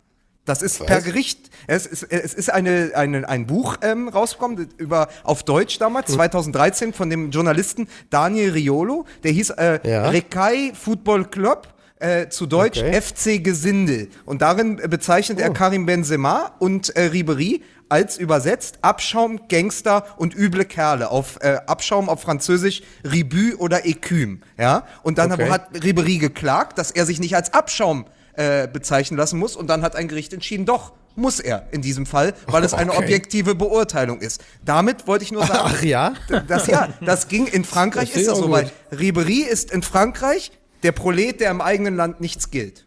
Das 0.45 0.61
ist 0.61 0.85
per 0.85 1.01
Gericht, 1.01 1.49
es 1.65 1.87
ist, 1.87 2.03
es 2.03 2.35
ist 2.35 2.51
eine, 2.51 2.91
eine, 2.93 3.27
ein 3.27 3.47
Buch 3.47 3.77
ähm, 3.81 4.07
rausgekommen, 4.07 4.69
über, 4.77 5.07
auf 5.23 5.41
Deutsch 5.41 5.79
damals, 5.79 6.11
2013, 6.13 6.93
von 6.93 7.09
dem 7.09 7.31
Journalisten 7.31 7.87
Daniel 8.11 8.51
Riolo, 8.51 9.05
der 9.23 9.31
hieß 9.31 9.51
äh, 9.51 9.79
Ja. 9.83 10.09
Rekai 10.09 10.71
Football 10.75 11.25
Club, 11.25 11.67
äh, 11.97 12.29
zu 12.29 12.45
Deutsch 12.45 12.79
Okay. 12.79 13.01
FC 13.01 13.43
Gesindel. 13.43 14.09
Und 14.25 14.41
darin 14.41 14.75
bezeichnet 14.75 15.39
er 15.39 15.49
Karim 15.51 15.85
Benzema 15.85 16.51
und 16.59 16.95
äh, 16.95 17.03
Ribery 17.03 17.63
als 17.89 18.17
übersetzt 18.17 18.79
Abschaum, 18.81 19.47
Gangster 19.47 20.05
und 20.17 20.35
üble 20.35 20.65
Kerle. 20.65 21.09
Auf 21.11 21.37
äh, 21.41 21.59
Abschaum 21.67 22.09
auf 22.09 22.21
Französisch 22.21 22.81
Ribü 23.03 23.55
oder 23.55 23.85
Écume. 23.85 24.39
Ja? 24.57 24.85
Und 25.03 25.17
dann 25.17 25.31
Okay. 25.31 25.49
hat 25.49 25.67
Ribery 25.83 26.17
geklagt, 26.17 26.77
dass 26.77 26.91
er 26.91 27.05
sich 27.05 27.19
nicht 27.19 27.35
als 27.35 27.53
Abschaum 27.53 28.05
äh, 28.33 28.67
bezeichnen 28.67 29.17
lassen 29.17 29.37
muss. 29.39 29.55
Und 29.55 29.67
dann 29.67 29.81
hat 29.81 29.95
ein 29.95 30.07
Gericht 30.07 30.33
entschieden, 30.33 30.65
doch, 30.65 30.93
muss 31.17 31.39
er 31.39 31.67
in 31.71 31.81
diesem 31.81 32.05
Fall, 32.05 32.33
weil 32.47 32.63
es 32.65 32.73
eine 32.73 32.91
Okay. 32.91 33.03
objektive 33.03 33.55
Beurteilung 33.55 34.19
ist. 34.19 34.43
Damit 34.65 35.07
wollte 35.07 35.23
ich 35.23 35.31
nur 35.31 35.45
sagen, 35.45 35.61
Ach 35.63 35.81
ja? 35.81 36.13
das, 36.47 36.67
ja, 36.67 36.89
das 36.99 37.29
ging 37.29 37.47
in 37.47 37.63
Frankreich, 37.63 38.09
Das 38.11 38.19
ist 38.21 38.27
das 38.27 38.37
so, 38.37 38.45
gut. 38.47 38.51
weil 38.51 38.71
Ribery 38.91 39.39
ist 39.39 39.71
in 39.71 39.81
Frankreich 39.81 40.51
der 40.83 40.91
Prolet, 40.91 41.39
der 41.39 41.51
im 41.51 41.61
eigenen 41.61 41.95
Land 41.95 42.19
nichts 42.19 42.51
gilt. 42.51 42.85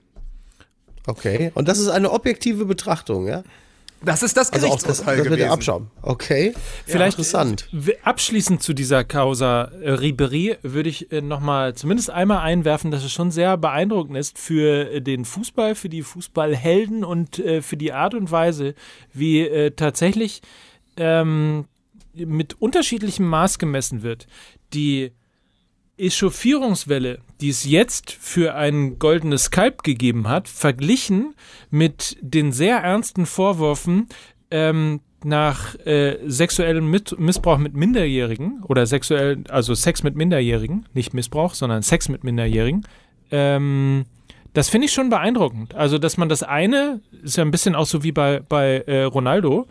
Okay. 1.07 1.51
Und 1.55 1.69
das 1.69 1.79
ist 1.79 1.89
eine 1.89 2.11
objektive 2.13 2.67
Betrachtung, 2.67 3.27
ja? 3.27 3.43
Das 4.03 4.23
ist 4.23 4.37
das 4.37 4.53
Also 4.53 4.69
auch 4.69 4.75
das, 4.75 4.83
Gerichtsurteil 4.85 5.17
das 5.17 5.25
mit 5.25 5.33
gewesen. 5.33 5.39
der 5.41 5.53
Abschaum. 5.53 5.91
Okay. 6.03 6.55
Vielleicht 6.87 7.19
interessant. 7.19 7.69
äh, 7.73 7.97
abschließend 8.03 8.63
zu 8.63 8.73
dieser 8.73 9.05
Causa 9.05 9.65
äh, 9.83 9.91
Ribery 9.91 10.57
würde 10.63 10.89
ich 10.89 11.11
äh, 11.11 11.21
nochmal 11.21 11.75
zumindest 11.75 12.11
einmal 12.11 12.39
einwerfen, 12.39 12.91
dass 12.91 13.03
es 13.05 13.13
schon 13.13 13.31
sehr 13.31 13.57
beeindruckend 13.57 14.17
ist 14.17 14.39
für 14.39 14.91
äh, 14.93 15.01
den 15.01 15.25
Fußball, 15.25 15.75
für 15.75 15.89
die 15.89 16.03
Fußballhelden 16.03 17.05
und 17.05 17.39
äh, 17.39 17.61
für 17.61 17.77
die 17.77 17.93
Art 17.93 18.15
und 18.15 18.31
Weise, 18.31 18.75
wie 19.13 19.71
tatsächlich 19.77 20.43
ähm, 20.97 21.65
mit 22.15 22.61
unterschiedlichem 22.61 23.27
Maß 23.27 23.59
gemessen 23.59 24.03
wird, 24.03 24.27
die 24.75 25.13
Echauffierungswelle, 25.99 27.19
die 27.41 27.49
es 27.49 27.65
jetzt 27.65 28.13
für 28.13 28.55
ein 28.55 28.99
goldenes 28.99 29.45
Skype 29.45 29.79
gegeben 29.83 30.29
hat, 30.29 30.49
verglichen 30.49 31.35
mit 31.71 32.17
den 32.21 32.53
sehr 32.53 32.79
ernsten 32.79 33.27
Vorwürfen 33.27 34.09
ähm, 34.51 35.01
nach 35.25 35.75
äh, 35.85 36.19
sexuellem 36.27 36.91
mit 36.91 37.19
Missbrauch 37.19 37.59
mit 37.59 37.75
Minderjährigen 37.75 38.63
oder 38.65 38.87
sexuell, 38.87 39.43
also 39.49 39.75
Sex 39.75 40.03
mit 40.03 40.15
Minderjährigen, 40.15 40.87
nicht 40.95 41.13
Missbrauch, 41.13 41.55
sondern 41.55 41.83
Sex 41.83 42.09
mit 42.09 42.23
Minderjährigen, 42.23 42.87
ähm, 43.31 44.05
das 44.55 44.69
finde 44.69 44.87
ich 44.87 44.93
schon 44.93 45.11
beeindruckend. 45.11 45.75
Also, 45.75 45.99
dass 45.99 46.17
man 46.17 46.29
das 46.29 46.43
eine, 46.43 47.01
ist 47.23 47.37
ja 47.37 47.45
ein 47.45 47.51
bisschen 47.51 47.75
auch 47.75 47.87
so 47.87 48.03
wie 48.03 48.13
bei, 48.13 48.41
bei 48.41 48.79
äh, 48.87 49.03
Ronaldo, 49.03 49.67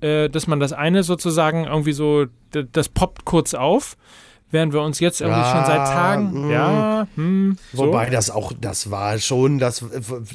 äh, 0.00 0.28
dass 0.28 0.46
man 0.46 0.60
das 0.60 0.72
eine 0.72 1.02
sozusagen 1.02 1.64
irgendwie 1.64 1.92
so, 1.92 2.26
das 2.50 2.88
poppt 2.88 3.24
kurz 3.24 3.54
auf 3.54 3.96
während 4.50 4.72
wir 4.72 4.82
uns 4.82 5.00
jetzt 5.00 5.20
irgendwie 5.20 5.40
Ja, 5.40 5.52
schon 5.56 5.64
seit 5.66 5.86
Tagen, 5.86 6.48
mm. 6.48 6.50
ja, 6.50 7.06
hm, 7.16 7.56
so. 7.72 7.86
Wobei 7.86 8.10
das 8.10 8.30
auch, 8.30 8.52
das 8.60 8.90
war 8.90 9.18
schon, 9.18 9.58
das, 9.58 9.84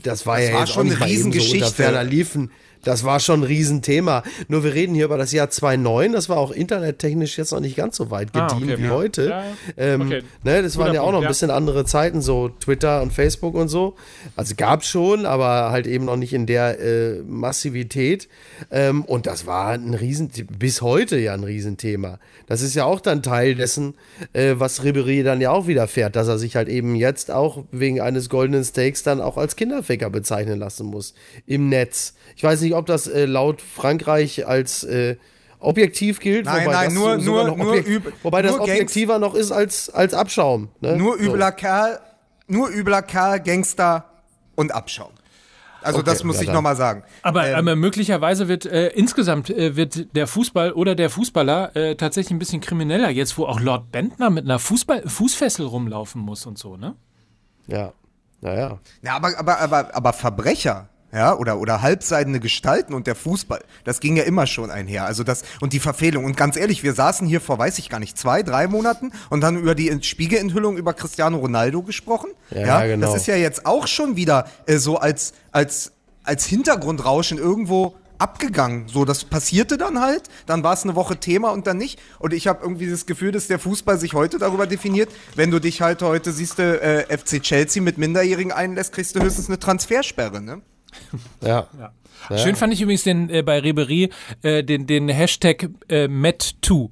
das 0.04 0.26
war 0.26 0.38
Das 0.38 0.48
ja 0.48 0.54
war 0.54 0.60
jetzt 0.62 0.72
schon 0.72 0.82
auch 0.82 0.84
nicht 0.84 0.96
eine 0.96 1.00
so 1.00 1.06
Riesengeschichte. 1.06 1.72
ferner 1.72 2.04
liefen. 2.04 2.52
Das 2.86 3.04
war 3.04 3.20
schon 3.20 3.42
ein 3.42 3.44
Riesenthema. 3.44 4.24
Nur 4.48 4.64
wir 4.64 4.74
reden 4.74 4.96
hier 4.96 5.06
über 5.06 5.18
das 5.18 5.32
Jahr 5.34 5.50
2009. 5.50 6.14
Das 6.14 6.30
war 6.30 6.38
auch 6.38 6.52
internettechnisch 6.52 7.38
jetzt 7.38 7.52
noch 7.52 7.60
nicht 7.60 7.76
ganz 7.76 7.98
so 7.98 8.12
weit 8.12 8.30
Ah, 8.34 8.48
gediehen 8.48 8.72
okay. 8.72 8.82
wie 8.82 8.86
Ja. 8.88 8.92
heute. 8.92 9.30
Ja. 9.30 9.44
Ähm, 9.76 10.02
Okay. 10.02 10.22
ne, 10.44 10.62
das 10.64 10.78
waren 10.78 10.94
ja 10.94 11.02
auch 11.02 11.12
noch 11.12 11.22
ein 11.22 11.28
bisschen 11.28 11.52
andere 11.52 11.84
Zeiten, 11.86 12.22
so 12.22 12.50
Twitter 12.50 13.02
und 13.02 13.12
Facebook 13.12 13.56
und 13.56 13.68
so. 13.68 13.96
Also 14.36 14.54
gab 14.56 14.82
es 14.82 14.88
schon, 14.88 15.26
aber 15.26 15.72
halt 15.72 15.88
eben 15.88 16.06
noch 16.06 16.16
nicht 16.16 16.32
in 16.34 16.46
der 16.46 16.80
äh, 16.80 17.22
Massivität. 17.28 18.28
Ähm, 18.72 19.04
und 19.06 19.26
das 19.26 19.46
war 19.48 19.70
ein 19.70 19.94
Riesen, 19.94 20.30
bis 20.58 20.82
heute 20.82 21.18
ja 21.18 21.34
ein 21.34 21.44
Riesenthema. 21.44 22.20
Das 22.48 22.62
ist 22.62 22.76
ja 22.76 22.86
auch 22.86 23.00
dann 23.02 23.24
Teil 23.24 23.56
dessen, 23.56 23.96
äh, 24.34 24.54
was 24.58 24.84
Ribéry 24.84 25.24
dann 25.24 25.42
ja 25.42 25.50
auch 25.52 25.66
widerfährt, 25.68 26.16
dass 26.16 26.28
er 26.28 26.38
sich 26.38 26.56
halt 26.56 26.68
eben 26.70 26.96
jetzt 26.96 27.32
auch 27.32 27.64
wegen 27.72 28.02
eines 28.02 28.30
goldenen 28.30 28.64
Steaks 28.64 29.02
dann 29.04 29.20
auch 29.22 29.38
als 29.38 29.56
Kinderficker 29.56 30.10
bezeichnen 30.12 30.60
lassen 30.60 30.86
muss 30.86 31.16
im 31.48 31.70
Netz. 31.70 32.14
Ich 32.36 32.44
weiß 32.44 32.62
nicht, 32.62 32.75
ob 32.76 32.86
das 32.86 33.08
äh, 33.08 33.26
laut 33.26 33.62
Frankreich 33.62 34.48
als 34.48 34.84
äh, 34.84 35.18
objektiv 35.60 36.20
gilt, 36.20 36.46
Nein, 36.46 36.66
wobei 36.66 36.74
nein, 36.74 36.86
das 36.86 36.94
nur- 36.94 37.18
nur- 37.18 37.58
nur 37.58 37.74
üb- 37.76 38.12
wobei 38.24 38.42
das 38.42 38.52
nur 38.52 38.60
Gangs- 38.66 38.72
objektiver 38.72 39.20
noch 39.20 39.34
ist 39.34 39.52
als, 39.52 39.90
als 39.90 40.14
Abschaum. 40.14 40.70
Ne? 40.82 40.96
Nur 40.98 41.18
So. 41.18 41.24
übler 41.24 41.52
Kerl, 41.52 42.00
nur 42.48 42.70
übler 42.70 43.02
Kerl, 43.02 43.40
Gangster 43.40 44.06
und 44.56 44.72
Abschaum. 44.74 45.10
Also 45.82 46.00
Okay, 46.00 46.06
das 46.10 46.24
muss 46.24 46.38
ja, 46.38 46.44
ich 46.44 46.50
nochmal 46.52 46.76
sagen. 46.76 47.04
Aber, 47.22 47.48
Ähm, 47.48 47.56
aber 47.58 47.76
möglicherweise 47.76 48.48
wird 48.48 48.66
äh, 48.66 48.88
insgesamt 48.90 49.52
äh, 49.52 49.76
wird 49.76 50.16
der 50.16 50.26
Fußball 50.26 50.72
oder 50.72 50.96
der 50.96 51.12
Fußballer 51.12 51.76
äh, 51.76 51.96
tatsächlich 51.96 52.32
ein 52.32 52.40
bisschen 52.40 52.60
krimineller, 52.60 53.10
jetzt 53.12 53.38
wo 53.38 53.46
auch 53.46 53.60
Lord 53.60 53.92
Bentner 53.92 54.32
mit 54.32 54.46
einer 54.46 54.58
Fußball 54.58 55.08
Fußfessel 55.08 55.64
rumlaufen 55.66 56.22
muss 56.22 56.46
und 56.48 56.58
so, 56.58 56.76
ne? 56.76 56.96
Ja, 57.68 57.94
naja. 58.42 58.80
Ja, 59.04 59.16
aber, 59.16 59.38
aber, 59.38 59.60
aber, 59.60 59.96
aber 59.96 60.14
Verbrecher, 60.14 60.90
ja, 61.16 61.34
oder, 61.38 61.60
oder 61.60 61.82
halbseidene 61.82 62.42
Gestalten 62.42 62.94
und 62.94 63.08
der 63.08 63.16
Fußball, 63.16 63.64
das 63.86 64.02
ging 64.02 64.18
ja 64.18 64.24
immer 64.24 64.48
schon 64.48 64.70
einher. 64.70 65.06
Also 65.06 65.24
das, 65.24 65.44
und 65.62 65.72
die 65.72 65.80
Verfehlung. 65.80 66.26
Und 66.26 66.36
ganz 66.36 66.58
ehrlich, 66.58 66.84
wir 66.84 66.94
saßen 66.94 67.26
hier 67.26 67.40
vor, 67.40 67.58
weiß 67.58 67.80
ich 67.80 67.90
gar 67.90 68.00
nicht, 68.00 68.18
zwei, 68.18 68.44
drei 68.44 68.68
Monaten 68.68 69.14
und 69.30 69.46
haben 69.46 69.58
über 69.58 69.76
die 69.76 69.98
Spiegelenthüllung 70.04 70.76
über 70.76 70.94
Cristiano 70.94 71.38
Ronaldo 71.38 71.84
gesprochen. 71.84 72.32
Ja, 72.52 72.86
genau. 72.86 73.08
Das 73.08 73.16
ist 73.16 73.28
ja 73.28 73.38
jetzt 73.38 73.66
auch 73.66 73.88
schon 73.88 74.18
wieder 74.18 74.48
äh, 74.66 74.76
so 74.76 74.98
als, 74.98 75.34
als, 75.54 75.94
als 76.24 76.46
Hintergrundrauschen 76.46 77.38
irgendwo 77.38 77.96
abgegangen. 78.18 78.90
So, 78.90 79.06
das 79.06 79.24
passierte 79.24 79.78
dann 79.78 80.02
halt, 80.02 80.24
dann 80.48 80.64
war 80.64 80.74
es 80.74 80.84
eine 80.84 80.96
Woche 80.96 81.16
Thema 81.16 81.52
und 81.52 81.66
dann 81.66 81.78
nicht. 81.78 81.98
Und 82.20 82.34
ich 82.34 82.48
habe 82.48 82.60
irgendwie 82.62 82.90
das 82.90 83.06
Gefühl, 83.06 83.32
dass 83.32 83.48
der 83.48 83.60
Fußball 83.60 83.98
sich 83.98 84.14
heute 84.14 84.38
darüber 84.38 84.68
definiert, 84.68 85.10
wenn 85.36 85.50
du 85.50 85.60
dich 85.60 85.82
halt 85.82 86.02
heute 86.02 86.34
siehst, 86.34 86.60
äh, 86.60 87.06
FC 87.18 87.42
Chelsea 87.42 87.82
mit 87.82 87.98
Minderjährigen 87.98 88.52
einlässt, 88.52 88.92
kriegst 88.92 89.16
du 89.16 89.22
höchstens 89.22 89.48
eine 89.48 89.60
Transfersperre, 89.60 90.42
ne? 90.42 90.62
Ja. 91.42 91.68
Schön 92.38 92.56
fand 92.56 92.74
ich 92.74 92.82
übrigens 92.82 93.04
den 93.04 93.30
äh, 93.30 93.44
bei 93.44 93.60
Ribery 93.60 94.10
äh, 94.42 94.64
den, 94.64 94.88
den 94.88 95.10
Hashtag 95.10 95.70
äh, 95.90 96.06
Met2. 96.06 96.90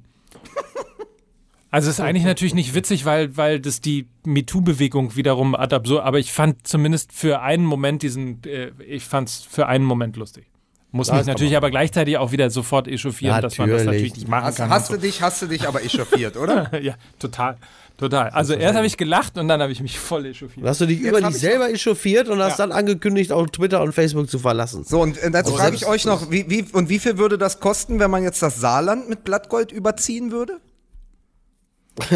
Also 1.70 1.90
ist 1.90 1.98
eigentlich 1.98 2.24
natürlich 2.24 2.54
nicht 2.54 2.72
witzig, 2.76 3.04
weil, 3.04 3.36
weil 3.36 3.58
das 3.58 3.80
die 3.80 4.06
MeToo-Bewegung 4.24 5.16
wiederum 5.16 5.56
ad 5.56 5.74
absurd, 5.74 6.04
aber 6.04 6.20
ich 6.20 6.32
fand 6.32 6.64
zumindest 6.68 7.12
für 7.12 7.40
einen 7.40 7.64
Moment 7.64 8.02
diesen, 8.02 8.44
äh, 8.44 8.70
ich 8.86 9.04
fand 9.04 9.28
es 9.28 9.38
für 9.38 9.66
einen 9.66 9.84
Moment 9.84 10.16
lustig. 10.16 10.46
Muss 10.92 11.08
Ja, 11.08 11.14
mich 11.14 11.22
das 11.22 11.26
kann 11.26 11.32
natürlich 11.32 11.56
aber 11.56 11.70
gleichzeitig 11.70 12.16
auch 12.18 12.30
wieder 12.30 12.48
sofort 12.50 12.86
echauffieren, 12.86 13.42
dass 13.42 13.58
man 13.58 13.68
das 13.68 13.78
Natürlich. 13.78 13.86
natürlich 13.86 14.14
nicht 14.14 14.28
machen 14.28 14.44
Hast, 14.44 14.56
kann. 14.58 14.70
hast 14.70 14.90
und 14.90 15.02
du 15.02 15.06
dich, 15.08 15.20
hast 15.20 15.42
du 15.42 15.46
dich 15.48 15.66
aber 15.66 15.82
echauffiert, 15.82 16.36
oder? 16.36 16.78
ja, 16.80 16.94
total. 17.18 17.56
Total. 17.96 18.30
Also 18.30 18.54
erst 18.54 18.74
habe 18.76 18.86
ich 18.86 18.96
gelacht 18.96 19.38
und 19.38 19.46
dann 19.46 19.62
habe 19.62 19.70
ich 19.70 19.80
mich 19.80 20.00
voll 20.00 20.26
echauffiert. 20.26 20.66
Hast 20.66 20.80
du 20.80 20.86
dich 20.86 21.00
über 21.00 21.20
dich 21.20 21.30
ich 21.30 21.38
selber 21.38 21.70
echauffiert 21.70 22.28
und 22.28 22.40
hast 22.40 22.58
Ja. 22.58 22.66
dann 22.66 22.72
angekündigt, 22.76 23.30
auch 23.30 23.46
Twitter 23.46 23.82
und 23.82 23.92
Facebook 23.92 24.28
zu 24.28 24.40
verlassen. 24.40 24.82
So, 24.84 25.00
und 25.00 25.16
äh, 25.18 25.26
jetzt 25.26 25.34
Also 25.36 25.56
frage 25.56 25.76
ich 25.76 25.86
euch 25.86 26.04
noch, 26.04 26.30
wie, 26.30 26.50
wie, 26.50 26.64
und 26.72 26.88
wie 26.88 26.98
viel 26.98 27.18
würde 27.18 27.38
das 27.38 27.60
kosten, 27.60 28.00
wenn 28.00 28.10
man 28.10 28.24
jetzt 28.24 28.42
das 28.42 28.60
Saarland 28.60 29.08
mit 29.08 29.22
Blattgold 29.22 29.70
überziehen 29.70 30.32
würde? 30.32 30.60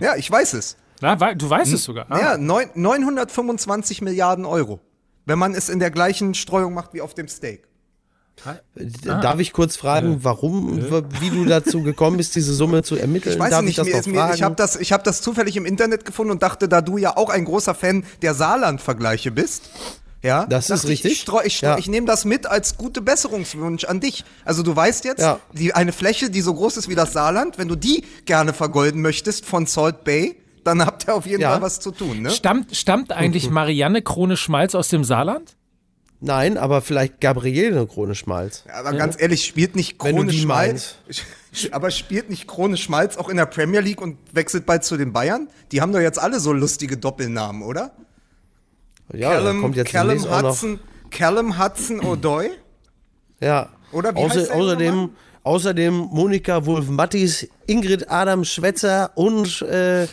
ja, 0.00 0.14
ich 0.16 0.30
weiß 0.30 0.52
es. 0.54 0.76
Na, 1.00 1.16
du 1.16 1.50
weißt 1.50 1.72
es 1.72 1.84
sogar. 1.84 2.06
Ah. 2.08 2.18
Ja, 2.18 2.38
neun, 2.38 2.66
925 2.74 4.02
Milliarden 4.02 4.44
Euro. 4.44 4.80
Wenn 5.26 5.38
man 5.38 5.54
es 5.54 5.68
in 5.68 5.78
der 5.78 5.90
gleichen 5.90 6.34
Streuung 6.34 6.74
macht 6.74 6.94
wie 6.94 7.00
auf 7.00 7.14
dem 7.14 7.28
Steak. 7.28 7.67
Darf 9.04 9.38
ich 9.40 9.52
kurz 9.52 9.76
fragen, 9.76 10.18
warum, 10.22 10.80
wie 11.20 11.30
du 11.30 11.44
dazu 11.44 11.82
gekommen 11.82 12.16
bist, 12.16 12.34
diese 12.36 12.54
Summe 12.54 12.82
zu 12.82 12.96
ermitteln? 12.96 13.34
Ich 13.34 13.38
weiß 13.40 13.50
Darf 13.50 13.62
nicht, 13.62 13.78
ich 13.78 13.92
das 13.92 14.06
mir 14.06 14.30
ich 14.34 14.42
habe 14.42 14.54
das, 14.54 14.76
ich 14.76 14.92
hab 14.92 15.04
das 15.04 15.20
zufällig 15.22 15.56
im 15.56 15.66
Internet 15.66 16.04
gefunden 16.04 16.30
und 16.32 16.42
dachte, 16.42 16.68
da 16.68 16.80
du 16.80 16.98
ja 16.98 17.16
auch 17.16 17.30
ein 17.30 17.44
großer 17.44 17.74
Fan 17.74 18.04
der 18.22 18.34
Saarland-Vergleiche 18.34 19.30
bist, 19.30 19.70
ja, 20.22 20.46
Das 20.46 20.68
ist 20.68 20.84
ich, 20.84 20.90
richtig. 20.90 21.12
Ich, 21.12 21.20
streu, 21.20 21.42
ich, 21.44 21.56
streu, 21.56 21.68
Ja. 21.68 21.78
ich 21.78 21.88
nehme 21.88 22.06
das 22.06 22.24
mit 22.24 22.46
als 22.46 22.76
gute 22.76 23.00
Besserungswunsch 23.00 23.84
an 23.84 24.00
dich. 24.00 24.24
Also 24.44 24.62
du 24.64 24.74
weißt 24.74 25.04
jetzt, 25.04 25.20
Ja. 25.20 25.38
die, 25.52 25.74
eine 25.74 25.92
Fläche, 25.92 26.28
die 26.28 26.40
so 26.40 26.54
groß 26.54 26.76
ist 26.76 26.88
wie 26.88 26.96
das 26.96 27.12
Saarland, 27.12 27.56
wenn 27.56 27.68
du 27.68 27.76
die 27.76 28.04
gerne 28.24 28.52
vergolden 28.52 29.00
möchtest 29.00 29.46
von 29.46 29.66
Salt 29.66 30.02
Bay, 30.02 30.36
dann 30.64 30.84
habt 30.84 31.06
ihr 31.06 31.14
auf 31.14 31.24
jeden 31.24 31.42
Ja. 31.42 31.52
Fall 31.52 31.62
was 31.62 31.78
zu 31.78 31.92
tun, 31.92 32.22
ne? 32.22 32.30
Stammt, 32.30 32.74
stammt 32.76 33.12
eigentlich 33.12 33.48
Marianne 33.48 34.02
Krone 34.02 34.36
Schmalz 34.36 34.74
aus 34.74 34.88
dem 34.88 35.04
Saarland? 35.04 35.54
Nein, 36.20 36.58
aber 36.58 36.80
vielleicht 36.80 37.20
Gabriele 37.20 37.86
Krone 37.86 38.14
Schmalz. 38.14 38.64
Aber 38.72 38.92
ganz 38.92 39.20
ehrlich, 39.20 39.44
spielt 39.44 39.76
nicht 39.76 39.98
Krone 39.98 40.32
Schmalz. 40.32 40.96
Aber 41.72 41.90
spielt 41.90 42.28
nicht 42.28 42.46
Krone 42.46 42.76
Schmalz 42.76 43.16
auch 43.16 43.28
in 43.28 43.36
der 43.36 43.46
Premier 43.46 43.80
League 43.80 44.02
und 44.02 44.18
wechselt 44.32 44.66
bald 44.66 44.84
zu 44.84 44.96
den 44.96 45.12
Bayern? 45.12 45.48
Die 45.72 45.80
haben 45.80 45.92
doch 45.92 46.00
jetzt 46.00 46.18
alle 46.18 46.40
so 46.40 46.52
lustige 46.52 46.98
Doppelnamen, 46.98 47.62
oder? 47.62 47.92
Ja, 49.12 49.40
da 49.40 49.52
kommt 49.54 49.74
jetzt 49.74 49.90
Callum. 49.90 50.18
Hudson, 50.30 50.78
Callum 51.10 51.58
Hudson 51.58 52.00
O'Doy. 52.00 52.50
Ja. 53.40 53.70
Oder 53.92 54.14
wie 54.14 54.18
Außer, 54.18 54.54
außerdem, 54.54 55.10
außerdem 55.42 55.94
Monika 55.94 56.66
Wulf-Mattis, 56.66 57.48
Ingrid 57.66 58.10
Adam 58.10 58.44
Schwetzer 58.44 59.12
und 59.14 59.62
äh, 59.62 60.06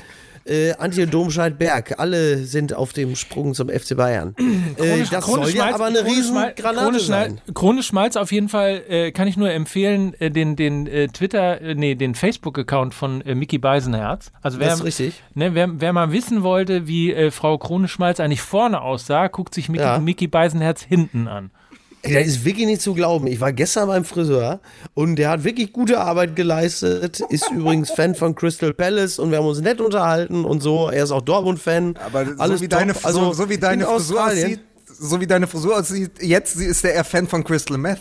äh, 0.45 0.73
Antje 0.73 1.07
Domscheit-Berg. 1.07 1.99
Alle 1.99 2.37
sind 2.39 2.73
auf 2.73 2.93
dem 2.93 3.15
Sprung 3.15 3.53
zum 3.53 3.69
FC 3.69 3.97
Bayern. 3.97 4.35
äh, 4.77 5.03
das 5.09 5.25
soll 5.25 5.49
ja 5.49 5.73
aber 5.73 5.85
eine 5.85 5.99
Krone 5.99 6.11
Riesengranate 6.15 6.61
Krone 6.61 6.99
sein. 6.99 7.41
Krone 7.53 7.83
Schmalz 7.83 8.15
auf 8.15 8.31
jeden 8.31 8.49
Fall 8.49 8.83
äh, 8.87 9.11
kann 9.11 9.27
ich 9.27 9.37
nur 9.37 9.51
empfehlen, 9.51 10.13
äh, 10.19 10.31
den, 10.31 10.55
den 10.55 10.87
äh, 10.87 11.07
Twitter, 11.07 11.61
äh, 11.61 11.75
nee, 11.75 11.95
den 11.95 12.15
Facebook-Account 12.15 12.93
von 12.93 13.23
Mickey 13.25 13.57
Beisenherz. 13.57 14.31
Also 14.41 14.59
wer, 14.59 14.67
Das 14.69 14.79
ist 14.79 14.85
richtig. 14.85 15.21
Ne, 15.33 15.55
wer, 15.55 15.81
wer 15.81 15.93
mal 15.93 16.11
wissen 16.11 16.43
wollte, 16.43 16.87
wie 16.87 17.31
Frau 17.31 17.57
Krone 17.57 17.87
Schmalz 17.87 18.19
eigentlich 18.19 18.41
vorne 18.41 18.81
aussah, 18.81 19.27
guckt 19.27 19.53
sich 19.53 19.69
Mickey, 19.69 19.83
Ja. 19.83 19.99
Mickey 19.99 20.27
Beisenherz 20.27 20.81
hinten 20.81 21.27
an. 21.27 21.51
Ey, 22.05 22.13
Das 22.13 22.27
ist 22.27 22.45
wirklich 22.45 22.65
nicht 22.67 22.81
zu 22.81 22.93
glauben. 22.93 23.27
Ich 23.27 23.39
war 23.39 23.51
gestern 23.53 23.87
beim 23.87 24.05
Friseur 24.05 24.59
und 24.93 25.15
der 25.17 25.29
hat 25.29 25.43
wirklich 25.43 25.73
gute 25.73 25.99
Arbeit 25.99 26.35
geleistet. 26.35 27.19
Ist 27.29 27.49
übrigens 27.51 27.91
Fan 27.91 28.15
von 28.15 28.35
Crystal 28.35 28.73
Palace 28.73 29.19
und 29.19 29.31
wir 29.31 29.37
haben 29.39 29.47
uns 29.47 29.61
nett 29.61 29.81
unterhalten 29.81 30.45
und 30.45 30.61
so. 30.61 30.89
Er 30.89 31.03
ist 31.03 31.11
auch 31.11 31.21
Dortmund-Fan. 31.21 31.95
Aber 32.05 32.25
Alles 32.37 32.59
so 32.59 32.63
wie 32.63 32.67
deine. 32.67 32.93
Also 33.03 33.25
so, 33.25 33.33
so 33.33 33.49
wie 33.49 33.57
deine 33.57 33.83
in 33.83 33.89
Frisur 33.89 34.25
aussieht, 34.25 34.59
so 34.87 35.19
wie 35.19 35.27
deine 35.27 35.47
Frisur 35.47 35.77
aussieht, 35.79 36.11
jetzt 36.21 36.55
ist 36.55 36.83
der 36.83 36.93
eher 36.93 37.03
Fan 37.03 37.27
von 37.27 37.43
Crystal 37.43 37.77
Meth. 37.77 37.99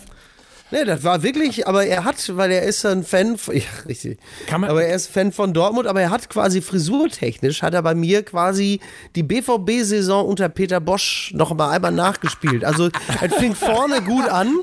Nee, 0.70 0.84
das 0.84 1.04
war 1.04 1.22
wirklich, 1.22 1.68
aber 1.68 1.84
er 1.86 2.04
hat, 2.04 2.16
weil 2.36 2.50
er 2.50 2.62
ist 2.62 2.84
ein 2.84 3.04
Fan, 3.04 3.36
von, 3.38 3.54
ja, 3.56 3.62
richtig. 3.86 4.18
Kann 4.46 4.62
man- 4.62 4.70
aber 4.70 4.82
er 4.84 4.96
ist 4.96 5.08
Fan 5.08 5.30
von 5.30 5.52
Dortmund, 5.52 5.86
aber 5.86 6.00
er 6.00 6.10
hat 6.10 6.28
quasi 6.30 6.62
frisurtechnisch, 6.62 7.62
hat 7.62 7.74
er 7.74 7.82
bei 7.82 7.94
mir 7.94 8.24
quasi 8.24 8.80
die 9.14 9.22
BVB-Saison 9.22 10.26
unter 10.26 10.48
Peter 10.48 10.80
Bosch 10.80 11.32
noch 11.34 11.54
mal 11.54 11.70
einmal 11.70 11.92
nachgespielt. 11.92 12.64
Also, 12.64 12.88
es 13.22 13.34
fing 13.34 13.54
vorne 13.54 14.00
gut 14.02 14.26
an, 14.28 14.54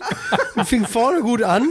fing 0.65 0.85
vorne 0.85 1.21
gut 1.21 1.43
an 1.43 1.69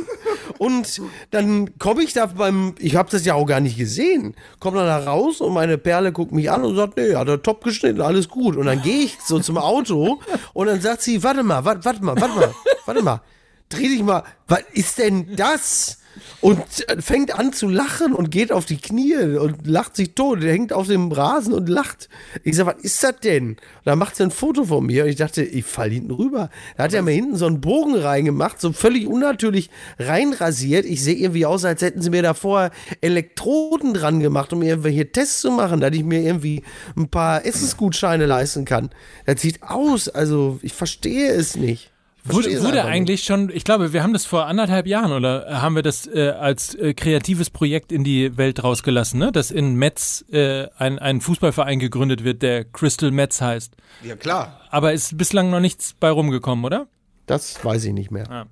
und 0.59 1.03
dann 1.33 1.77
komme 1.79 2.03
ich 2.03 2.13
da 2.13 2.27
beim, 2.27 2.75
ich 2.79 2.95
habe 2.97 3.11
das 3.11 3.25
ja 3.25 3.35
auch 3.35 3.47
gar 3.47 3.61
nicht 3.61 3.77
gesehen, 3.77 4.35
komme 4.61 4.79
dann 4.79 4.87
da 4.87 5.11
raus 5.11 5.41
und 5.41 5.53
meine 5.53 5.77
Perle 5.77 6.13
guckt 6.13 6.33
mich 6.33 6.51
an 6.51 6.65
und 6.65 6.77
sagt, 6.77 6.97
nee, 6.97 7.15
hat 7.15 7.29
er 7.29 7.43
top 7.43 7.63
geschnitten, 7.65 8.01
alles 8.01 8.29
gut. 8.29 8.57
Und 8.57 8.67
dann 8.67 8.81
gehe 8.81 9.03
ich 9.05 9.19
so 9.27 9.39
zum 9.41 9.59
Auto 9.59 10.21
und 10.55 10.67
dann 10.69 10.81
sagt 10.81 11.03
sie, 11.03 11.23
warte 11.23 11.43
mal, 11.43 11.65
warte, 11.65 11.85
warte 11.85 12.03
mal, 12.05 12.19
warte 12.19 12.35
mal, 12.37 12.55
warte 12.87 13.03
mal 13.03 13.21
dreh 13.71 13.89
dich 13.89 14.03
mal, 14.03 14.25
was 14.47 14.63
ist 14.73 14.99
denn 14.99 15.37
das? 15.37 16.01
und 16.41 16.63
fängt 16.99 17.39
an 17.39 17.53
zu 17.53 17.69
lachen 17.69 18.15
und 18.15 18.31
geht 18.31 18.53
auf 18.53 18.65
die 18.65 18.79
Knie 18.79 19.17
und 19.17 19.67
lacht 19.67 19.97
sich 19.97 20.15
tot. 20.15 20.43
Der 20.43 20.53
hängt 20.53 20.73
auf 20.73 20.87
dem 20.87 21.13
Rasen 21.13 21.53
und 21.53 21.69
lacht. 21.69 22.09
Ich 22.45 22.57
sag, 22.57 22.67
was 22.67 22.83
ist 22.83 23.03
das 23.03 23.21
denn? 23.23 23.51
Und 23.51 23.59
dann 23.85 23.99
macht 23.99 24.17
sie 24.17 24.25
ein 24.25 24.31
Foto 24.31 24.65
von 24.65 24.87
mir 24.87 25.05
und 25.05 25.11
ich 25.11 25.17
dachte, 25.17 25.43
ich 25.43 25.65
fall 25.65 25.91
hinten 25.91 26.13
rüber. 26.13 26.51
Da 26.77 26.85
hat 26.85 26.95
er 26.95 27.03
mir 27.03 27.13
hinten 27.13 27.37
so 27.37 27.47
einen 27.47 27.61
Bogen 27.61 27.95
reingemacht, 27.95 28.61
so 28.61 28.73
völlig 28.73 29.07
unnatürlich 29.07 29.71
reinrasiert. 29.99 30.87
Ich 30.87 31.03
sehe 31.03 31.17
irgendwie 31.17 31.47
aus, 31.47 31.65
als 31.65 31.83
hätten 31.83 32.03
sie 32.03 32.11
mir 32.11 32.23
da 32.23 32.35
vorher 32.35 32.71
Elektroden 33.01 33.95
dran 33.95 34.21
gemacht, 34.21 34.53
um 34.53 34.63
irgendwelche 34.63 35.13
Tests 35.13 35.41
zu 35.41 35.51
machen, 35.51 35.81
dass 35.81 35.93
ich 35.93 36.05
mir 36.05 36.23
irgendwie 36.23 36.63
ein 36.97 37.09
paar 37.09 37.45
Essensgutscheine 37.45 38.27
leisten 38.27 38.65
kann. 38.65 38.91
Das 39.27 39.41
sieht 39.41 39.63
aus, 39.63 40.09
also 40.09 40.59
ich 40.63 40.73
verstehe 40.73 41.31
es 41.33 41.57
nicht. 41.57 41.90
Wurde, 42.25 42.63
wurde 42.63 42.85
eigentlich 42.85 43.25
schon, 43.25 43.51
ich 43.51 43.65
glaube, 43.65 43.93
wir 43.95 44.03
haben 44.03 44.13
das 44.13 44.27
vor 44.27 44.47
anderthalb 44.47 44.87
Jahren 44.87 45.13
oder 45.13 45.63
haben 45.63 45.75
wir 45.75 45.83
das 45.83 46.07
äh, 46.07 46.31
als 46.31 46.75
äh, 46.75 46.93
kreatives 46.93 47.49
Projekt 47.51 47.93
in 47.93 48.05
die 48.05 48.37
Welt 48.37 48.63
rausgelassen, 48.63 49.19
ne? 49.19 49.33
dass 49.33 49.51
in 49.51 49.75
Metz 49.77 50.25
äh, 50.31 50.67
ein, 50.77 50.99
ein 50.99 51.21
Fußballverein 51.23 51.79
gegründet 51.79 52.23
wird, 52.23 52.43
der 52.43 52.65
Crystal 52.65 53.11
Metz 53.11 53.41
heißt. 53.41 53.73
Ja, 54.05 54.17
klar. 54.17 54.61
Aber 54.71 54.93
ist 54.93 55.17
bislang 55.17 55.51
noch 55.51 55.61
nichts 55.61 55.95
bei 55.99 56.11
rumgekommen, 56.11 56.65
oder? 56.65 56.89
Das 57.27 57.65
weiß 57.65 57.85
ich 57.85 57.93
nicht 57.95 58.11
mehr. 58.11 58.27
Ja. 58.29 58.47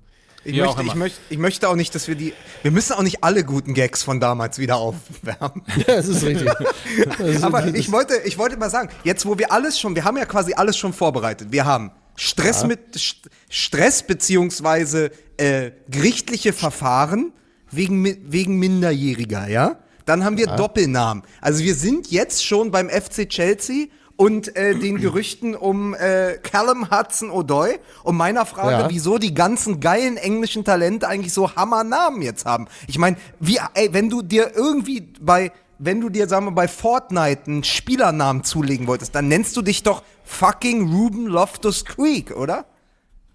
Ich, 0.45 0.55
möchte, 0.55 0.81
ich, 0.83 0.95
möchte, 0.95 1.19
ich 1.29 1.37
möchte 1.37 1.69
auch 1.69 1.75
nicht, 1.75 1.93
dass 1.93 2.07
wir 2.07 2.15
die. 2.15 2.33
Wir 2.63 2.71
müssen 2.71 2.93
auch 2.93 3.03
nicht 3.03 3.23
alle 3.25 3.43
guten 3.43 3.73
Gags 3.73 4.03
von 4.03 4.21
damals 4.21 4.57
wieder 4.57 4.77
aufwärmen. 4.77 5.63
Ja, 5.75 5.95
das 5.97 6.07
ist 6.07 6.23
richtig. 6.25 6.49
Das 7.07 7.19
ist- 7.19 7.43
Aber 7.43 7.61
das 7.61 7.71
ich 7.73 7.87
ist- 7.87 7.91
wollte, 7.91 8.13
ich 8.25 8.37
wollte 8.37 8.55
mal 8.57 8.69
sagen, 8.69 8.89
jetzt 9.03 9.25
wo 9.25 9.37
wir 9.37 9.51
alles 9.51 9.77
schon, 9.79 9.95
wir 9.95 10.05
haben 10.05 10.15
ja 10.17 10.25
quasi 10.25 10.53
alles 10.53 10.77
schon 10.77 10.93
vorbereitet. 10.93 11.51
Wir 11.51 11.65
haben 11.65 11.91
Stress 12.15 12.65
mit 12.65 12.95
St- 12.95 13.27
Stress 13.49 14.03
beziehungsweise 14.03 15.11
äh, 15.37 15.71
gerichtliche 15.89 16.53
Verfahren 16.53 17.33
wegen 17.71 18.31
wegen 18.31 18.57
Minderjähriger, 18.57 19.47
ja. 19.47 19.77
Dann 20.05 20.23
haben 20.23 20.37
wir 20.37 20.47
Doppelnamen. 20.47 21.23
Also 21.41 21.63
wir 21.63 21.75
sind 21.75 22.09
jetzt 22.09 22.43
schon 22.43 22.71
beim 22.71 22.89
FC 22.89 23.29
Chelsea 23.29 23.87
und 24.15 24.55
äh, 24.55 24.73
den 24.75 24.97
Gerüchten 25.01 25.55
um 25.55 25.93
äh, 25.93 26.37
Callum 26.41 26.89
Hudson 26.89 27.29
O'Doy 27.29 27.77
und 28.03 28.17
meiner 28.17 28.45
Frage, 28.45 28.71
Ja. 28.83 28.89
wieso 28.89 29.17
die 29.19 29.33
ganzen 29.35 29.79
geilen 29.79 30.17
englischen 30.17 30.63
Talente 30.65 31.07
eigentlich 31.07 31.31
so 31.33 31.55
Hammernamen 31.55 32.21
jetzt 32.23 32.45
haben. 32.45 32.67
Ich 32.87 32.97
meine, 32.97 33.17
wie, 33.39 33.59
ey, 33.75 33.93
wenn 33.93 34.09
du 34.09 34.21
dir 34.23 34.51
irgendwie 34.55 35.01
bei, 35.21 35.51
wenn 35.77 36.01
du 36.01 36.09
dir, 36.09 36.27
sagen 36.27 36.45
wir, 36.47 36.51
bei 36.53 36.67
Fortnite 36.67 37.43
einen 37.45 37.63
Spielernamen 37.63 38.43
zulegen 38.43 38.87
wolltest, 38.87 39.13
dann 39.13 39.27
nennst 39.27 39.55
du 39.57 39.61
dich 39.61 39.83
doch 39.83 40.03
fucking 40.25 40.91
Ruben 40.91 41.27
Loftus 41.27 41.85
Creek, 41.85 42.35
oder? 42.35 42.65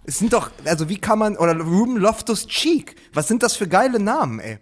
Es 0.05 0.19
sind 0.19 0.33
doch, 0.33 0.51
also 0.65 0.89
wie 0.89 0.99
kann 0.99 1.19
man, 1.19 1.37
oder 1.37 1.59
Ruben 1.59 1.97
Loftus 1.97 2.47
Cheek, 2.47 2.95
was 3.13 3.29
sind 3.29 3.43
das 3.43 3.57
für 3.57 3.67
geile 3.69 3.99
Namen, 3.99 4.39
ey? 4.41 4.59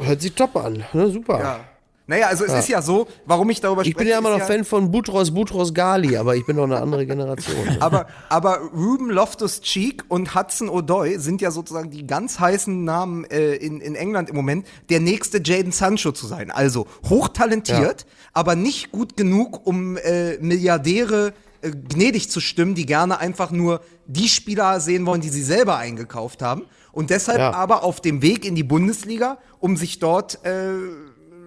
Hört 0.00 0.20
sich 0.20 0.34
top 0.34 0.56
an. 0.56 0.84
Ne, 0.92 1.08
super. 1.10 1.60
Naja, 2.06 2.26
also 2.26 2.44
es 2.44 2.52
ist 2.52 2.68
ja 2.68 2.82
so, 2.82 3.06
warum 3.24 3.48
ich 3.48 3.62
darüber 3.62 3.80
Ich 3.80 3.88
spreche. 3.92 3.98
bin 4.04 4.08
ja 4.08 4.18
immer 4.18 4.36
noch 4.36 4.44
Fan 4.46 4.64
von 4.66 4.90
Butros 4.90 5.32
Butros 5.32 5.72
Gali, 5.72 6.18
aber 6.18 6.36
ich 6.36 6.44
bin 6.44 6.56
noch 6.56 6.64
eine 6.64 6.78
andere 6.78 7.06
Generation. 7.06 7.64
ne? 7.64 7.76
Aber, 7.80 8.06
aber 8.28 8.58
Ruben 8.74 9.08
Loftus 9.08 9.62
Cheek 9.62 10.04
und 10.08 10.34
Hudson 10.34 10.68
O'Doy 10.68 11.18
sind 11.18 11.40
ja 11.40 11.50
sozusagen 11.50 11.90
die 11.90 12.06
ganz 12.06 12.38
heißen 12.38 12.84
Namen 12.84 13.24
äh, 13.30 13.54
in, 13.54 13.80
in 13.80 13.94
England 13.94 14.28
im 14.28 14.36
Moment, 14.36 14.66
der 14.90 15.00
nächste 15.00 15.40
Jaden 15.42 15.72
Sancho 15.72 16.12
zu 16.12 16.26
sein. 16.26 16.50
Also 16.50 16.86
hochtalentiert, 17.08 18.04
aber 18.34 18.54
nicht 18.54 18.92
gut 18.92 19.16
genug, 19.16 19.66
um 19.66 19.96
äh, 19.96 20.36
Milliardäre 20.38 21.32
äh, 21.64 21.70
gnädig 21.70 22.30
zu 22.30 22.40
stimmen, 22.40 22.74
die 22.74 22.86
gerne 22.86 23.18
einfach 23.18 23.50
nur 23.50 23.80
die 24.06 24.28
Spieler 24.28 24.80
sehen 24.80 25.06
wollen, 25.06 25.20
die 25.20 25.30
sie 25.30 25.42
selber 25.42 25.76
eingekauft 25.78 26.42
haben. 26.42 26.62
Und 26.92 27.10
deshalb 27.10 27.38
Ja. 27.38 27.52
aber 27.52 27.82
auf 27.82 28.00
dem 28.00 28.22
Weg 28.22 28.44
in 28.44 28.54
die 28.54 28.62
Bundesliga, 28.62 29.38
um 29.58 29.76
sich 29.76 29.98
dort, 29.98 30.44
äh, 30.44 30.68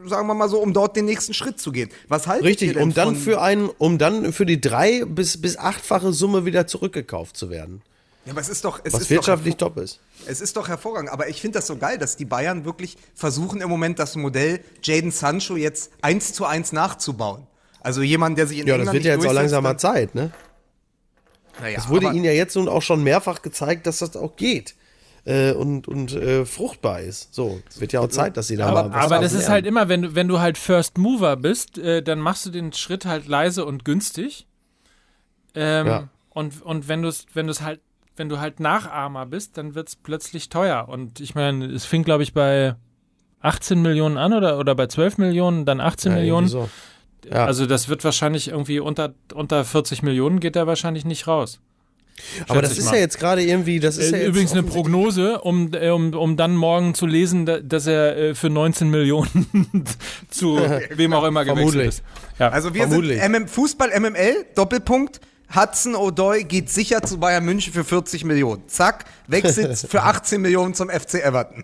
sagen 0.06 0.28
wir 0.28 0.34
mal 0.34 0.50
so, 0.50 0.60
um 0.60 0.74
dort 0.74 0.96
den 0.96 1.06
nächsten 1.06 1.34
Schritt 1.34 1.60
zu 1.60 1.72
gehen. 1.72 1.90
Was 2.08 2.28
haltet 2.28 2.44
ihr 2.44 2.50
Richtig, 2.50 2.74
denn 2.74 2.84
um 2.84 2.94
dann 2.94 3.16
für 3.16 3.42
einen, 3.42 3.70
um 3.78 3.98
dann 3.98 4.34
für 4.34 4.46
die 4.46 4.60
drei 4.60 5.06
bis, 5.06 5.40
bis 5.40 5.58
achtfache 5.58 6.12
Summe 6.14 6.46
wieder 6.46 6.68
zurückgekauft 6.68 7.38
zu 7.38 7.50
werden. 7.50 7.82
Ja, 8.26 8.34
aber 8.34 8.42
es 8.42 8.50
ist 8.50 8.66
doch, 8.66 8.82
es 8.84 8.92
Was 8.94 9.04
ist 9.04 9.10
wirtschaftlich 9.10 9.56
doch 9.56 9.70
top 9.70 9.78
ist. 9.78 10.02
Es 10.26 10.42
ist 10.42 10.58
doch 10.58 10.68
hervorragend, 10.68 11.10
aber 11.10 11.30
ich 11.30 11.40
finde 11.40 11.60
das 11.60 11.68
so 11.68 11.78
geil, 11.78 11.98
dass 11.98 12.18
die 12.18 12.26
Bayern 12.26 12.66
wirklich 12.66 12.98
versuchen 13.16 13.62
im 13.62 13.70
Moment 13.70 14.00
das 14.00 14.18
Modell 14.18 14.60
Jaden 14.84 15.12
Sancho 15.12 15.56
jetzt 15.56 15.92
eins 16.02 16.34
zu 16.34 16.46
eins 16.46 16.74
nachzubauen. 16.74 17.48
Also 17.88 18.02
jemand, 18.04 18.38
der 18.38 18.48
sich 18.48 18.60
in 18.60 18.68
Ja, 18.68 18.74
das 18.78 18.88
England 18.88 18.94
wird 18.96 19.06
ja 19.06 19.16
nicht 19.16 19.24
jetzt 19.24 19.30
auch 19.32 19.34
langsam 19.36 19.64
mal 19.64 19.78
Zeit, 19.78 20.14
ne? 20.16 20.32
Naja, 21.60 21.78
Es 21.80 21.90
wurde 21.90 22.08
ihnen 22.08 22.24
ja 22.24 22.32
jetzt 22.32 22.56
nun 22.56 22.68
auch 22.70 22.82
schon 22.84 23.04
mehrfach 23.04 23.42
gezeigt, 23.42 23.88
dass 23.88 24.00
das 24.00 24.16
auch 24.16 24.36
geht. 24.36 24.76
Äh, 25.26 25.52
und 25.54 25.88
und 25.90 26.14
äh, 26.14 26.46
fruchtbar 26.46 27.02
ist. 27.02 27.34
So, 27.34 27.60
es 27.70 27.82
wird 27.82 27.92
ja 27.94 28.00
auch 28.00 28.08
Zeit, 28.08 28.38
dass 28.38 28.48
sie 28.48 28.56
da 28.56 28.68
Aber, 28.68 28.84
mal 28.90 28.96
was 28.96 29.06
aber 29.06 29.20
das 29.20 29.32
lernen. 29.34 29.44
ist 29.44 29.50
halt 29.50 29.66
immer, 29.66 29.90
wenn 29.90 30.02
du, 30.04 30.16
wenn 30.16 30.28
du 30.30 30.40
halt 30.40 30.58
First 30.58 30.98
Mover 30.98 31.36
bist, 31.36 31.78
äh, 31.78 32.02
dann 32.02 32.20
machst 32.20 32.46
du 32.46 32.50
den 32.50 32.72
Schritt 32.72 33.06
halt 33.06 33.28
leise 33.28 33.66
und 33.66 33.84
günstig. 33.84 34.48
Ähm, 35.56 35.88
Ja. 35.88 36.08
Und, 36.30 36.62
und 36.62 36.88
wenn 36.88 37.02
du 37.02 37.08
es, 37.10 37.26
wenn 37.34 37.48
du 37.48 37.52
es 37.52 37.62
halt, 37.62 37.82
wenn 38.16 38.30
du 38.30 38.40
halt 38.40 38.60
Nachahmer 38.60 39.26
bist, 39.26 39.58
dann 39.58 39.76
wird 39.76 39.88
es 39.90 39.96
plötzlich 39.96 40.50
teuer. 40.50 40.88
Und 40.88 41.20
ich 41.20 41.36
meine, 41.36 41.66
es 41.66 41.84
fing, 41.86 42.04
glaube 42.04 42.24
ich, 42.24 42.34
bei 42.34 42.76
18 43.42 43.82
Millionen 43.82 44.18
an 44.18 44.34
oder, 44.34 44.60
oder 44.60 44.76
bei 44.76 44.88
12 44.88 45.18
Millionen, 45.18 45.66
dann 45.66 45.82
18 45.82 46.12
Ja, 46.12 46.18
Millionen. 46.20 46.48
irgendwie 46.48 46.68
so. 46.68 46.70
Ja. 47.26 47.46
Also 47.46 47.66
das 47.66 47.90
wird 47.90 48.04
wahrscheinlich 48.04 48.50
irgendwie 48.50 48.80
unter, 48.80 49.14
unter 49.34 49.66
40 49.66 50.04
Millionen 50.04 50.40
geht 50.40 50.56
er 50.56 50.68
wahrscheinlich 50.68 51.06
nicht 51.06 51.28
raus. 51.28 51.60
Aber 52.48 52.62
das 52.62 52.78
ist 52.78 52.86
mal. 52.86 52.96
ja 52.96 53.02
jetzt 53.02 53.20
gerade 53.20 53.44
irgendwie, 53.44 53.80
das 53.80 53.98
ist 53.98 54.12
ja 54.12 54.18
Äh, 54.18 54.22
jetzt 54.22 54.30
Übrigens 54.30 54.52
eine 54.54 54.64
Prognose, 54.64 55.40
um, 55.42 55.72
äh, 55.74 55.90
um, 55.90 56.14
um 56.14 56.36
dann 56.36 56.56
morgen 56.56 56.96
zu 56.96 57.06
lesen, 57.06 57.46
da, 57.46 57.60
dass 57.60 57.86
er 57.86 58.18
äh, 58.18 58.36
für 58.36 58.50
19 58.50 58.90
Millionen 58.90 59.86
zu 60.30 60.58
wem 60.96 61.14
auch 61.14 61.26
immer 61.26 61.46
gewechselt 61.46 61.88
ist. 61.88 62.04
Ja. 62.40 62.50
Also 62.50 62.74
wir 62.74 62.88
Vermutlich. 62.88 63.22
sind 63.22 63.32
MM, 63.32 63.48
Fußball 63.48 64.00
MML, 64.00 64.46
Doppelpunkt. 64.56 65.20
Hudson 65.56 65.96
O'Doy 65.96 66.44
geht 66.44 66.70
sicher 66.70 67.02
zu 67.02 67.20
Bayern 67.20 67.46
München 67.46 67.72
für 67.74 67.84
40 67.84 68.26
Millionen. 68.26 68.68
Zack, 68.68 69.06
wechselt 69.28 69.78
für 69.90 70.04
18 70.04 70.42
Millionen 70.42 70.74
zum 70.74 70.90
FC 70.90 71.16
Everton. 71.24 71.64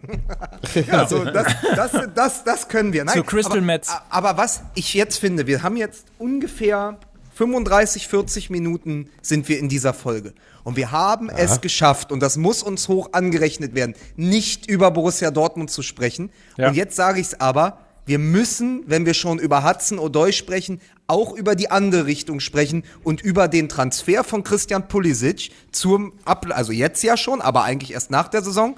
ja, 0.87 1.07
so, 1.07 1.25
das, 1.25 1.47
das, 1.75 1.91
das, 2.15 2.43
das 2.43 2.67
können 2.69 2.93
wir. 2.93 3.03
Nein, 3.03 3.17
Zu 3.17 3.23
Crystal 3.23 3.57
aber, 3.57 3.61
Metz. 3.61 3.89
Aber 4.09 4.37
was 4.37 4.61
ich 4.75 4.93
jetzt 4.93 5.17
finde, 5.17 5.47
wir 5.47 5.63
haben 5.63 5.75
jetzt 5.75 6.05
ungefähr 6.17 6.97
35, 7.35 8.07
40 8.07 8.49
Minuten 8.49 9.09
sind 9.21 9.49
wir 9.49 9.59
in 9.59 9.67
dieser 9.67 9.93
Folge. 9.93 10.33
Und 10.63 10.77
wir 10.77 10.91
haben 10.91 11.29
es 11.29 11.59
geschafft, 11.61 12.11
und 12.11 12.21
das 12.21 12.37
muss 12.37 12.63
uns 12.63 12.87
hoch 12.87 13.09
angerechnet 13.11 13.75
werden, 13.75 13.95
nicht 14.15 14.67
über 14.67 14.91
Borussia 14.91 15.29
Dortmund 15.31 15.71
zu 15.71 15.81
sprechen. 15.81 16.31
Ja. 16.57 16.69
Und 16.69 16.75
jetzt 16.75 16.95
sage 16.95 17.19
ich 17.19 17.27
es 17.27 17.41
aber, 17.41 17.79
wir 18.05 18.19
müssen, 18.19 18.83
wenn 18.85 19.05
wir 19.05 19.13
schon 19.13 19.39
über 19.39 19.63
Hudson 19.63 19.97
O'Doy 19.97 20.31
sprechen, 20.33 20.79
auch 21.07 21.33
über 21.33 21.55
die 21.55 21.69
andere 21.69 22.05
Richtung 22.05 22.39
sprechen 22.39 22.83
und 23.03 23.21
über 23.21 23.47
den 23.47 23.69
Transfer 23.69 24.23
von 24.23 24.43
Christian 24.43 24.87
Pulisic 24.87 25.51
zum, 25.71 26.13
Ab 26.25 26.45
also 26.49 26.71
jetzt 26.71 27.03
ja 27.03 27.17
schon, 27.17 27.41
aber 27.41 27.63
eigentlich 27.63 27.93
erst 27.93 28.11
nach 28.11 28.27
der 28.27 28.41
Saison. 28.41 28.77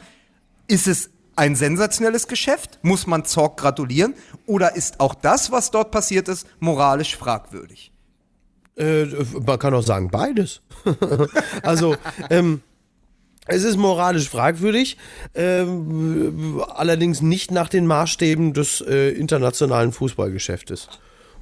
Ist 0.67 0.87
es 0.87 1.09
ein 1.35 1.55
sensationelles 1.55 2.27
Geschäft? 2.27 2.79
Muss 2.81 3.07
man 3.07 3.25
Zorg 3.25 3.57
gratulieren? 3.57 4.15
Oder 4.45 4.75
ist 4.75 4.99
auch 4.99 5.13
das, 5.13 5.51
was 5.51 5.71
dort 5.71 5.91
passiert 5.91 6.27
ist, 6.27 6.47
moralisch 6.59 7.15
fragwürdig? 7.15 7.91
Äh, 8.77 9.05
man 9.45 9.59
kann 9.59 9.73
auch 9.73 9.83
sagen, 9.83 10.09
beides. 10.09 10.61
also, 11.61 11.95
ähm, 12.29 12.61
es 13.47 13.63
ist 13.63 13.77
moralisch 13.77 14.27
fragwürdig, 14.27 14.97
ähm, 15.35 16.63
allerdings 16.73 17.21
nicht 17.21 17.51
nach 17.51 17.69
den 17.69 17.85
Maßstäben 17.85 18.53
des 18.53 18.81
äh, 18.81 19.09
internationalen 19.09 19.91
Fußballgeschäftes. 19.91 20.89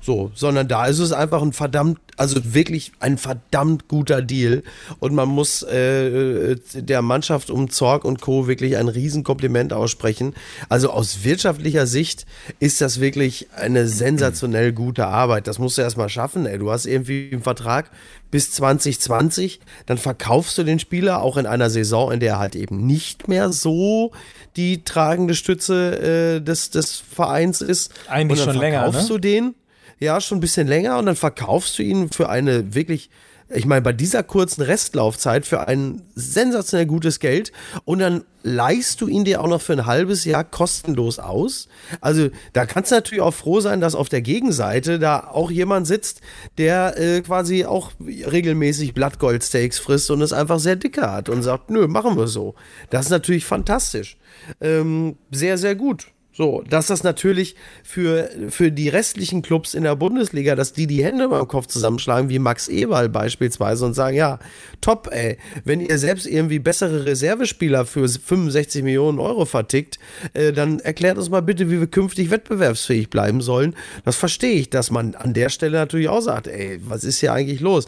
So, 0.03 0.31
sondern 0.35 0.67
da 0.67 0.87
ist 0.87 0.99
es 0.99 1.13
einfach 1.13 1.41
ein 1.41 1.53
verdammt, 1.53 1.97
also 2.17 2.53
wirklich 2.53 2.91
ein 2.99 3.17
verdammt 3.17 3.87
guter 3.87 4.21
Deal. 4.21 4.63
Und 4.99 5.15
man 5.15 5.29
muss 5.29 5.63
äh, 5.63 6.57
der 6.73 7.01
Mannschaft 7.01 7.49
um 7.49 7.69
Zorg 7.69 8.03
und 8.03 8.19
Co. 8.19 8.45
wirklich 8.45 8.75
ein 8.75 8.89
Riesenkompliment 8.89 9.71
aussprechen. 9.71 10.33
Also 10.67 10.89
aus 10.89 11.23
wirtschaftlicher 11.23 11.87
Sicht 11.87 12.25
ist 12.59 12.81
das 12.81 12.99
wirklich 12.99 13.47
eine 13.55 13.87
sensationell 13.87 14.73
gute 14.73 15.07
Arbeit. 15.07 15.47
Das 15.47 15.57
musst 15.57 15.77
du 15.77 15.83
erstmal 15.83 16.09
schaffen, 16.09 16.45
ey. 16.47 16.57
Du 16.57 16.69
hast 16.69 16.85
irgendwie 16.85 17.29
einen 17.31 17.41
Vertrag 17.41 17.89
bis 18.29 18.51
2020, 18.51 19.61
dann 19.85 19.97
verkaufst 19.97 20.57
du 20.57 20.63
den 20.63 20.79
Spieler 20.79 21.21
auch 21.21 21.37
in 21.37 21.45
einer 21.45 21.69
Saison, 21.69 22.11
in 22.11 22.19
der 22.19 22.33
er 22.33 22.39
halt 22.39 22.55
eben 22.55 22.85
nicht 22.85 23.27
mehr 23.27 23.53
so 23.53 24.11
die 24.55 24.83
tragende 24.83 25.35
Stütze 25.35 26.39
äh, 26.39 26.41
des, 26.41 26.71
des 26.71 26.97
Vereins 26.97 27.61
ist. 27.61 27.93
Eigentlich 28.09 28.41
schon 28.41 28.57
länger, 28.57 28.81
verkaufst 28.81 29.09
ne? 29.09 29.15
du 29.15 29.19
den, 29.19 29.55
ja, 29.99 30.19
schon 30.21 30.37
ein 30.37 30.41
bisschen 30.41 30.67
länger 30.67 30.97
und 30.97 31.05
dann 31.05 31.15
verkaufst 31.15 31.77
du 31.77 31.83
ihn 31.83 32.09
für 32.11 32.29
eine 32.29 32.75
wirklich 32.75 33.09
ich 33.49 33.65
meine, 33.65 33.81
bei 33.81 33.93
dieser 33.93 34.23
kurzen 34.23 34.61
Restlaufzeit 34.61 35.45
für 35.45 35.67
ein 35.67 36.01
sensationell 36.15 36.85
gutes 36.85 37.19
Geld 37.19 37.51
und 37.85 37.99
dann 37.99 38.23
leihst 38.41 38.99
du 39.01 39.07
ihn 39.07 39.23
dir 39.23 39.41
auch 39.41 39.47
noch 39.47 39.61
für 39.61 39.73
ein 39.73 39.85
halbes 39.85 40.25
Jahr 40.25 40.43
kostenlos 40.43 41.19
aus. 41.19 41.67
Also 42.01 42.29
da 42.53 42.65
kannst 42.65 42.91
du 42.91 42.95
natürlich 42.95 43.21
auch 43.21 43.33
froh 43.33 43.59
sein, 43.59 43.79
dass 43.79 43.95
auf 43.95 44.09
der 44.09 44.21
Gegenseite 44.21 44.99
da 44.99 45.29
auch 45.31 45.51
jemand 45.51 45.87
sitzt, 45.87 46.21
der 46.57 46.97
äh, 46.97 47.21
quasi 47.21 47.65
auch 47.65 47.91
regelmäßig 47.99 48.93
Blattgoldsteaks 48.93 49.79
frisst 49.79 50.09
und 50.11 50.21
es 50.21 50.33
einfach 50.33 50.59
sehr 50.59 50.75
dicke 50.75 51.09
hat 51.09 51.29
und 51.29 51.43
sagt, 51.43 51.69
nö, 51.69 51.87
machen 51.87 52.17
wir 52.17 52.27
so. 52.27 52.55
Das 52.89 53.05
ist 53.05 53.11
natürlich 53.11 53.45
fantastisch. 53.45 54.17
Ähm, 54.61 55.17
sehr, 55.31 55.57
sehr 55.57 55.75
gut. 55.75 56.07
So, 56.35 56.63
dass 56.67 56.87
das 56.87 57.03
natürlich 57.03 57.55
für, 57.83 58.27
für 58.49 58.71
die 58.71 58.89
restlichen 58.89 59.43
Clubs 59.43 59.75
in 59.75 59.83
der 59.83 59.95
Bundesliga, 59.95 60.55
dass 60.55 60.73
die 60.73 60.87
die 60.87 61.03
Hände 61.03 61.29
beim 61.29 61.47
Kopf 61.47 61.67
zusammenschlagen, 61.67 62.29
wie 62.29 62.39
Max 62.39 62.67
Eberl 62.67 63.07
beispielsweise 63.07 63.85
und 63.85 63.93
sagen, 63.93 64.17
ja, 64.17 64.39
top, 64.81 65.09
ey, 65.11 65.37
wenn 65.63 65.79
ihr 65.79 65.99
selbst 65.99 66.25
irgendwie 66.25 66.57
bessere 66.57 67.05
Reservespieler 67.05 67.85
für 67.85 68.09
65 68.09 68.83
Millionen 68.83 69.19
Euro 69.19 69.45
vertickt, 69.45 69.99
äh, 70.33 70.51
dann 70.51 70.79
erklärt 70.79 71.19
uns 71.19 71.29
mal 71.29 71.41
bitte, 71.41 71.69
wie 71.69 71.79
wir 71.79 71.87
künftig 71.87 72.31
wettbewerbsfähig 72.31 73.11
bleiben 73.11 73.41
sollen. 73.41 73.75
Das 74.03 74.15
verstehe 74.15 74.55
ich, 74.55 74.71
dass 74.71 74.89
man 74.89 75.13
an 75.13 75.35
der 75.35 75.49
Stelle 75.49 75.77
natürlich 75.77 76.09
auch 76.09 76.21
sagt, 76.21 76.47
ey, 76.47 76.79
was 76.83 77.03
ist 77.03 77.19
hier 77.19 77.33
eigentlich 77.33 77.59
los? 77.59 77.85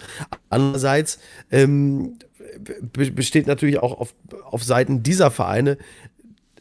Andererseits, 0.49 1.17
ähm, 1.51 2.17
besteht 2.93 3.47
natürlich 3.47 3.79
auch 3.79 3.99
auf, 3.99 4.13
auf 4.43 4.63
Seiten 4.63 5.03
dieser 5.03 5.31
Vereine 5.31 5.77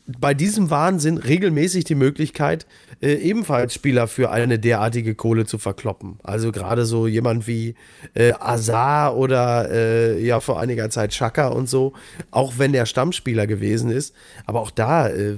bei 0.07 0.35
diesem 0.35 0.69
Wahnsinn 0.69 1.17
regelmäßig 1.17 1.85
die 1.85 1.95
Möglichkeit, 1.95 2.67
äh, 3.01 3.15
ebenfalls 3.15 3.73
Spieler 3.73 4.07
für 4.07 4.31
eine 4.31 4.59
derartige 4.59 5.15
Kohle 5.15 5.47
zu 5.47 5.57
verkloppen. 5.57 6.19
Also 6.23 6.53
gerade 6.53 6.85
so 6.85 7.07
jemand 7.07 7.47
wie 7.47 7.75
äh, 8.13 8.33
Azar 8.39 9.17
oder 9.17 9.71
äh, 9.71 10.23
ja 10.23 10.41
vor 10.41 10.61
einiger 10.61 10.91
Zeit 10.91 11.13
Chaka 11.13 11.49
und 11.49 11.71
so, 11.71 11.95
auch 12.31 12.55
wenn 12.59 12.73
der 12.73 12.85
Stammspieler 12.85 13.47
gewesen 13.47 13.91
ist. 13.91 14.15
Aber 14.45 14.61
auch 14.61 14.71
da, 14.71 15.09
äh, 15.09 15.37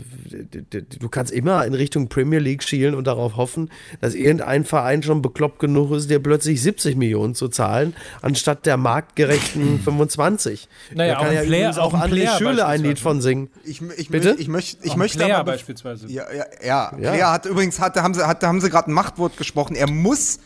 du 0.98 1.08
kannst 1.10 1.32
immer 1.32 1.64
in 1.64 1.74
Richtung 1.74 2.08
Premier 2.08 2.40
League 2.40 2.64
schielen 2.64 2.96
und 2.96 3.06
darauf 3.06 3.36
hoffen, 3.36 3.70
dass 4.00 4.14
irgendein 4.14 4.64
Verein 4.64 5.04
schon 5.04 5.22
bekloppt 5.22 5.60
genug 5.60 5.92
ist, 5.92 6.10
dir 6.10 6.18
plötzlich 6.18 6.60
70 6.60 6.96
Millionen 6.96 7.36
zu 7.36 7.46
zahlen, 7.48 7.94
anstatt 8.20 8.66
der 8.66 8.78
marktgerechten 8.78 9.78
25. 9.84 10.68
Naja, 10.92 11.14
da 11.14 11.20
kann 11.20 11.28
auch 11.28 11.32
ja 11.32 11.40
ein 11.40 11.46
Player, 11.46 11.70
auch, 11.70 11.94
auch 11.94 11.94
ein 11.94 12.10
André 12.10 12.36
Schöle 12.36 12.66
ein 12.66 12.82
Lied 12.82 12.98
von 12.98 13.20
singen. 13.20 13.48
Ich, 13.64 13.80
ich, 13.96 14.08
Bitte? 14.08 14.34
Ich, 14.38 14.48
möchte, 14.56 14.84
ich 14.84 14.92
Auch 14.92 14.96
möchte 14.96 15.18
Player 15.18 15.38
aber 15.38 15.52
beispielsweise. 15.52 16.06
Ja, 16.08 16.24
ja, 16.32 16.44
ja. 16.62 16.92
Ja. 16.98 17.10
Player 17.10 17.32
hat 17.32 17.46
übrigens, 17.46 17.78
hat, 17.80 17.96
da 17.96 18.02
haben 18.02 18.14
sie, 18.14 18.26
hat, 18.26 18.42
da 18.42 18.48
haben 18.48 18.60
sie 18.60 18.70
gerade 18.70 18.90
ein 18.90 18.94
Machtwort 18.94 19.36
gesprochen. 19.36 19.76
Er 19.76 19.88
muss 19.90 20.38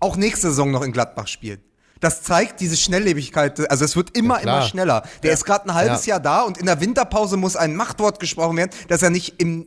auch 0.00 0.16
nächste 0.16 0.48
Saison 0.48 0.70
noch 0.70 0.82
in 0.82 0.92
Gladbach 0.92 1.26
spielen. 1.28 1.60
Das 2.00 2.22
zeigt 2.22 2.60
diese 2.60 2.76
Schnelllebigkeit. 2.76 3.70
Also 3.70 3.84
es 3.84 3.96
wird 3.96 4.16
immer, 4.16 4.36
Ja, 4.36 4.42
immer 4.42 4.62
schneller. 4.62 5.04
Der 5.22 5.32
ist 5.32 5.44
gerade 5.44 5.68
ein 5.68 5.74
halbes 5.74 6.04
Ja. 6.06 6.14
Jahr 6.14 6.20
da 6.20 6.42
und 6.42 6.58
in 6.58 6.66
der 6.66 6.80
Winterpause 6.80 7.36
muss 7.36 7.56
ein 7.56 7.76
Machtwort 7.76 8.20
gesprochen 8.20 8.56
werden, 8.56 8.70
dass 8.88 9.02
er 9.02 9.10
nicht 9.10 9.40
im 9.40 9.66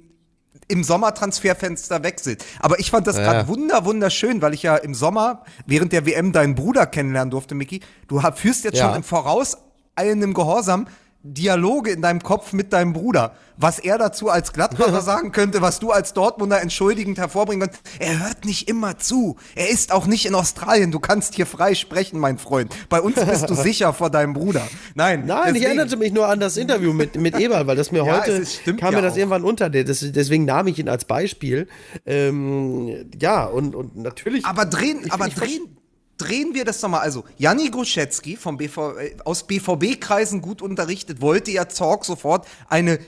im 0.69 0.83
Sommertransferfenster 0.83 2.03
wechselt. 2.03 2.43
Aber 2.59 2.77
ich 2.79 2.91
fand 2.91 3.07
das 3.07 3.15
Ja. 3.15 3.23
gerade 3.23 3.47
wunder, 3.47 3.85
wunderschön, 3.85 4.41
weil 4.41 4.53
ich 4.53 4.63
ja 4.63 4.75
im 4.75 4.93
Sommer 4.93 5.43
während 5.65 5.93
der 5.93 6.05
WM 6.05 6.33
deinen 6.33 6.55
Bruder 6.55 6.85
kennenlernen 6.85 7.31
durfte, 7.31 7.55
Micky. 7.55 7.79
Du 8.09 8.19
führst 8.35 8.65
jetzt 8.65 8.77
Ja. 8.77 8.87
schon 8.87 8.97
im 8.97 9.03
Voraus 9.03 9.57
eilendem 9.95 10.33
Gehorsam 10.33 10.87
Dialoge 11.23 11.91
in 11.91 12.01
deinem 12.01 12.21
Kopf 12.23 12.53
mit 12.53 12.71
deinem 12.73 12.93
Bruder. 12.93 13.33
Was 13.59 13.79
er 13.79 13.97
dazu 13.97 14.29
als 14.29 14.53
Gladbacher 14.53 15.01
sagen 15.01 15.31
könnte, 15.31 15.61
was 15.61 15.79
du 15.79 15.91
als 15.91 16.13
Dortmunder 16.13 16.61
entschuldigend 16.61 17.17
hervorbringen 17.17 17.67
kannst. 17.67 17.81
Er 17.99 18.19
hört 18.19 18.45
nicht 18.45 18.69
immer 18.69 18.99
zu. 18.99 19.35
Er 19.55 19.69
ist 19.69 19.91
auch 19.91 20.05
nicht 20.05 20.27
in 20.27 20.35
Australien. 20.35 20.91
Du 20.91 20.99
kannst 20.99 21.33
hier 21.33 21.47
frei 21.47 21.73
sprechen, 21.73 22.19
mein 22.19 22.37
Freund. 22.37 22.71
Bei 22.87 23.01
uns 23.01 23.15
bist 23.15 23.49
du 23.49 23.55
sicher 23.55 23.93
vor 23.93 24.11
deinem 24.11 24.33
Bruder. 24.33 24.67
Nein, 24.93 25.25
Nein, 25.25 25.39
ich 25.39 25.45
deswegen- 25.53 25.65
erinnerte 25.65 25.97
mich 25.97 26.13
nur 26.13 26.27
an 26.27 26.39
das 26.39 26.55
Interview 26.55 26.93
mit, 26.93 27.15
mit 27.19 27.35
Eberl, 27.39 27.65
weil 27.65 27.75
das 27.75 27.91
mir 27.91 28.05
Ja, 28.05 28.19
heute 28.19 28.31
ist- 28.33 28.63
kam 28.63 28.77
ja 28.77 28.91
mir 28.91 29.01
das 29.01 29.13
auch. 29.13 29.17
irgendwann 29.17 29.43
unter. 29.43 29.69
Das, 29.71 29.99
deswegen 30.01 30.45
nahm 30.45 30.67
ich 30.67 30.77
ihn 30.77 30.87
als 30.87 31.05
Beispiel. 31.05 31.67
Ähm, 32.05 33.09
ja, 33.19 33.45
und, 33.45 33.75
und 33.75 33.97
natürlich. 33.97 34.45
Aber 34.45 34.65
drehen, 34.65 34.99
Ich- 35.03 35.11
aber 35.11 35.27
ich 35.27 35.33
drehen, 35.35 35.76
drehen 36.17 36.53
wir 36.53 36.65
das 36.65 36.81
doch 36.81 36.89
mal. 36.89 36.99
Also, 36.99 37.23
Janni 37.37 37.69
Gruszecki 37.69 38.35
vom 38.37 38.57
BV, 38.57 38.97
äh, 38.97 39.15
aus 39.25 39.45
BVB-Kreisen 39.47 40.41
gut 40.41 40.61
unterrichtet, 40.61 41.21
wollte 41.21 41.51
ja 41.51 41.67
Zorg 41.69 42.05
sofort 42.05 42.47
eine 42.69 42.99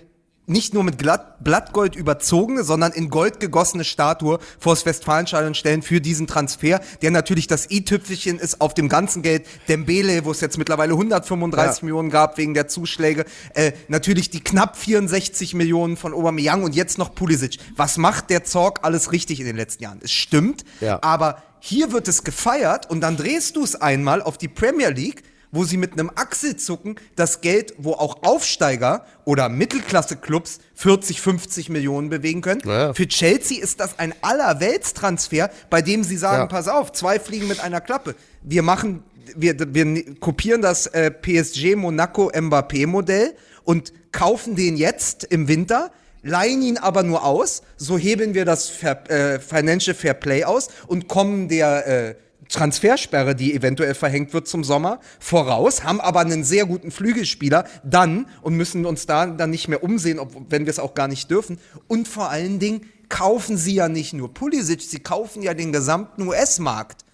nicht 0.46 0.74
nur 0.74 0.84
mit 0.84 0.98
Glatt, 0.98 1.44
Blattgold 1.44 1.96
überzogene, 1.96 2.64
sondern 2.64 2.92
in 2.92 3.12
Gold 3.12 3.40
gegossene 3.40 3.84
Statue 3.84 4.40
vors 4.58 4.84
Westfalenstadion 4.84 5.54
stellen 5.54 5.84
für 5.84 6.02
diesen 6.02 6.26
Transfer, 6.26 6.82
der 7.04 7.12
natürlich 7.12 7.46
das 7.46 7.70
i-Tüpfelchen 7.70 8.40
ist 8.40 8.60
auf 8.60 8.74
dem 8.74 8.90
ganzen 8.90 9.22
Geld. 9.22 9.46
Dembele, 9.68 10.26
wo 10.26 10.32
es 10.32 10.42
jetzt 10.42 10.58
mittlerweile 10.58 10.94
135 10.94 11.82
Ja. 11.82 11.86
Millionen 11.86 12.10
gab 12.10 12.40
wegen 12.40 12.56
der 12.56 12.68
Zuschläge. 12.68 13.26
Äh, 13.54 13.74
natürlich 13.90 14.32
die 14.32 14.44
knapp 14.44 14.76
64 14.76 15.54
Millionen 15.54 15.98
von 15.98 16.16
Aubameyang 16.16 16.64
und 16.64 16.76
jetzt 16.76 16.98
noch 16.98 17.14
Pulisic. 17.14 17.60
Was 17.76 17.98
macht 17.98 18.32
der 18.32 18.44
Zorg 18.44 18.80
alles 18.82 19.12
richtig 19.12 19.40
in 19.40 19.46
den 19.46 19.56
letzten 19.56 19.84
Jahren? 19.84 20.00
Es 20.02 20.12
stimmt, 20.12 20.64
Ja. 20.82 20.98
aber 21.04 21.44
hier 21.60 21.92
wird 21.92 22.08
es 22.08 22.24
gefeiert 22.24 22.90
und 22.90 23.02
dann 23.02 23.18
drehst 23.18 23.56
du 23.56 23.64
es 23.64 23.76
einmal 23.76 24.22
auf 24.22 24.38
die 24.38 24.48
Premier 24.48 24.90
League, 24.90 25.24
wo 25.52 25.64
sie 25.64 25.78
mit 25.78 25.94
einem 25.94 26.12
Achselzucken 26.14 26.96
das 27.16 27.42
Geld, 27.42 27.74
wo 27.80 27.94
auch 27.94 28.22
Aufsteiger 28.22 29.04
oder 29.26 29.50
Mittelklasse-Clubs 29.50 30.60
40, 30.76 31.22
50 31.22 31.70
Millionen 31.70 32.10
bewegen 32.10 32.42
können. 32.42 32.62
Ja. 32.66 32.94
Für 32.94 33.08
Chelsea 33.08 33.60
ist 33.62 33.80
das 33.80 33.98
ein 33.98 34.14
Allerweltstransfer, 34.22 35.50
bei 35.70 35.82
dem 35.82 36.04
sie 36.04 36.18
sagen, 36.18 36.42
Ja. 36.44 36.46
pass 36.48 36.68
auf, 36.68 36.92
zwei 36.92 37.20
Fliegen 37.20 37.48
mit 37.48 37.60
einer 37.62 37.82
Klappe. 37.82 38.16
Wir 38.44 38.62
machen, 38.62 39.04
wir, 39.36 39.56
wir 39.74 40.16
kopieren 40.20 40.62
das 40.62 40.88
äh, 40.88 41.10
PSG 41.12 41.76
Monaco 41.76 42.30
Mbappé 42.32 42.86
Modell 42.88 43.34
und 43.64 43.92
kaufen 44.12 44.56
den 44.56 44.78
jetzt 44.78 45.24
im 45.24 45.48
Winter, 45.48 45.92
leihen 46.22 46.62
ihn 46.62 46.78
aber 46.78 47.04
nur 47.04 47.24
aus, 47.24 47.62
so 47.78 47.98
hebeln 47.98 48.34
wir 48.34 48.46
das 48.46 48.70
Fair, 48.70 49.10
äh, 49.10 49.40
Financial 49.40 49.96
Fair 49.96 50.14
Play 50.14 50.44
aus 50.44 50.70
und 50.88 51.08
kommen 51.08 51.48
der 51.48 51.88
äh, 51.88 52.16
Transfersperre, 52.50 53.36
die 53.36 53.54
eventuell 53.54 53.94
verhängt 53.94 54.34
wird 54.34 54.48
zum 54.48 54.64
Sommer, 54.64 55.00
voraus, 55.20 55.84
haben 55.84 56.02
aber 56.02 56.22
einen 56.22 56.44
sehr 56.44 56.66
guten 56.66 56.90
Flügelspieler 56.90 57.66
dann 57.84 58.26
und 58.42 58.56
müssen 58.56 58.86
uns 58.86 59.06
da 59.06 59.28
dann 59.28 59.52
nicht 59.52 59.68
mehr 59.68 59.84
umsehen, 59.84 60.20
ob, 60.20 60.34
wenn 60.50 60.66
wir 60.66 60.72
es 60.72 60.80
auch 60.80 60.96
gar 60.96 61.08
nicht 61.08 61.30
dürfen. 61.30 61.60
Und 61.88 62.08
vor 62.08 62.30
allen 62.30 62.58
Dingen 62.60 62.82
kaufen 63.08 63.56
sie 63.56 63.76
ja 63.76 63.88
nicht 63.88 64.14
nur 64.14 64.34
Pulisic, 64.34 64.82
sie 64.82 65.00
kaufen 65.00 65.44
ja 65.44 65.54
den 65.54 65.72
gesamten 65.72 66.28
US-Markt. 66.28 67.06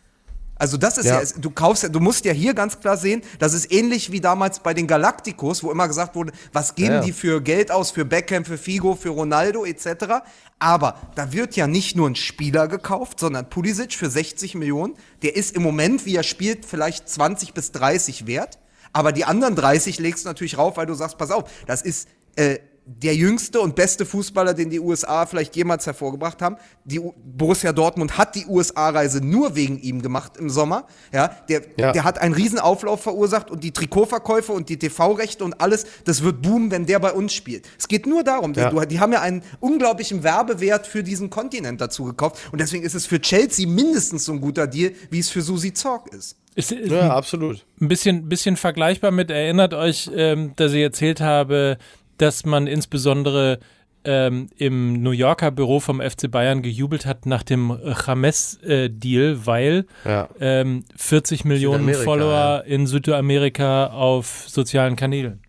Also 0.58 0.78
das 0.78 0.98
ist 0.98 1.06
ja, 1.06 1.22
Ja. 1.22 1.28
du 1.38 1.50
kaufst, 1.52 1.84
ja- 1.84 1.90
du 1.90 2.00
musst 2.00 2.24
ja 2.24 2.32
hier 2.32 2.54
ganz 2.54 2.80
klar 2.80 2.96
sehen, 2.98 3.22
das 3.40 3.54
ist 3.54 3.72
ähnlich 3.74 4.12
wie 4.12 4.22
damals 4.22 4.60
bei 4.60 4.74
den 4.74 4.88
Galacticos, 4.88 5.64
wo 5.64 5.72
immer 5.72 5.88
gesagt 5.88 6.16
wurde, 6.16 6.32
was 6.54 6.76
geben 6.76 6.94
Ja. 6.96 7.00
die 7.02 7.12
für 7.12 7.42
Geld 7.42 7.72
aus, 7.72 7.92
für 7.92 8.06
Beckham, 8.06 8.46
für 8.46 8.58
Figo, 8.58 8.96
für 8.96 9.10
Ronaldo 9.10 9.66
etc. 9.66 10.22
Aber 10.60 10.96
da 11.16 11.34
wird 11.34 11.56
ja 11.58 11.68
nicht 11.68 11.96
nur 11.98 12.10
ein 12.10 12.16
Spieler 12.16 12.68
gekauft, 12.70 13.20
sondern 13.20 13.50
Pulisic 13.50 13.94
für 13.94 14.10
60 14.10 14.56
Millionen, 14.56 14.94
der 15.24 15.36
ist 15.36 15.56
im 15.56 15.62
Moment, 15.64 16.06
wie 16.06 16.16
er 16.16 16.24
spielt, 16.24 16.66
vielleicht 16.66 17.10
20 17.10 17.54
bis 17.54 17.72
30 17.74 18.26
wert. 18.26 18.58
Aber 18.94 19.12
die 19.12 19.26
anderen 19.26 19.56
30 19.56 20.00
legst 20.00 20.24
du 20.24 20.30
natürlich 20.30 20.58
rauf, 20.58 20.78
weil 20.78 20.86
du 20.86 20.94
sagst, 20.94 21.18
pass 21.18 21.32
auf, 21.32 21.50
das 21.68 21.82
ist 21.82 22.08
äh, 22.38 22.60
der 22.88 23.16
jüngste 23.16 23.60
und 23.62 23.76
beste 23.76 24.06
Fußballer, 24.06 24.54
den 24.54 24.70
die 24.70 24.80
USA 24.80 25.26
vielleicht 25.26 25.56
jemals 25.56 25.88
hervorgebracht 25.88 26.42
haben. 26.44 26.58
Die 26.84 27.00
U 27.00 27.14
Borussia 27.18 27.74
Dortmund 27.74 28.18
hat 28.18 28.36
die 28.36 28.46
USA-Reise 28.46 29.26
nur 29.26 29.56
wegen 29.56 29.80
ihm 29.80 30.04
gemacht 30.04 30.38
im 30.38 30.50
Sommer. 30.52 30.86
Ja, 31.12 31.30
der, 31.50 31.62
Ja. 31.78 31.92
der 31.94 32.04
hat 32.04 32.20
einen 32.20 32.36
riesen 32.36 32.60
Auflauf 32.60 33.02
verursacht 33.02 33.50
und 33.50 33.64
die 33.64 33.72
Trikotverkäufe 33.72 34.52
und 34.52 34.70
die 34.70 34.78
TV-Rechte 34.78 35.44
und 35.44 35.60
alles, 35.62 35.86
das 36.06 36.22
wird 36.24 36.44
boomen, 36.44 36.70
wenn 36.70 36.86
der 36.86 37.00
bei 37.00 37.12
uns 37.12 37.34
spielt. 37.34 37.68
Es 37.80 37.88
geht 37.88 38.06
nur 38.06 38.24
darum, 38.24 38.54
Ja. 38.54 38.70
die, 38.70 38.88
die 38.88 39.00
haben 39.00 39.14
ja 39.14 39.22
einen 39.22 39.42
unglaublichen 39.60 40.22
Werbewert 40.24 40.86
für 40.86 41.02
diesen 41.02 41.32
Kontinent 41.32 41.82
dazu 41.82 42.04
gekauft 42.04 42.38
und 42.52 42.62
deswegen 42.62 42.84
ist 42.84 42.94
es 42.94 43.08
für 43.08 43.20
Chelsea 43.20 43.68
mindestens 43.68 44.26
so 44.26 44.32
ein 44.32 44.42
guter 44.42 44.68
Deal, 44.68 44.92
wie 45.10 45.20
es 45.20 45.30
für 45.30 45.42
Susi 45.42 45.74
Zorg 45.74 46.14
ist. 46.14 46.38
Ist, 46.54 46.72
ist 46.72 46.92
ja, 46.92 47.10
absolut. 47.14 47.66
ein 47.82 47.88
bisschen, 47.90 48.30
bisschen 48.30 48.56
vergleichbar 48.58 49.12
mit, 49.12 49.30
erinnert 49.30 49.74
euch, 49.74 50.10
ähm, 50.16 50.54
dass 50.56 50.72
ich 50.72 50.82
erzählt 50.82 51.20
habe, 51.20 51.78
dass 52.18 52.46
man 52.46 52.68
insbesondere 52.68 53.60
ähm, 54.08 54.50
im 54.58 55.02
New 55.02 55.12
Yorker 55.12 55.50
Büro 55.52 55.80
vom 55.80 56.00
FC 56.00 56.30
Bayern 56.30 56.62
gejubelt 56.62 57.06
hat 57.08 57.26
nach 57.26 57.42
dem 57.44 57.76
James-Deal, 58.06 59.46
weil 59.46 59.86
Ja. 60.06 60.30
ähm, 60.40 60.86
40 60.96 61.46
Millionen 61.46 61.80
Südamerika, 61.86 62.04
Follower 62.04 62.64
in 62.66 62.88
Südamerika 62.88 63.88
auf 63.88 64.46
sozialen 64.48 64.96
Kanälen. 64.96 65.42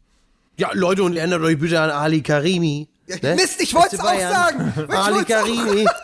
Ja, 0.59 0.71
Leute, 0.73 1.03
und 1.03 1.17
erinnert 1.17 1.43
euch 1.43 1.59
bitte 1.59 1.79
an 1.81 1.91
Ali 1.91 2.23
Karimi. 2.23 2.89
ne? 3.23 3.35
Mist, 3.35 3.61
ich 3.61 3.75
wollte 3.75 3.97
es 3.97 4.01
auch 4.01 4.19
sagen. 4.19 4.73
Ich 4.89 4.95
Ali 4.97 5.25
Karimi. 5.25 5.87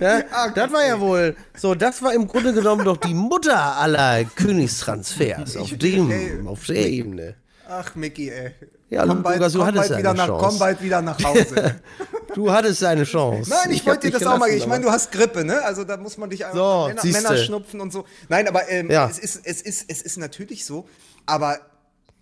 Ja, 0.00 0.22
das 0.54 0.72
war 0.72 0.86
ja 0.86 0.98
wohl, 0.98 1.36
so, 1.56 1.74
das 1.74 2.00
war 2.00 2.14
im 2.14 2.26
Grunde 2.26 2.54
genommen 2.54 2.84
doch 2.86 2.96
die 2.96 3.12
Mutter 3.12 3.76
aller 3.76 4.24
Königstransfers 4.24 5.58
auf 5.58 5.76
dem, 5.76 6.46
auf 6.46 6.64
der 6.66 6.88
Ebene. 6.88 7.34
Ach, 7.68 7.94
Micky, 7.94 8.30
ey. 8.30 8.52
Ja, 8.90 9.06
komm 9.06 9.22
bald, 9.22 9.38
Lukas, 9.38 9.52
du 9.52 9.58
komm 9.58 9.66
hattest 9.68 9.88
bald 9.88 9.98
wieder 9.98 10.10
eine 10.10 10.18
nach, 10.18 10.26
Chance. 10.26 10.46
komm 10.46 10.58
bald 10.58 10.82
wieder 10.82 11.02
nach 11.02 11.24
Hause. 11.24 11.80
Du 12.34 12.50
hattest 12.50 12.82
deine 12.82 13.04
Chance. 13.04 13.48
Nein, 13.48 13.70
ich, 13.70 13.80
hab 13.82 13.86
wollte 13.86 14.08
dir 14.10 14.18
das 14.18 14.26
auch 14.26 14.38
mal. 14.38 14.46
gelassen, 14.46 14.56
Ich 14.62 14.66
meine, 14.66 14.82
du 14.84 14.90
hast 14.90 15.12
Grippe, 15.12 15.44
ne? 15.44 15.62
Also 15.62 15.84
da 15.84 15.96
muss 15.96 16.18
man 16.18 16.28
dich 16.30 16.44
einfach 16.44 16.56
So, 16.58 16.88
Männer, 16.88 17.00
siehste. 17.00 17.22
Männerschnupfen 17.22 17.80
und 17.80 17.92
so. 17.92 18.06
Nein, 18.28 18.48
aber 18.48 18.68
ähm, 18.68 18.90
Ja. 18.90 19.08
es, 19.08 19.20
ist, 19.20 19.40
es, 19.44 19.62
ist, 19.62 19.84
es 19.88 20.02
ist 20.02 20.16
natürlich 20.18 20.64
so. 20.64 20.88
Aber 21.26 21.60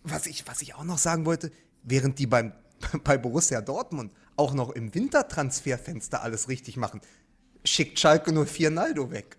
was 0.04 0.26
ich, 0.26 0.46
was 0.46 0.60
ich 0.60 0.74
auch 0.74 0.84
noch 0.84 0.98
sagen 0.98 1.24
wollte, 1.24 1.50
während 1.82 2.18
die 2.18 2.26
beim, 2.26 2.52
bei 3.04 3.16
Borussia 3.16 3.62
Dortmund 3.62 4.12
auch 4.36 4.52
noch 4.52 4.68
im 4.68 4.94
Wintertransferfenster 4.94 6.22
alles 6.22 6.48
richtig 6.50 6.76
machen, 6.76 7.00
schickt 7.64 7.98
Schalke 7.98 8.32
nur 8.32 8.44
vier 8.44 8.70
Naldo 8.70 9.10
weg. 9.10 9.38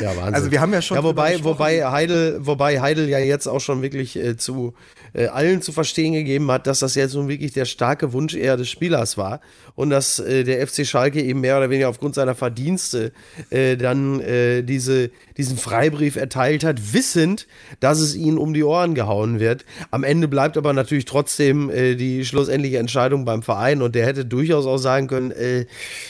Ja, 0.00 0.16
Wahnsinn. 0.16 0.34
Also 0.34 0.50
wir 0.50 0.60
haben 0.60 0.72
ja 0.72 0.82
schon 0.82 0.96
Ja, 0.96 1.04
wobei, 1.04 1.42
wobei 1.42 1.84
Heidel, 1.84 2.38
wobei 2.40 2.80
Heidel 2.80 3.08
ja 3.08 3.18
jetzt 3.18 3.46
auch 3.46 3.60
schon 3.60 3.82
wirklich 3.82 4.16
äh, 4.16 4.36
zu 4.36 4.74
äh, 5.12 5.26
allen 5.26 5.62
zu 5.62 5.72
verstehen 5.72 6.12
gegeben 6.12 6.50
hat, 6.50 6.66
dass 6.66 6.80
das 6.80 6.94
jetzt 6.94 7.14
nun 7.14 7.28
wirklich 7.28 7.52
der 7.52 7.64
starke 7.64 8.12
Wunsch 8.12 8.34
eher 8.34 8.56
des 8.56 8.68
Spielers 8.68 9.16
war 9.16 9.40
und 9.74 9.90
dass 9.90 10.18
äh, 10.18 10.44
der 10.44 10.66
FC 10.66 10.86
Schalke 10.86 11.22
eben 11.22 11.40
mehr 11.40 11.56
oder 11.56 11.70
weniger 11.70 11.88
aufgrund 11.88 12.14
seiner 12.14 12.34
Verdienste 12.34 13.12
äh, 13.50 13.76
dann 13.76 14.20
äh, 14.20 14.62
diese, 14.62 15.10
diesen 15.36 15.56
Freibrief 15.56 16.16
erteilt 16.16 16.64
hat, 16.64 16.92
wissend, 16.92 17.46
dass 17.80 18.00
es 18.00 18.14
ihnen 18.14 18.38
um 18.38 18.54
die 18.54 18.64
Ohren 18.64 18.94
gehauen 18.94 19.40
wird. 19.40 19.64
Am 19.90 20.04
Ende 20.04 20.28
bleibt 20.28 20.56
aber 20.56 20.72
natürlich 20.72 21.04
trotzdem 21.04 21.70
äh, 21.70 21.94
die 21.94 22.24
schlussendliche 22.24 22.78
Entscheidung 22.78 23.24
beim 23.24 23.42
Verein 23.42 23.82
und 23.82 23.94
der 23.94 24.06
hätte 24.06 24.24
durchaus 24.24 24.66
auch 24.66 24.78
sagen 24.78 25.06
können, 25.06 25.30
äh, 25.30 25.66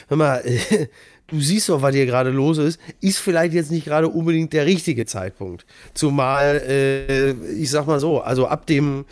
hör 0.09 0.17
mal, 0.17 0.43
äh, 0.45 0.87
du 1.29 1.41
siehst 1.41 1.69
doch, 1.69 1.83
was 1.83 1.95
hier 1.95 2.07
gerade 2.07 2.31
los 2.31 2.59
ist, 2.59 2.81
ist 3.01 3.19
vielleicht 3.19 3.55
jetzt 3.55 3.71
nicht 3.71 3.85
gerade 3.85 4.09
unbedingt 4.09 4.53
der 4.53 4.67
richtige 4.67 5.07
Zeitpunkt. 5.07 5.65
Zumal, 5.95 6.63
äh, 6.67 7.31
ich 7.53 7.71
sag 7.71 7.87
mal 7.87 8.01
so, 8.01 8.21
also 8.21 8.47
ab 8.47 8.67
dem 8.67 9.05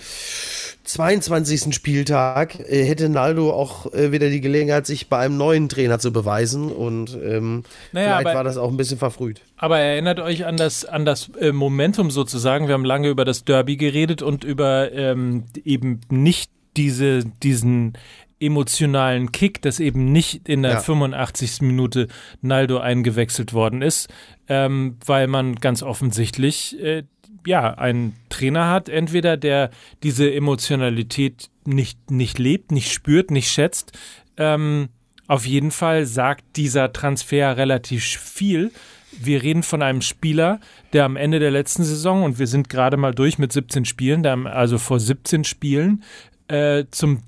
22. 0.84 1.74
Spieltag 1.74 2.58
äh, 2.60 2.84
hätte 2.84 3.08
Naldo 3.08 3.52
auch 3.52 3.92
äh, 3.92 4.12
wieder 4.12 4.30
die 4.30 4.40
Gelegenheit, 4.40 4.86
sich 4.86 5.08
bei 5.08 5.18
einem 5.18 5.36
neuen 5.36 5.68
Trainer 5.68 5.98
zu 5.98 6.12
beweisen 6.12 6.70
und 6.70 7.14
ähm, 7.22 7.64
Naja, 7.92 8.06
vielleicht 8.18 8.26
aber- 8.28 8.34
war 8.36 8.44
das 8.44 8.56
auch 8.56 8.70
ein 8.70 8.76
bisschen 8.76 8.98
verfrüht. 8.98 9.40
Aber 9.56 9.78
erinnert 9.78 10.20
euch 10.20 10.44
an 10.46 10.56
das, 10.56 10.84
an 10.84 11.04
das 11.04 11.30
äh, 11.40 11.50
Momentum 11.52 12.10
sozusagen. 12.10 12.66
Wir 12.68 12.74
haben 12.74 12.84
lange 12.84 13.08
über 13.08 13.24
das 13.24 13.44
Derby 13.44 13.76
geredet 13.76 14.22
und 14.22 14.44
über 14.44 14.92
ähm, 14.92 15.44
eben 15.64 16.00
nicht 16.10 16.50
diese, 16.76 17.24
diesen 17.42 17.94
emotionalen 18.40 19.32
Kick, 19.32 19.62
dass 19.62 19.80
eben 19.80 20.12
nicht 20.12 20.48
in 20.48 20.62
der 20.62 20.72
Ja. 20.72 20.80
85. 20.80 21.62
Minute 21.62 22.08
Naldo 22.42 22.78
eingewechselt 22.78 23.52
worden 23.52 23.82
ist, 23.82 24.08
ähm, 24.48 24.96
weil 25.06 25.26
man 25.26 25.54
ganz 25.56 25.82
offensichtlich 25.82 26.78
äh, 26.82 27.04
ja 27.46 27.74
einen 27.74 28.14
Trainer 28.28 28.68
hat, 28.68 28.88
entweder 28.88 29.36
der 29.36 29.70
diese 30.02 30.32
Emotionalität 30.32 31.48
nicht, 31.64 32.10
nicht 32.10 32.38
lebt, 32.38 32.72
nicht 32.72 32.92
spürt, 32.92 33.30
nicht 33.30 33.50
schätzt. 33.50 33.92
Ähm, 34.36 34.88
auf 35.28 35.46
jeden 35.46 35.70
Fall 35.70 36.06
sagt 36.06 36.44
dieser 36.56 36.92
Transfer 36.92 37.56
relativ 37.56 38.04
viel. 38.04 38.70
Wir 39.18 39.42
reden 39.42 39.62
von 39.62 39.82
einem 39.82 40.02
Spieler, 40.02 40.60
der 40.92 41.04
am 41.04 41.16
Ende 41.16 41.38
der 41.38 41.50
letzten 41.50 41.84
Saison, 41.84 42.22
und 42.22 42.38
wir 42.38 42.46
sind 42.46 42.68
gerade 42.68 42.96
mal 42.96 43.14
durch 43.14 43.38
mit 43.38 43.50
17 43.52 43.86
Spielen, 43.86 44.24
also 44.46 44.78
vor 44.78 45.00
17 45.00 45.44
Spielen, 45.44 46.04
äh, 46.48 46.84
zum 46.90 47.22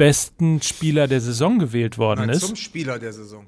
drittbesten 0.00 0.62
Spieler 0.62 1.06
der 1.08 1.20
Saison 1.20 1.58
gewählt 1.58 1.98
worden 1.98 2.20
Nein, 2.20 2.30
ist. 2.30 2.46
zum 2.46 2.56
Spieler 2.56 2.98
der 2.98 3.12
Saison. 3.12 3.46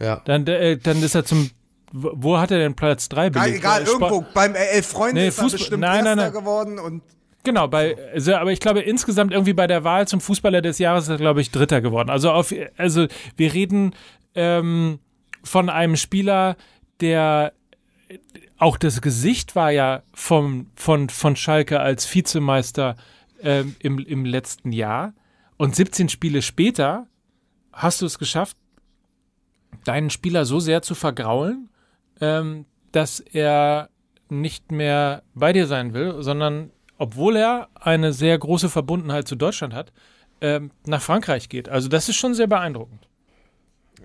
Ja. 0.00 0.22
Dann, 0.24 0.46
äh, 0.46 0.76
dann 0.78 1.02
ist 1.02 1.14
er 1.14 1.24
zum. 1.24 1.50
Wo 1.92 2.38
hat 2.38 2.50
er 2.50 2.58
denn 2.58 2.74
Platz 2.74 3.08
3 3.08 3.26
Egal, 3.26 3.44
belegt? 3.44 3.58
egal 3.60 3.82
Äh, 3.82 3.86
Sport- 3.86 4.02
irgendwo. 4.12 4.26
Beim 4.34 4.54
äh, 4.56 4.64
Elf 4.72 4.86
Freunde 4.86 5.20
Nee, 5.20 5.28
ist 5.28 5.38
er 5.38 5.44
Fußball- 5.44 5.52
bestimmt 5.52 5.80
nein, 5.80 6.02
nein, 6.04 6.16
nein. 6.16 6.32
geworden 6.32 6.78
und 6.80 7.02
Genau, 7.44 7.68
bei, 7.68 7.94
also, 8.14 8.34
aber 8.36 8.52
ich 8.52 8.58
glaube 8.58 8.80
insgesamt 8.80 9.30
irgendwie 9.32 9.52
bei 9.52 9.66
der 9.66 9.84
Wahl 9.84 10.08
zum 10.08 10.20
Fußballer 10.22 10.62
des 10.62 10.78
Jahres 10.78 11.04
ist 11.04 11.10
er, 11.10 11.16
glaube 11.18 11.42
ich, 11.42 11.50
Dritter 11.50 11.82
geworden. 11.82 12.08
Also 12.08 12.30
auf, 12.32 12.54
also 12.78 13.06
wir 13.36 13.52
reden 13.52 13.94
ähm, 14.34 14.98
von 15.42 15.68
einem 15.68 15.96
Spieler, 15.96 16.56
der 17.00 17.52
auch 18.56 18.78
das 18.78 19.02
Gesicht 19.02 19.54
war 19.56 19.70
ja 19.70 20.02
vom, 20.14 20.68
von, 20.74 21.10
von 21.10 21.36
Schalke 21.36 21.80
als 21.80 22.12
Vizemeister 22.12 22.96
ähm, 23.42 23.76
im, 23.78 23.98
im 23.98 24.24
letzten 24.24 24.72
Jahr. 24.72 25.12
Und 25.56 25.76
17 25.76 26.08
Spiele 26.08 26.42
später 26.42 27.06
hast 27.72 28.02
du 28.02 28.06
es 28.06 28.18
geschafft, 28.18 28.56
deinen 29.84 30.10
Spieler 30.10 30.44
so 30.44 30.60
sehr 30.60 30.82
zu 30.82 30.94
vergraulen, 30.94 31.68
ähm, 32.20 32.66
dass 32.92 33.20
er 33.20 33.90
nicht 34.28 34.72
mehr 34.72 35.22
bei 35.34 35.52
dir 35.52 35.66
sein 35.66 35.94
will, 35.94 36.22
sondern 36.22 36.70
obwohl 36.96 37.36
er 37.36 37.68
eine 37.74 38.12
sehr 38.12 38.38
große 38.38 38.68
Verbundenheit 38.68 39.28
zu 39.28 39.36
Deutschland 39.36 39.74
hat, 39.74 39.92
ähm, 40.40 40.70
nach 40.86 41.02
Frankreich 41.02 41.48
geht. 41.48 41.68
Also 41.68 41.88
das 41.88 42.08
ist 42.08 42.16
schon 42.16 42.34
sehr 42.34 42.46
beeindruckend. 42.46 43.08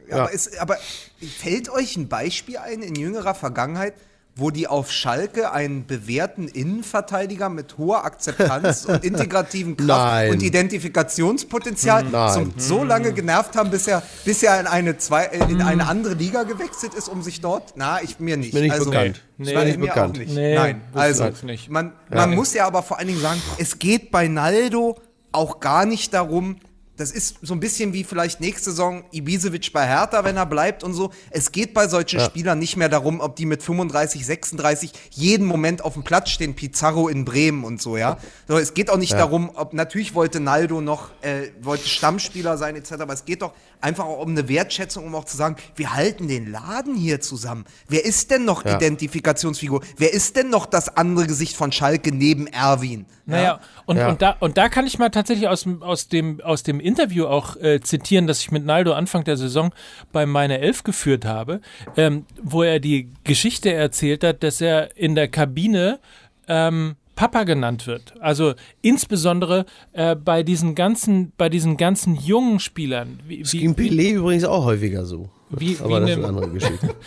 Ja. 0.08 0.18
Aber, 0.18 0.32
ist, 0.32 0.60
aber 0.60 0.78
fällt 1.22 1.70
euch 1.70 1.96
ein 1.96 2.10
Beispiel 2.10 2.58
ein 2.58 2.82
in 2.82 2.96
jüngerer 2.96 3.36
Vergangenheit, 3.36 3.94
wo 4.36 4.52
die 4.52 4.68
auf 4.68 4.92
Schalke 4.92 5.52
einen 5.52 5.86
bewährten 5.86 6.48
Innenverteidiger 6.48 7.50
mit 7.50 7.78
hoher 7.78 8.06
Akzeptanz 8.06 8.86
und 8.86 9.04
integrativen 9.04 9.76
Kraft 9.76 9.88
Nein. 9.88 10.32
und 10.32 10.44
Identifikationspotenzial 10.44 12.06
Nein. 12.06 12.34
zum, 12.34 12.54
so 12.58 12.84
lange 12.84 13.14
genervt 13.14 13.56
haben, 13.56 13.70
bis 13.70 13.88
er, 13.88 14.02
bis 14.26 14.42
er 14.44 14.60
in, 14.60 14.68
eine 14.68 14.98
zwei, 14.98 15.26
äh, 15.26 15.52
in 15.52 15.62
eine 15.62 15.88
andere 15.88 16.14
Liga 16.14 16.44
gewechselt 16.44 16.94
ist, 16.94 17.10
um 17.10 17.22
sich 17.22 17.42
dort. 17.42 17.74
Na, 17.76 18.02
ich 18.02 18.20
mir 18.20 18.38
nicht. 18.38 18.54
Mir 18.54 18.62
nicht 18.62 18.72
also, 18.72 18.90
bekannt. 18.90 19.22
Nee. 19.38 19.54
Nein, 19.54 19.56
Mir 19.56 19.66
nicht 19.66 19.80
mir 19.80 19.88
bekannt. 19.88 20.16
Auch 20.16 20.20
nicht. 20.20 20.34
Nee, 20.34 20.56
Nein, 20.56 20.82
also 20.94 21.30
man, 21.70 21.94
man 22.10 22.36
muss 22.36 22.54
ja 22.54 22.66
aber 22.66 22.84
vor 22.84 22.98
allen 22.98 23.08
Dingen 23.08 23.22
sagen, 23.22 23.42
es 23.58 23.80
geht 23.80 24.12
bei 24.12 24.28
Naldo 24.28 24.98
auch 25.32 25.60
gar 25.60 25.86
nicht 25.86 26.14
darum, 26.14 26.58
das 27.00 27.12
ist 27.12 27.38
so 27.42 27.54
ein 27.54 27.62
bisschen 27.62 27.94
wie 27.94 28.04
vielleicht 28.04 28.42
nächste 28.42 28.72
Saison 28.72 29.04
Ibisevic 29.12 29.72
bei 29.72 29.88
Hertha, 29.88 30.26
wenn 30.26 30.36
er 30.36 30.46
bleibt 30.46 30.84
und 30.84 30.94
so. 30.94 31.12
Es 31.32 31.54
geht 31.54 31.74
bei 31.74 31.88
solchen 31.88 32.20
Spielern 32.20 32.60
nicht 32.60 32.76
mehr 32.76 32.90
darum, 32.90 33.22
ob 33.22 33.38
die 33.38 33.46
mit 33.46 33.64
35, 33.64 34.26
36 34.26 34.92
jeden 35.12 35.48
Moment 35.48 35.82
auf 35.82 35.94
dem 35.94 36.04
Platz 36.04 36.30
stehen, 36.30 36.56
Pizarro 36.56 37.08
in 37.08 37.24
Bremen 37.24 37.64
und 37.64 37.82
so, 37.82 37.96
ja. 37.96 38.18
So, 38.50 38.58
es 38.58 38.74
geht 38.74 38.90
auch 38.90 38.98
nicht 38.98 39.14
darum, 39.14 39.50
ob, 39.56 39.72
natürlich 39.74 40.14
wollte 40.14 40.42
Naldo 40.42 40.82
noch, 40.82 41.12
äh, 41.22 41.52
wollte 41.62 41.88
Stammspieler 41.88 42.58
sein 42.58 42.76
etc., 42.76 42.94
aber 43.00 43.14
es 43.14 43.24
geht 43.24 43.44
doch 43.44 43.54
einfach 43.80 44.04
auch 44.04 44.22
um 44.22 44.32
eine 44.32 44.50
Wertschätzung, 44.50 45.06
um 45.06 45.16
auch 45.16 45.24
zu 45.24 45.38
sagen, 45.38 45.56
wir 45.78 45.94
halten 45.94 46.28
den 46.28 46.52
Laden 46.52 46.96
hier 46.96 47.22
zusammen. 47.22 47.64
Wer 47.88 48.04
ist 48.04 48.30
denn 48.30 48.44
noch 48.44 48.66
Ja. 48.66 48.76
Identifikationsfigur? 48.76 49.82
Wer 49.96 50.14
ist 50.14 50.36
denn 50.36 50.50
noch 50.50 50.66
das 50.66 50.98
andere 50.98 51.28
Gesicht 51.28 51.56
von 51.56 51.72
Schalke 51.72 52.12
neben 52.12 52.48
Erwin? 52.48 53.06
Naja, 53.30 53.60
und, 53.86 53.98
Ja. 53.98 54.10
und, 54.10 54.22
da, 54.22 54.36
und 54.40 54.58
da 54.58 54.70
kann 54.70 54.88
ich 54.88 54.98
mal 55.00 55.10
tatsächlich 55.10 55.48
aus, 55.48 55.64
dem- 55.64 55.84
aus, 55.84 56.08
dem, 56.08 56.42
aus 56.42 56.64
dem 56.64 56.80
Interview 56.80 57.26
auch 57.28 57.56
äh, 57.58 57.80
zitieren, 57.82 58.28
das 58.28 58.40
ich 58.42 58.52
mit 58.52 58.66
Naldo 58.66 58.94
Anfang 58.94 59.24
der 59.24 59.38
Saison 59.38 59.74
bei 60.12 60.26
Meine 60.26 60.60
Elf 60.60 60.84
geführt 60.84 61.26
habe, 61.26 61.62
ähm, 61.96 62.26
wo 62.42 62.64
er 62.64 62.80
die 62.80 63.10
Geschichte 63.24 63.72
erzählt 63.74 64.24
hat, 64.24 64.44
dass 64.44 64.62
er 64.62 64.96
in 64.98 65.16
der 65.16 65.28
Kabine 65.28 66.00
ähm, 66.48 66.96
Papa 67.16 67.44
genannt 67.44 67.86
wird. 67.86 68.14
Also 68.22 68.54
insbesondere 68.82 69.66
äh, 69.92 70.16
bei 70.16 70.42
diesen 70.42 70.74
ganzen, 70.74 71.34
bei 71.38 71.50
diesen 71.50 71.76
ganzen 71.76 72.16
jungen 72.16 72.60
Spielern. 72.62 73.20
Wie, 73.28 73.44
wie, 73.52 73.60
Gegen 73.60 73.74
Pelé 73.76 74.14
übrigens 74.14 74.46
auch 74.46 74.64
häufiger 74.66 75.04
so. 75.06 75.30
Wie- 75.50 75.78
Aber 75.84 75.98
wie 75.98 76.02
das 76.02 76.10
ist 76.12 76.18
ne- 76.18 76.26
eine 76.26 76.28
andere 76.28 76.50
Geschichte. 76.52 76.96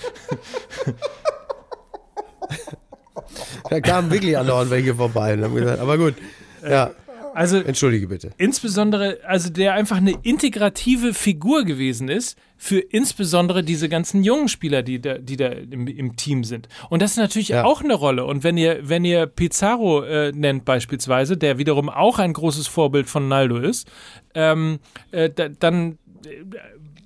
da 3.71 3.81
kamen 3.81 4.11
wirklich 4.11 4.37
andauernd 4.39 4.71
welche 4.71 4.95
vorbei 4.95 5.35
und 5.35 5.45
haben 5.45 5.55
gesagt, 5.55 5.81
aber 5.81 5.99
gut. 5.99 6.15
Ja, 6.69 6.91
also 7.35 7.57
entschuldige 7.59 8.09
bitte. 8.09 8.31
insbesondere, 8.37 9.19
also 9.27 9.49
der 9.51 9.73
einfach 9.75 9.97
eine 9.97 10.15
integrative 10.23 11.15
Figur 11.15 11.65
gewesen 11.65 12.09
ist 12.09 12.37
für 12.59 12.79
insbesondere 12.79 13.65
diese 13.65 13.89
ganzen 13.89 14.23
jungen 14.23 14.49
Spieler, 14.49 14.83
die 14.83 15.01
da, 15.01 15.19
die 15.19 15.37
da 15.37 15.49
im, 15.49 15.87
im 15.87 16.17
Team 16.17 16.45
sind. 16.45 16.69
Und 16.91 17.01
das 17.03 17.13
ist 17.13 17.17
natürlich 17.17 17.49
Ja. 17.49 17.65
auch 17.65 17.83
eine 17.83 17.95
Rolle. 17.95 18.25
Und 18.27 18.45
wenn 18.45 18.57
ihr, 18.57 18.81
wenn 18.89 19.05
ihr 19.05 19.27
Pizarro 19.27 20.03
äh, 20.05 20.31
nennt 20.33 20.65
beispielsweise, 20.65 21.37
der 21.37 21.59
wiederum 21.59 21.89
auch 21.89 22.19
ein 22.19 22.35
großes 22.35 22.67
Vorbild 22.69 23.09
von 23.09 23.29
Naldo 23.29 23.57
ist, 23.59 23.89
ähm, 24.35 24.79
äh, 25.11 25.31
da, 25.31 25.49
dann 25.49 25.99
äh, 26.27 26.45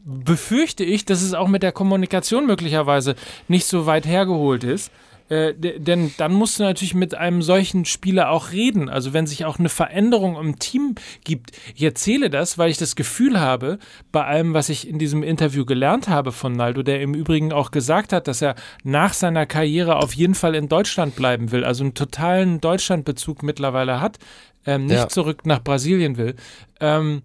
befürchte 0.05 0.85
ich, 0.85 1.05
dass 1.05 1.23
es 1.23 1.35
auch 1.35 1.49
mit 1.49 1.63
der 1.63 1.73
Kommunikation 1.73 2.47
möglicherweise 2.47 3.15
nicht 3.49 3.67
so 3.67 3.87
weit 3.87 4.07
hergeholt 4.07 4.63
ist. 4.65 4.91
Äh, 5.29 5.55
denn 5.55 6.13
dann 6.19 6.33
musst 6.33 6.59
du 6.59 6.63
natürlich 6.63 6.95
mit 6.95 7.15
einem 7.17 7.43
solchen 7.43 7.85
Spieler 7.85 8.31
auch 8.31 8.53
reden. 8.53 8.89
Also 8.89 9.13
wenn 9.13 9.27
sich 9.27 9.45
auch 9.45 9.59
eine 9.59 9.69
Veränderung 9.69 10.37
im 10.37 10.59
Team 10.61 10.95
gibt. 11.25 11.51
Ich 11.75 11.83
erzähle 11.83 12.31
das, 12.31 12.59
weil 12.59 12.71
ich 12.71 12.79
das 12.79 12.95
Gefühl 12.95 13.41
habe, 13.41 13.79
bei 14.13 14.25
allem, 14.25 14.55
was 14.55 14.69
ich 14.69 14.89
in 14.89 14.99
diesem 15.01 15.23
Interview 15.25 15.65
gelernt 15.65 16.09
habe 16.09 16.31
von 16.31 16.53
Naldo, 16.53 16.83
der 16.85 17.01
im 17.01 17.15
Übrigen 17.15 17.53
auch 17.53 17.73
gesagt 17.73 18.13
hat, 18.13 18.29
dass 18.29 18.41
er 18.41 18.55
nach 18.85 19.15
seiner 19.15 19.47
Karriere 19.47 19.97
auf 19.97 20.13
jeden 20.15 20.35
Fall 20.37 20.55
in 20.55 20.69
Deutschland 20.69 21.17
bleiben 21.17 21.51
will, 21.51 21.65
also 21.65 21.83
einen 21.83 21.95
totalen 21.95 22.61
Deutschlandbezug 22.61 23.43
mittlerweile 23.43 24.01
hat, 24.01 24.19
ähm, 24.65 24.87
nicht 24.87 24.97
Ja. 24.97 25.09
zurück 25.09 25.45
nach 25.45 25.63
Brasilien 25.63 26.17
will, 26.17 26.37
ähm, 26.81 27.23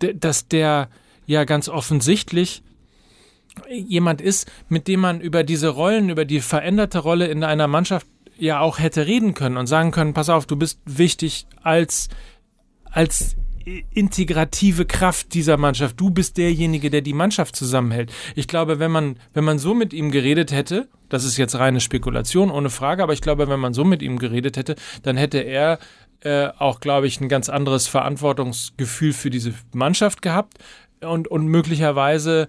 dass 0.00 0.48
der 0.48 0.88
ja 1.26 1.44
ganz 1.44 1.68
offensichtlich 1.68 2.62
jemand 3.70 4.20
ist, 4.20 4.50
mit 4.68 4.88
dem 4.88 5.00
man 5.00 5.20
über 5.20 5.44
diese 5.44 5.68
Rollen, 5.68 6.10
über 6.10 6.24
die 6.24 6.40
veränderte 6.40 6.98
Rolle 6.98 7.26
in 7.26 7.44
einer 7.44 7.68
Mannschaft 7.68 8.06
ja 8.36 8.60
auch 8.60 8.78
hätte 8.78 9.06
reden 9.06 9.34
können 9.34 9.56
und 9.56 9.66
sagen 9.66 9.90
können, 9.90 10.14
pass 10.14 10.28
auf, 10.28 10.46
du 10.46 10.56
bist 10.56 10.80
wichtig 10.84 11.46
als, 11.62 12.08
als 12.84 13.36
integrative 13.64 14.84
Kraft 14.84 15.32
dieser 15.34 15.56
Mannschaft. 15.56 15.98
Du 15.98 16.10
bist 16.10 16.36
derjenige, 16.36 16.90
der 16.90 17.00
die 17.00 17.14
Mannschaft 17.14 17.56
zusammenhält. 17.56 18.12
Ich 18.34 18.46
glaube, 18.46 18.78
wenn 18.78 18.90
man, 18.90 19.16
wenn 19.32 19.44
man 19.44 19.58
so 19.58 19.74
mit 19.74 19.92
ihm 19.92 20.10
geredet 20.10 20.52
hätte, 20.52 20.88
das 21.08 21.24
ist 21.24 21.36
jetzt 21.36 21.58
reine 21.58 21.80
Spekulation, 21.80 22.50
ohne 22.50 22.70
Frage, 22.70 23.02
aber 23.02 23.12
ich 23.12 23.22
glaube, 23.22 23.48
wenn 23.48 23.60
man 23.60 23.72
so 23.72 23.84
mit 23.84 24.02
ihm 24.02 24.18
geredet 24.18 24.56
hätte, 24.56 24.74
dann 25.02 25.16
hätte 25.16 25.38
er 25.38 25.78
äh, 26.20 26.48
auch, 26.58 26.80
glaube 26.80 27.06
ich, 27.06 27.20
ein 27.20 27.28
ganz 27.28 27.48
anderes 27.48 27.86
Verantwortungsgefühl 27.86 29.12
für 29.12 29.30
diese 29.30 29.54
Mannschaft 29.72 30.22
gehabt 30.22 30.58
und, 31.00 31.28
und 31.28 31.46
möglicherweise 31.46 32.48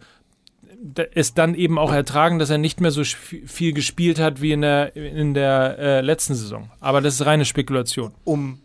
es 1.14 1.34
dann 1.34 1.56
eben 1.56 1.78
auch 1.78 1.92
ertragen, 1.92 2.40
dass 2.40 2.50
er 2.50 2.58
nicht 2.58 2.82
mehr 2.82 2.92
so 2.92 3.04
viel 3.04 3.74
gespielt 3.74 4.20
hat 4.20 4.42
wie 4.42 4.52
in 4.52 4.62
der, 4.62 4.96
in 4.96 5.34
der 5.34 5.78
äh, 5.78 6.02
letzten 6.02 6.36
Saison. 6.36 6.70
Aber 6.80 7.02
das 7.02 7.16
ist 7.16 7.26
reine 7.26 7.46
Spekulation. 7.46 8.14
Um, 8.24 8.60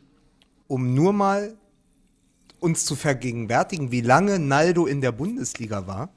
um 0.66 0.94
nur 0.94 1.12
mal 1.12 1.56
uns 2.61 2.84
zu 2.84 2.94
vergegenwärtigen, 2.94 3.90
wie 3.90 4.02
lange 4.02 4.38
Naldo 4.38 4.86
in 4.86 5.00
der 5.00 5.12
Bundesliga 5.12 5.86
war, 5.86 6.11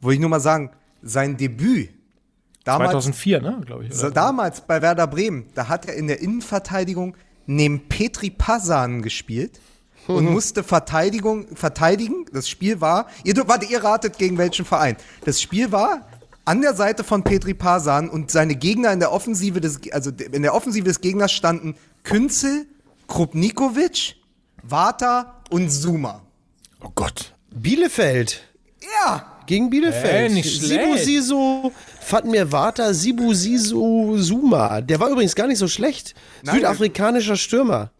wollte 0.00 0.14
ich 0.14 0.20
nur 0.20 0.30
mal 0.30 0.40
sagen, 0.40 0.70
sein 1.02 1.36
Debüt 1.36 1.90
damals, 2.64 2.90
2004, 2.92 3.40
ne, 3.42 3.60
glaube 3.64 3.86
ich. 3.86 3.98
Oder? 3.98 4.10
Damals 4.10 4.62
bei 4.62 4.82
Werder 4.82 5.06
Bremen, 5.06 5.46
da 5.54 5.68
hat 5.68 5.86
er 5.86 5.94
in 5.94 6.06
der 6.06 6.20
Innenverteidigung 6.20 7.16
neben 7.46 7.88
Petri 7.88 8.30
Pasan 8.30 9.02
gespielt 9.02 9.60
und 10.06 10.30
musste 10.30 10.62
Verteidigung, 10.62 11.46
verteidigen. 11.54 12.26
Das 12.32 12.48
Spiel 12.48 12.80
war, 12.80 13.08
ihr, 13.24 13.36
warte, 13.48 13.66
ihr 13.66 13.82
ratet 13.82 14.18
gegen 14.18 14.38
welchen 14.38 14.64
Verein. 14.64 14.96
Das 15.24 15.40
Spiel 15.40 15.72
war 15.72 16.06
an 16.44 16.60
der 16.60 16.74
Seite 16.74 17.04
von 17.04 17.24
Petri 17.24 17.54
Pasan 17.54 18.10
und 18.10 18.30
seine 18.30 18.54
Gegner 18.54 18.92
in 18.92 19.00
der 19.00 19.12
Offensive 19.12 19.60
des, 19.60 19.80
also 19.92 20.10
in 20.10 20.42
der 20.42 20.54
Offensive 20.54 20.84
des 20.84 21.00
Gegners 21.00 21.32
standen 21.32 21.74
Künzel, 22.02 22.66
Krupnikovic, 23.08 24.16
Vata 24.62 25.42
und 25.50 25.70
Zuma. 25.70 26.22
Oh 26.82 26.90
Gott. 26.94 27.34
Bielefeld. 27.50 28.42
Ja. 28.80 29.30
Gegen 29.46 29.70
Bielefeld. 29.70 30.30
Äh, 30.30 30.34
nicht 30.34 30.56
schlecht. 30.56 30.82
Sibu 30.82 30.96
Siso, 30.96 31.72
Fatmir 32.00 32.50
Vata, 32.50 32.92
Sibu 32.92 33.34
Siso 33.34 34.16
Zuma. 34.18 34.80
Der 34.80 35.00
war 35.00 35.08
übrigens 35.10 35.34
gar 35.34 35.46
nicht 35.46 35.58
so 35.58 35.68
schlecht. 35.68 36.14
Nein, 36.42 36.56
Südafrikanischer 36.56 37.36
Stürmer. 37.36 37.90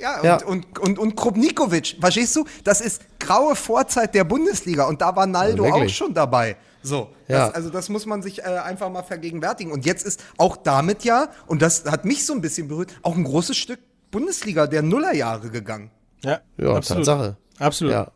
Ja, 0.00 0.22
Ja. 0.22 0.34
Und, 0.44 0.46
und, 0.46 0.78
und, 0.78 0.98
und 0.98 1.16
Krupnikovic, 1.16 1.96
verstehst 2.00 2.36
du? 2.36 2.44
Das 2.64 2.80
ist 2.80 3.02
graue 3.18 3.56
Vorzeit 3.56 4.14
der 4.14 4.24
Bundesliga 4.24 4.84
und 4.86 5.00
da 5.00 5.14
war 5.16 5.26
Naldo 5.26 5.64
Ja, 5.64 5.74
auch 5.74 5.88
schon 5.88 6.12
dabei. 6.14 6.56
So, 6.82 7.10
Ja. 7.28 7.46
das, 7.46 7.54
also 7.56 7.70
das 7.70 7.88
muss 7.88 8.06
man 8.06 8.22
sich 8.22 8.40
äh, 8.40 8.42
einfach 8.42 8.90
mal 8.90 9.02
vergegenwärtigen. 9.02 9.72
Und 9.72 9.84
jetzt 9.86 10.06
ist 10.06 10.22
auch 10.38 10.56
damit 10.56 11.02
ja, 11.04 11.28
und 11.46 11.62
das 11.62 11.84
hat 11.86 12.04
mich 12.04 12.24
so 12.26 12.32
ein 12.32 12.40
bisschen 12.40 12.68
berührt, 12.68 12.92
auch 13.02 13.16
ein 13.16 13.24
großes 13.24 13.56
Stück 13.56 13.80
Bundesliga 14.10 14.66
der 14.66 14.82
Nullerjahre 14.82 15.50
gegangen. 15.50 15.90
Ja, 16.22 16.40
Ja, 16.56 16.74
absolut. 16.74 17.04
Tatsache. 17.04 17.36
Absolut. 17.58 17.92
Ja. 17.92 18.10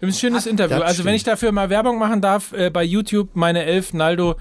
Ein 0.00 0.12
schönes 0.12 0.46
Interview. 0.46 0.76
Also, 0.80 1.04
wenn 1.04 1.14
ich 1.14 1.24
dafür 1.24 1.50
mal 1.52 1.70
Werbung 1.70 1.98
machen 1.98 2.20
darf, 2.20 2.52
äh, 2.52 2.70
bei 2.70 2.84
YouTube, 2.84 3.30
meine 3.34 3.64
Elf, 3.64 3.92
Naldo, 3.94 4.36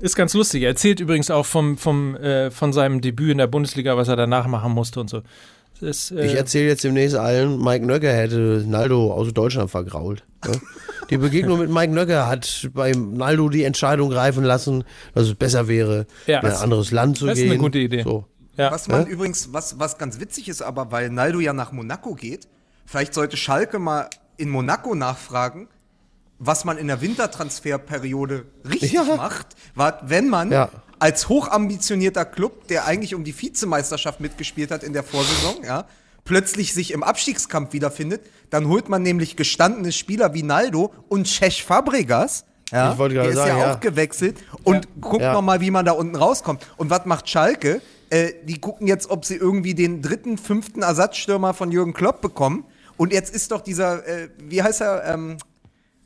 ist 0.00 0.16
ganz 0.16 0.34
lustig. 0.34 0.62
Er 0.62 0.68
erzählt 0.70 1.00
übrigens 1.00 1.30
auch 1.30 1.46
vom, 1.46 1.76
vom, 1.78 2.16
äh, 2.16 2.50
von 2.50 2.72
seinem 2.72 3.00
Debüt 3.00 3.30
in 3.32 3.38
der 3.38 3.46
Bundesliga, 3.46 3.96
was 3.96 4.08
er 4.08 4.16
danach 4.16 4.46
machen 4.46 4.72
musste 4.72 5.00
und 5.00 5.10
so. 5.10 5.22
Das 5.80 5.88
ist, 5.88 6.10
äh, 6.12 6.26
Ich 6.26 6.34
erzähle 6.34 6.68
jetzt 6.68 6.82
demnächst 6.84 7.16
allen, 7.16 7.62
Mike 7.62 7.86
Nöcker 7.86 8.12
hätte 8.12 8.64
Naldo 8.66 9.12
aus 9.12 9.32
Deutschland 9.32 9.70
vergrault. 9.70 10.24
Ne? 10.46 10.60
Die 11.10 11.16
Begegnung 11.18 11.58
mit 11.60 11.70
Mike 11.70 11.92
Nöcker 11.92 12.26
hat 12.26 12.68
beim 12.74 13.14
Naldo 13.14 13.48
die 13.48 13.62
Entscheidung 13.64 14.12
reifen 14.12 14.44
lassen, 14.44 14.84
dass 15.14 15.28
es 15.28 15.34
besser 15.34 15.68
wäre, 15.68 16.06
Ja. 16.26 16.40
in 16.40 16.46
ein 16.46 16.52
anderes 16.56 16.90
Land 16.90 17.18
zu 17.18 17.26
Das 17.26 17.38
ist 17.38 17.44
gehen. 17.44 17.52
eine 17.52 17.60
gute 17.60 17.78
Idee. 17.78 18.02
So. 18.02 18.24
ja. 18.56 18.70
Was 18.72 18.88
man 18.88 19.06
Hä? 19.06 19.12
übrigens, 19.12 19.52
was, 19.52 19.78
was 19.78 19.98
ganz 19.98 20.18
witzig 20.20 20.48
ist, 20.48 20.62
aber 20.62 20.90
weil 20.90 21.10
Naldo 21.10 21.38
ja 21.40 21.52
nach 21.52 21.70
Monaco 21.72 22.14
geht, 22.14 22.48
vielleicht 22.84 23.14
sollte 23.14 23.36
Schalke 23.36 23.78
mal 23.78 24.08
in 24.36 24.48
Monaco 24.50 24.94
nachfragen, 24.96 25.68
was 26.38 26.64
man 26.64 26.78
in 26.78 26.86
der 26.86 27.00
Wintertransferperiode 27.00 28.46
richtig 28.68 28.92
Ja. 28.92 29.04
macht, 29.04 29.48
war, 29.74 30.00
wenn 30.04 30.28
man 30.28 30.52
Ja. 30.52 30.70
als 30.98 31.28
hochambitionierter 31.28 32.24
Club, 32.24 32.68
der 32.68 32.86
eigentlich 32.86 33.14
um 33.14 33.24
die 33.24 33.38
Vizemeisterschaft 33.40 34.20
mitgespielt 34.20 34.70
hat 34.70 34.82
in 34.82 34.92
der 34.92 35.02
Vorsaison, 35.02 35.64
ja, 35.64 35.84
plötzlich 36.24 36.74
sich 36.74 36.92
im 36.92 37.02
Abstiegskampf 37.02 37.72
wiederfindet, 37.72 38.20
dann 38.50 38.68
holt 38.68 38.88
man 38.88 39.02
nämlich 39.02 39.36
gestandene 39.36 39.92
Spieler 39.92 40.34
wie 40.34 40.42
Naldo 40.42 40.92
und 41.08 41.26
Cech 41.26 41.64
Fabregas. 41.64 42.44
Ja, 42.70 42.92
Ich 42.92 42.98
wollte 42.98 43.14
gerade 43.14 43.30
der 43.30 43.38
ist 43.38 43.46
sagen, 43.46 43.58
ja, 43.58 43.66
ja. 43.68 43.74
auch 43.74 43.80
gewechselt 43.80 44.36
und 44.62 44.88
guckt 45.00 45.22
Ja. 45.22 45.32
noch 45.32 45.40
mal, 45.42 45.60
wie 45.62 45.70
man 45.70 45.86
da 45.86 45.92
unten 45.92 46.16
rauskommt. 46.16 46.66
Und 46.76 46.90
was 46.90 47.06
macht 47.06 47.28
Schalke? 47.28 47.80
Äh, 48.10 48.32
die 48.44 48.60
gucken 48.60 48.86
jetzt, 48.86 49.08
ob 49.10 49.24
sie 49.24 49.36
irgendwie 49.36 49.74
den 49.74 50.02
dritten, 50.02 50.36
fünften 50.36 50.82
Ersatzstürmer 50.82 51.54
von 51.54 51.72
Jürgen 51.72 51.94
Klopp 51.94 52.20
bekommen. 52.20 52.64
Und 52.98 53.12
jetzt 53.12 53.34
ist 53.34 53.52
doch 53.52 53.62
dieser, 53.62 54.06
äh, 54.06 54.28
wie 54.38 54.62
heißt 54.62 54.82
er, 54.82 55.04
ähm, 55.06 55.38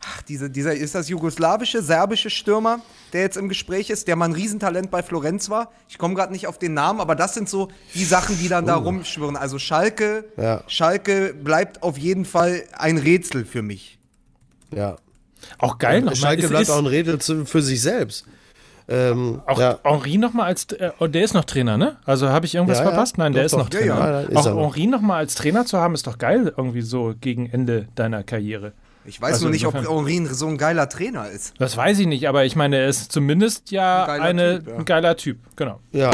ach, 0.05 0.23
diese, 0.23 0.51
dieser, 0.51 0.75
ist 0.75 0.95
das 0.95 1.09
jugoslawische, 1.09 1.83
serbische 1.83 2.31
Stürmer, 2.31 2.81
der 3.13 3.23
jetzt 3.23 3.37
im 3.37 3.49
Gespräch 3.49 3.91
ist, 3.91 4.09
der 4.09 4.17
mal 4.17 4.27
ein 4.27 4.33
Riesentalent 4.33 4.91
bei 4.91 5.03
Florenz 5.03 5.51
war. 5.51 5.71
Ich 5.89 5.99
komme 5.99 6.15
gerade 6.15 6.33
nicht 6.33 6.47
auf 6.47 6.59
den 6.59 6.75
Namen, 6.75 7.01
aber 7.01 7.15
das 7.15 7.35
sind 7.35 7.49
so 7.49 7.69
die 7.95 8.05
Sachen, 8.05 8.39
die 8.39 8.49
dann 8.49 8.67
da 8.67 8.75
rumschwirren. 8.77 9.37
Also 9.37 9.59
Schalke, 9.59 10.25
Ja. 10.37 10.63
Schalke 10.67 11.35
bleibt 11.35 11.83
auf 11.83 11.99
jeden 11.99 12.25
Fall 12.25 12.63
ein 12.73 12.99
Rätsel 12.99 13.45
für 13.45 13.63
mich. 13.63 13.99
Ja. 14.75 14.97
auch 15.59 15.79
geil. 15.79 16.01
Nochmal. 16.01 16.17
Schalke 16.17 16.49
bleibt 16.49 16.63
ist 16.63 16.71
auch 16.71 16.79
ein 16.79 16.87
Rätsel 16.87 17.47
für 17.47 17.63
sich 17.63 17.81
selbst. 17.83 18.25
Ähm, 18.89 19.41
auch 19.47 19.61
ja. 19.61 19.79
Henri 19.85 20.19
nochmal 20.19 20.47
als, 20.47 20.65
äh, 20.73 20.91
oh, 20.99 21.07
der 21.07 21.23
ist 21.23 21.35
noch 21.35 21.45
Trainer, 21.45 21.79
ne? 21.79 21.99
Also 22.05 22.29
habe 22.31 22.47
ich 22.47 22.55
irgendwas 22.55 22.79
Ja, 22.79 22.85
ja. 22.85 22.91
verpasst? 22.91 23.17
Nein, 23.17 23.33
der 23.33 23.43
Doch, 23.43 23.47
ist 23.47 23.53
doch. 23.53 23.59
noch 23.59 23.81
Ja, 23.81 23.97
Trainer. 23.97 24.21
ja, 24.23 24.29
ist 24.29 24.37
auch 24.39 24.55
noch. 24.55 24.63
Henri 24.75 24.87
nochmal 24.89 25.19
als 25.19 25.35
Trainer 25.37 25.65
zu 25.67 25.79
haben, 25.79 25.95
ist 25.95 26.07
doch 26.07 26.19
geil, 26.19 26.53
irgendwie 26.57 26.83
so 26.83 27.15
gegen 27.21 27.47
Ende 27.49 27.87
deiner 27.95 28.25
Karriere. 28.25 28.73
Ich 29.05 29.21
weiß 29.21 29.35
Also 29.35 29.45
nur 29.47 29.53
nicht, 29.53 29.67
ob 29.67 29.75
Henri 29.75 30.27
so 30.33 30.47
ein 30.47 30.57
geiler 30.59 30.89
Trainer 30.89 31.29
ist. 31.29 31.55
Das 31.59 31.77
weiß 31.77 31.99
ich 31.99 32.07
nicht, 32.07 32.29
aber 32.29 32.45
ich 32.45 32.55
meine, 32.57 32.77
er 32.77 32.89
ist 32.89 33.11
zumindest 33.13 33.71
ja 33.71 34.03
Ein 34.03 34.07
geiler 34.07 34.25
eine, 34.25 34.59
Typ, 34.59 34.69
ja. 34.69 34.77
ein 34.77 34.85
geiler 34.85 35.17
Typ, 35.17 35.39
genau. 35.57 35.81
ja. 35.93 36.11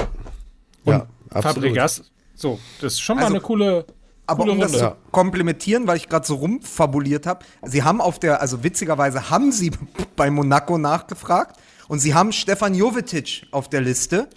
Und 0.84 0.92
ja, 0.94 1.06
absolut. 1.30 1.54
Fabregas, 1.56 2.02
so, 2.34 2.58
das 2.80 2.94
ist 2.94 3.00
schon 3.00 3.16
mal 3.16 3.24
Also- 3.24 3.34
eine 3.34 3.42
coole, 3.42 3.84
Aber 4.26 4.40
coole 4.44 4.52
um 4.52 4.60
das 4.60 4.72
Runde. 4.72 4.86
zu 4.90 4.96
komplementieren, 5.10 5.86
weil 5.86 5.96
ich 5.98 6.08
gerade 6.08 6.26
so 6.26 6.36
rumfabuliert 6.36 7.26
habe, 7.26 7.44
sie 7.62 7.82
haben 7.82 8.00
auf 8.00 8.18
der, 8.18 8.40
also 8.40 8.62
witzigerweise 8.64 9.28
haben 9.30 9.52
sie 9.52 9.70
bei 10.16 10.30
Monaco 10.30 10.78
nachgefragt 10.78 11.56
und 11.88 11.98
sie 11.98 12.14
haben 12.14 12.32
Stefan 12.32 12.74
Jovetic 12.74 13.46
auf 13.50 13.68
der 13.68 13.82
Liste, 13.82 14.28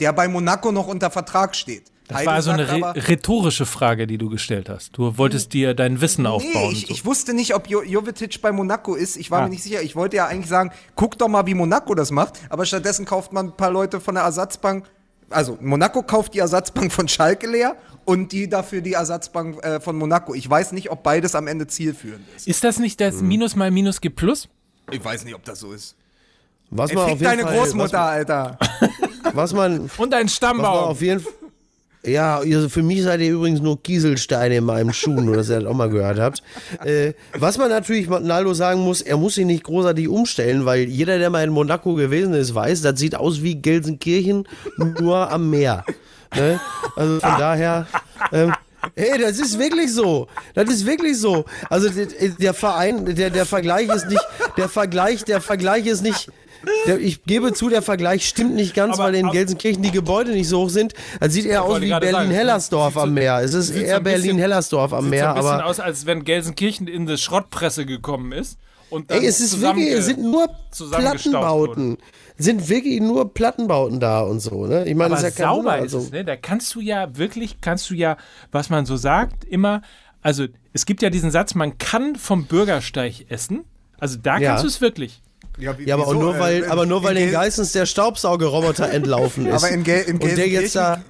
der 0.00 0.12
bei 0.12 0.26
Monaco 0.26 0.72
noch 0.72 0.88
unter 0.88 1.10
Vertrag 1.10 1.54
steht. 1.54 1.84
Das 2.10 2.26
war 2.26 2.34
also 2.34 2.50
eine 2.50 2.66
sagt 2.66 2.82
aber, 2.82 3.08
rhetorische 3.08 3.66
Frage, 3.66 4.06
die 4.06 4.18
du 4.18 4.28
gestellt 4.28 4.68
hast. 4.68 4.96
Du 4.96 5.16
wolltest 5.18 5.52
dir 5.52 5.74
dein 5.74 6.00
Wissen 6.00 6.26
aufbauen. 6.26 6.52
Nee, 6.54 6.72
ich, 6.72 6.82
und 6.82 6.88
so. 6.88 6.94
ich 6.94 7.04
wusste 7.04 7.32
nicht, 7.34 7.54
ob 7.54 7.68
jo 7.68 7.82
Jovetic 7.82 8.40
bei 8.42 8.52
Monaco 8.52 8.94
ist. 8.94 9.16
Ich 9.16 9.30
war 9.30 9.40
Ah. 9.40 9.44
mir 9.44 9.50
nicht 9.50 9.62
sicher. 9.62 9.82
Ich 9.82 9.96
wollte 9.96 10.16
ja 10.16 10.26
eigentlich 10.26 10.48
sagen, 10.48 10.70
guck 10.94 11.18
doch 11.18 11.28
mal, 11.28 11.46
wie 11.46 11.54
Monaco 11.54 11.94
das 11.94 12.10
macht. 12.10 12.34
Aber 12.50 12.64
stattdessen 12.66 13.04
kauft 13.06 13.32
man 13.32 13.46
ein 13.46 13.56
paar 13.56 13.70
Leute 13.70 14.00
von 14.00 14.14
der 14.14 14.24
Ersatzbank. 14.24 14.86
Also 15.30 15.56
Monaco 15.60 16.02
kauft 16.02 16.34
die 16.34 16.40
Ersatzbank 16.40 16.90
von 16.92 17.06
Schalke 17.06 17.46
leer 17.46 17.76
und 18.04 18.32
die 18.32 18.48
dafür 18.48 18.80
die 18.80 18.94
Ersatzbank 18.94 19.64
äh, 19.64 19.78
von 19.80 19.96
Monaco. 19.96 20.34
Ich 20.34 20.50
weiß 20.50 20.72
nicht, 20.72 20.90
ob 20.90 21.02
beides 21.04 21.34
am 21.36 21.46
Ende 21.46 21.66
zielführend 21.68 22.24
ist. 22.36 22.48
ist 22.48 22.64
das 22.64 22.78
nicht 22.80 23.00
das 23.00 23.22
Minus 23.22 23.54
mal 23.54 23.70
Minus 23.70 24.00
gibt 24.00 24.16
Plus? 24.16 24.48
Ich 24.90 25.04
weiß 25.04 25.24
nicht, 25.24 25.34
ob 25.36 25.44
das 25.44 25.60
so 25.60 25.72
ist. 25.72 25.94
Was 26.72 26.90
Ey, 26.90 26.96
man 26.96 27.04
auf 27.04 27.10
jeden 27.10 27.22
deine 27.24 27.42
Fall, 27.42 27.56
Großmutter, 27.58 28.00
Alter. 28.00 28.58
Was, 29.22 29.34
was 29.34 29.52
man, 29.52 29.80
Und 29.80 29.90
ein 29.90 29.90
was 29.98 30.12
man 30.12 30.28
Stammbaum. 30.28 30.84
auf 30.90 31.00
jeden 31.02 31.20
Fall. 31.20 31.32
Ja, 32.02 32.40
für 32.68 32.82
mich 32.82 33.02
seid 33.02 33.20
ihr 33.20 33.32
übrigens 33.32 33.60
nur 33.60 33.82
Kieselsteine 33.82 34.56
in 34.56 34.64
meinem 34.64 34.92
Schuh, 34.92 35.20
nur 35.20 35.36
dass 35.36 35.50
ihr 35.50 35.60
das 35.60 35.68
auch 35.68 35.74
mal 35.74 35.90
gehört 35.90 36.18
habt. 36.18 36.42
Äh, 36.82 37.12
was 37.38 37.58
man 37.58 37.68
natürlich 37.68 38.08
Naldo 38.08 38.54
sagen 38.54 38.80
muss, 38.80 39.02
er 39.02 39.18
muss 39.18 39.34
sich 39.34 39.44
nicht 39.44 39.64
großartig 39.64 40.08
umstellen, 40.08 40.64
weil 40.64 40.84
jeder, 40.88 41.18
der 41.18 41.28
mal 41.28 41.44
in 41.44 41.50
Monaco 41.50 41.94
gewesen 41.94 42.32
ist, 42.32 42.54
weiß, 42.54 42.80
das 42.80 42.98
sieht 42.98 43.14
aus 43.14 43.42
wie 43.42 43.56
Gelsenkirchen, 43.56 44.48
nur 44.98 45.30
am 45.30 45.50
Meer. 45.50 45.84
Ne? 46.34 46.58
Also 46.96 47.20
von 47.20 47.38
daher. 47.38 47.86
Ähm, 48.32 48.52
Hey, 48.96 49.18
das 49.18 49.38
ist 49.38 49.58
wirklich 49.58 49.92
so. 49.92 50.26
Das 50.54 50.68
ist 50.70 50.86
wirklich 50.86 51.18
so. 51.18 51.44
Also 51.68 51.90
der, 51.90 52.06
der 52.30 52.54
Verein, 52.54 53.14
der, 53.14 53.28
der 53.30 53.44
Vergleich 53.44 53.88
ist 53.88 54.08
nicht, 54.08 54.26
der 54.56 54.68
Vergleich, 54.68 55.24
der 55.24 55.40
Vergleich 55.40 55.86
ist 55.86 56.02
nicht, 56.02 56.30
der, 56.86 56.98
ich 57.00 57.24
gebe 57.24 57.52
zu, 57.52 57.68
der 57.68 57.82
Vergleich 57.82 58.26
stimmt 58.28 58.54
nicht 58.54 58.74
ganz, 58.74 58.94
Aber- 58.98 59.04
weil 59.08 59.14
in 59.16 59.30
Gelsenkirchen 59.30 59.82
die 59.82 59.90
Gebäude 59.90 60.32
nicht 60.32 60.48
so 60.48 60.62
hoch 60.64 60.70
sind. 60.70 60.94
Das 61.20 61.32
sieht 61.32 61.46
eher 61.46 61.62
aus 61.64 61.80
wie 61.80 61.88
Berlin-Hellersdorf 61.90 62.94
sieht 62.94 63.02
am 63.02 63.14
Meer. 63.14 63.38
Es 63.42 63.54
ist 63.54 63.68
sieht 63.68 63.84
eher 63.84 64.00
Berlin-Hellersdorf 64.00 64.92
am 64.92 65.04
Sieht 65.04 65.10
Meer, 65.10 65.22
so 65.22 65.28
ein 65.28 65.34
bisschen 65.36 65.60
aus, 65.60 65.80
als 65.80 66.06
wenn 66.06 66.24
Gelsenkirchen 66.24 66.86
in 66.88 67.06
die 67.06 67.16
Schrottpresse 67.18 67.86
gekommen 67.86 68.32
ist. 68.32 68.58
Und 68.90 69.10
dann 69.10 69.20
ey, 69.20 69.26
es 69.26 69.38
ist 69.40 69.60
wirklich, 69.60 69.88
es 69.92 70.06
sind 70.06 70.20
nur 70.20 70.48
Plattenbauten. 70.90 71.98
Sind 72.38 72.68
wirklich 72.68 73.00
nur 73.00 73.32
Plattenbauten 73.34 74.00
da 74.00 74.20
und 74.22 74.40
so, 74.40 74.66
ne? 74.66 74.84
Ich 74.86 74.94
meine, 74.94 75.14
Aber 75.14 75.22
das 75.22 75.24
ist 75.32 75.38
ja 75.38 75.44
kein 75.44 75.54
sauber 75.54 75.70
Wunder, 75.72 75.76
ist 75.78 75.94
also. 75.94 75.98
es, 76.06 76.10
ne? 76.10 76.24
Da 76.24 76.36
kannst 76.36 76.74
du 76.74 76.80
ja 76.80 77.16
wirklich, 77.16 77.60
kannst 77.60 77.90
du 77.90 77.94
ja, 77.94 78.16
was 78.50 78.70
man 78.70 78.86
so 78.86 78.96
sagt, 78.96 79.44
immer, 79.44 79.82
also 80.22 80.46
es 80.72 80.86
gibt 80.86 81.02
ja 81.02 81.10
diesen 81.10 81.30
Satz, 81.30 81.54
man 81.54 81.76
kann 81.78 82.16
vom 82.16 82.46
Bürgersteig 82.46 83.26
essen. 83.30 83.64
Also 83.98 84.16
da 84.20 84.38
Ja. 84.38 84.50
kannst 84.50 84.64
du 84.64 84.68
es 84.68 84.80
wirklich. 84.80 85.20
Ja, 85.60 85.78
wie- 85.78 85.84
Ja, 85.86 85.94
aber, 85.96 86.06
wieso? 86.06 86.20
nur 86.20 86.38
weil, 86.38 86.64
Äh, 86.64 86.66
aber 86.68 86.86
nur 86.86 87.02
weil 87.04 87.14
den 87.14 87.30
Geistens 87.30 87.72
der 87.72 87.86
Staubsaugerroboter 87.86 88.90
entlaufen 88.92 89.46
ist. 89.46 89.54
Aber 89.62 89.68
in, 89.72 89.84
Gel 89.84 90.02
in 90.02 90.16
Und 90.18 90.36
der 90.36 90.48
jetzt 90.48 90.74
da. 90.76 91.02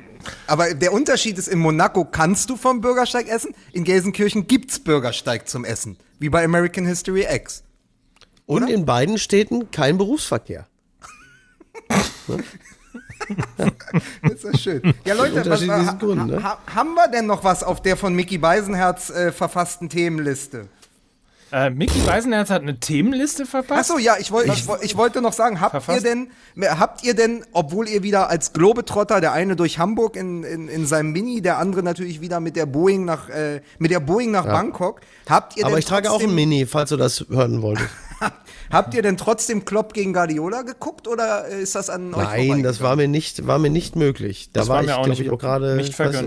Aber 0.46 0.74
der 0.74 0.92
Unterschied 0.92 1.38
ist, 1.38 1.48
in 1.48 1.58
Monaco 1.58 2.04
kannst 2.04 2.50
du 2.50 2.56
vom 2.56 2.80
Bürgersteig 2.82 3.26
essen, 3.28 3.54
in 3.72 3.84
Gelsenkirchen 3.84 4.46
gibt's 4.46 4.78
Bürgersteig 4.78 5.48
zum 5.48 5.64
Essen. 5.64 5.96
Wie 6.18 6.28
bei 6.28 6.44
American 6.44 6.84
History 6.84 7.26
X. 7.30 7.62
Und 8.44 8.68
in 8.68 8.84
beiden 8.84 9.16
Städten 9.18 9.70
kein 9.70 9.96
Berufsverkehr. 9.96 10.66
Das 14.22 14.32
ist 14.32 14.44
ja 14.44 14.58
schön. 14.58 14.94
Ja, 15.04 15.14
Leute, 15.14 15.48
was, 15.48 15.66
ha, 15.68 15.92
Gründen, 15.92 16.26
ne? 16.26 16.42
ha, 16.42 16.58
haben 16.74 16.94
wir 16.94 17.08
denn 17.08 17.26
noch 17.26 17.44
was 17.44 17.62
auf 17.62 17.80
der 17.82 17.96
von 17.96 18.14
Mickey 18.14 18.38
Beisenherz 18.38 19.10
äh, 19.10 19.30
verfassten 19.30 19.88
Themenliste? 19.88 20.66
Äh, 21.52 21.70
Mickey 21.70 21.98
Beisenherz 22.00 22.50
hat 22.50 22.62
eine 22.62 22.78
Themenliste 22.78 23.44
verpasst. 23.46 23.90
Achso, 23.90 23.98
ja, 23.98 24.14
ich, 24.18 24.30
wollt, 24.30 24.46
ich, 24.48 24.66
woll- 24.68 24.78
ich 24.82 24.96
wollte 24.96 25.20
noch 25.20 25.32
sagen, 25.32 25.60
habt 25.60 25.72
Verfasst? 25.72 26.04
ihr 26.04 26.08
denn, 26.08 26.30
habt 26.78 27.02
ihr 27.04 27.14
denn, 27.14 27.44
obwohl 27.52 27.88
ihr 27.88 28.02
wieder 28.02 28.30
als 28.30 28.52
Globetrotter, 28.52 29.20
der 29.20 29.32
eine 29.32 29.56
durch 29.56 29.78
Hamburg 29.78 30.16
in, 30.16 30.44
in, 30.44 30.68
in 30.68 30.86
seinem 30.86 31.12
Mini, 31.12 31.42
der 31.42 31.58
andere 31.58 31.82
natürlich 31.82 32.20
wieder 32.20 32.38
mit 32.40 32.54
der 32.56 32.66
Boeing 32.66 33.04
nach, 33.04 33.28
äh, 33.28 33.60
mit 33.78 33.90
der 33.90 34.00
Boeing 34.00 34.30
nach 34.30 34.44
Bangkok, 34.46 35.00
habt 35.28 35.56
ihr 35.56 35.64
Aber 35.64 35.72
denn 35.72 35.80
ich 35.80 35.86
trage 35.86 36.08
auch 36.10 36.14
trotzdem, 36.14 36.30
ein 36.30 36.34
Mini, 36.36 36.66
falls 36.66 36.90
du 36.90 36.96
das 36.96 37.24
hören 37.28 37.62
wolltest. 37.62 37.88
Habt 38.70 38.94
ihr 38.94 39.02
denn 39.02 39.16
trotzdem 39.16 39.64
Klopp 39.64 39.94
gegen 39.94 40.12
Guardiola 40.12 40.62
geguckt 40.62 41.08
oder 41.08 41.48
äh, 41.48 41.60
ist 41.62 41.74
das 41.74 41.90
an 41.90 42.14
euch 42.14 42.22
Nein, 42.22 42.62
das 42.62 42.80
war 42.80 42.94
mir 42.94 43.08
nicht, 43.08 43.46
war 43.48 43.58
mir 43.58 43.70
nicht 43.70 43.96
möglich. 43.96 44.50
Da 44.52 44.60
Das 44.60 44.68
war, 44.68 44.76
war 44.76 44.82
ich, 44.82 44.88
glaube 44.90 45.08
nicht- 45.10 45.20
ich, 45.22 45.30
auch 45.30 45.38
gerade, 45.38 45.82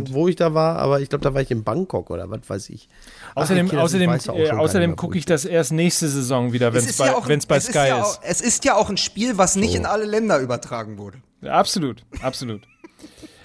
wo 0.09 0.27
ich 0.27 0.35
da 0.35 0.53
war, 0.53 0.77
aber 0.79 0.99
ich 0.99 1.07
glaube, 1.07 1.23
da 1.23 1.33
war 1.33 1.41
ich 1.41 1.51
in 1.51 1.63
Bangkok 1.63 2.09
oder 2.09 2.29
was 2.29 2.41
weiß 2.47 2.69
ich. 2.71 2.89
Außerdem, 3.35 3.67
okay, 3.67 3.77
außerdem, 3.77 4.09
ja 4.11 4.33
äh, 4.33 4.51
außerdem 4.51 4.95
gucke 4.95 5.17
ich 5.17 5.25
das 5.25 5.45
erst 5.45 5.71
nächste 5.71 6.07
Saison 6.07 6.53
wieder, 6.53 6.73
wenn 6.73 6.83
Es 6.83 6.97
bei, 6.97 7.07
ja 7.07 7.15
auch- 7.15 7.27
wenn's 7.27 7.45
bei 7.45 7.57
es 7.57 7.65
ist 7.65 7.71
Sky 7.71 7.87
ja 7.87 7.99
ist. 8.01 8.05
auch, 8.05 8.19
Es 8.23 8.41
ist 8.41 8.65
ja 8.65 8.75
auch 8.75 8.89
ein 8.89 8.97
Spiel, 8.97 9.37
was 9.37 9.55
nicht 9.55 9.75
in 9.75 9.85
alle 9.85 10.05
Länder 10.05 10.39
übertragen 10.39 10.97
wurde. 10.97 11.17
Absolut, 11.47 12.03
absolut. 12.21 12.61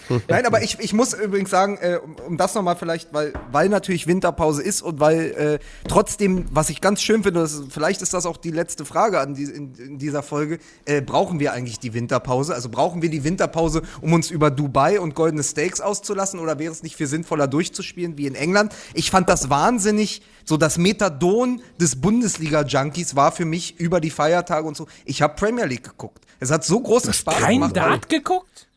Nein, 0.29 0.47
aber 0.47 0.63
ich, 0.63 0.79
ich 0.81 0.93
muss 0.93 1.15
übrigens 1.15 1.51
sagen, 1.51 1.79
äh, 1.81 1.99
um, 2.03 2.17
um 2.27 2.37
das 2.37 2.55
nochmal 2.55 2.77
vielleicht, 2.77 3.13
weil, 3.13 3.33
weil 3.51 3.69
natürlich 3.69 4.07
Winterpause 4.07 4.63
ist 4.63 4.83
und 4.83 5.01
weil 5.01 5.31
äh, 5.33 5.59
trotzdem, 5.89 6.47
was 6.51 6.71
ich 6.71 6.81
ganz 6.81 7.03
schön 7.03 7.23
finde, 7.23 7.41
das, 7.41 7.63
vielleicht 7.69 8.03
ist 8.03 8.15
das 8.15 8.27
auch 8.27 8.37
die 8.37 8.51
letzte 8.51 8.85
Frage 8.85 9.21
an 9.21 9.35
die, 9.35 9.45
in, 9.45 9.75
in 9.75 9.99
dieser 9.99 10.23
Folge, 10.23 10.59
äh, 10.85 11.01
brauchen 11.01 11.41
wir 11.41 11.53
eigentlich 11.53 11.79
die 11.79 11.95
Winterpause? 11.95 12.55
Also 12.55 12.69
brauchen 12.69 13.03
wir 13.03 13.11
die 13.11 13.25
Winterpause, 13.25 13.83
um 14.01 14.13
uns 14.13 14.31
über 14.31 14.51
Dubai 14.51 15.01
und 15.01 15.15
goldene 15.15 15.43
Steaks 15.43 15.81
auszulassen 15.81 16.41
oder 16.41 16.59
wäre 16.59 16.73
es 16.73 16.83
nicht 16.83 16.97
viel 16.97 17.07
sinnvoller 17.07 17.47
durchzuspielen 17.47 18.17
wie 18.17 18.27
in 18.27 18.35
England? 18.35 18.75
Ich 18.95 19.11
fand 19.11 19.29
das 19.29 19.51
wahnsinnig, 19.51 20.23
so 20.45 20.57
das 20.57 20.79
Methadon 20.79 21.61
des 21.81 22.01
Bundesliga-Junkies 22.01 23.17
war 23.17 23.33
für 23.33 23.45
mich 23.45 23.79
über 23.79 24.01
die 24.01 24.11
Feiertage 24.11 24.67
und 24.67 24.77
so. 24.77 24.87
Ich 25.05 25.23
habe 25.23 25.35
Premier 25.35 25.67
League 25.67 25.85
geguckt. 25.85 26.25
Es 26.41 26.51
hat 26.51 26.65
so 26.65 26.81
großen 26.81 27.13
Spaß 27.13 27.37
Kein 27.37 27.55
gemacht. 27.55 27.77
Dart 27.77 28.09
geguckt? 28.09 28.68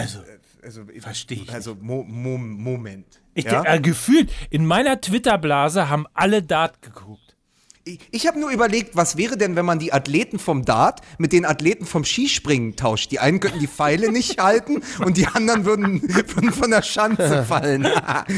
Also, 0.00 0.18
Also, 0.62 0.82
Versteh 1.00 1.34
ich 1.34 1.52
Also, 1.52 1.76
Mo 1.80 2.04
Mo 2.04 2.36
Moment. 2.38 3.06
ich, 3.34 3.44
ja? 3.44 3.64
äh, 3.64 3.80
gefühlt, 3.80 4.30
in 4.50 4.66
meiner 4.66 5.00
Twitter-Blase 5.00 5.88
haben 5.88 6.06
alle 6.14 6.42
Dart 6.42 6.82
geguckt. 6.82 7.36
Ich, 7.84 7.98
ich 8.10 8.26
habe 8.26 8.38
nur 8.38 8.50
überlegt, 8.50 8.94
was 8.94 9.16
wäre 9.16 9.38
denn, 9.38 9.56
wenn 9.56 9.64
man 9.64 9.78
die 9.78 9.92
Athleten 9.92 10.38
vom 10.38 10.66
Dart 10.66 11.00
mit 11.16 11.32
den 11.32 11.46
Athleten 11.46 11.86
vom 11.86 12.04
Skispringen 12.04 12.76
tauscht? 12.76 13.10
Die 13.10 13.20
einen 13.20 13.40
könnten 13.40 13.58
die 13.58 13.68
Pfeile 13.68 14.12
nicht 14.12 14.38
halten 14.42 14.82
und 14.98 15.16
die 15.16 15.26
anderen 15.26 15.64
würden 15.64 16.00
von, 16.26 16.52
von 16.52 16.70
der 16.70 16.82
Schanze 16.82 17.42
fallen. 17.44 17.82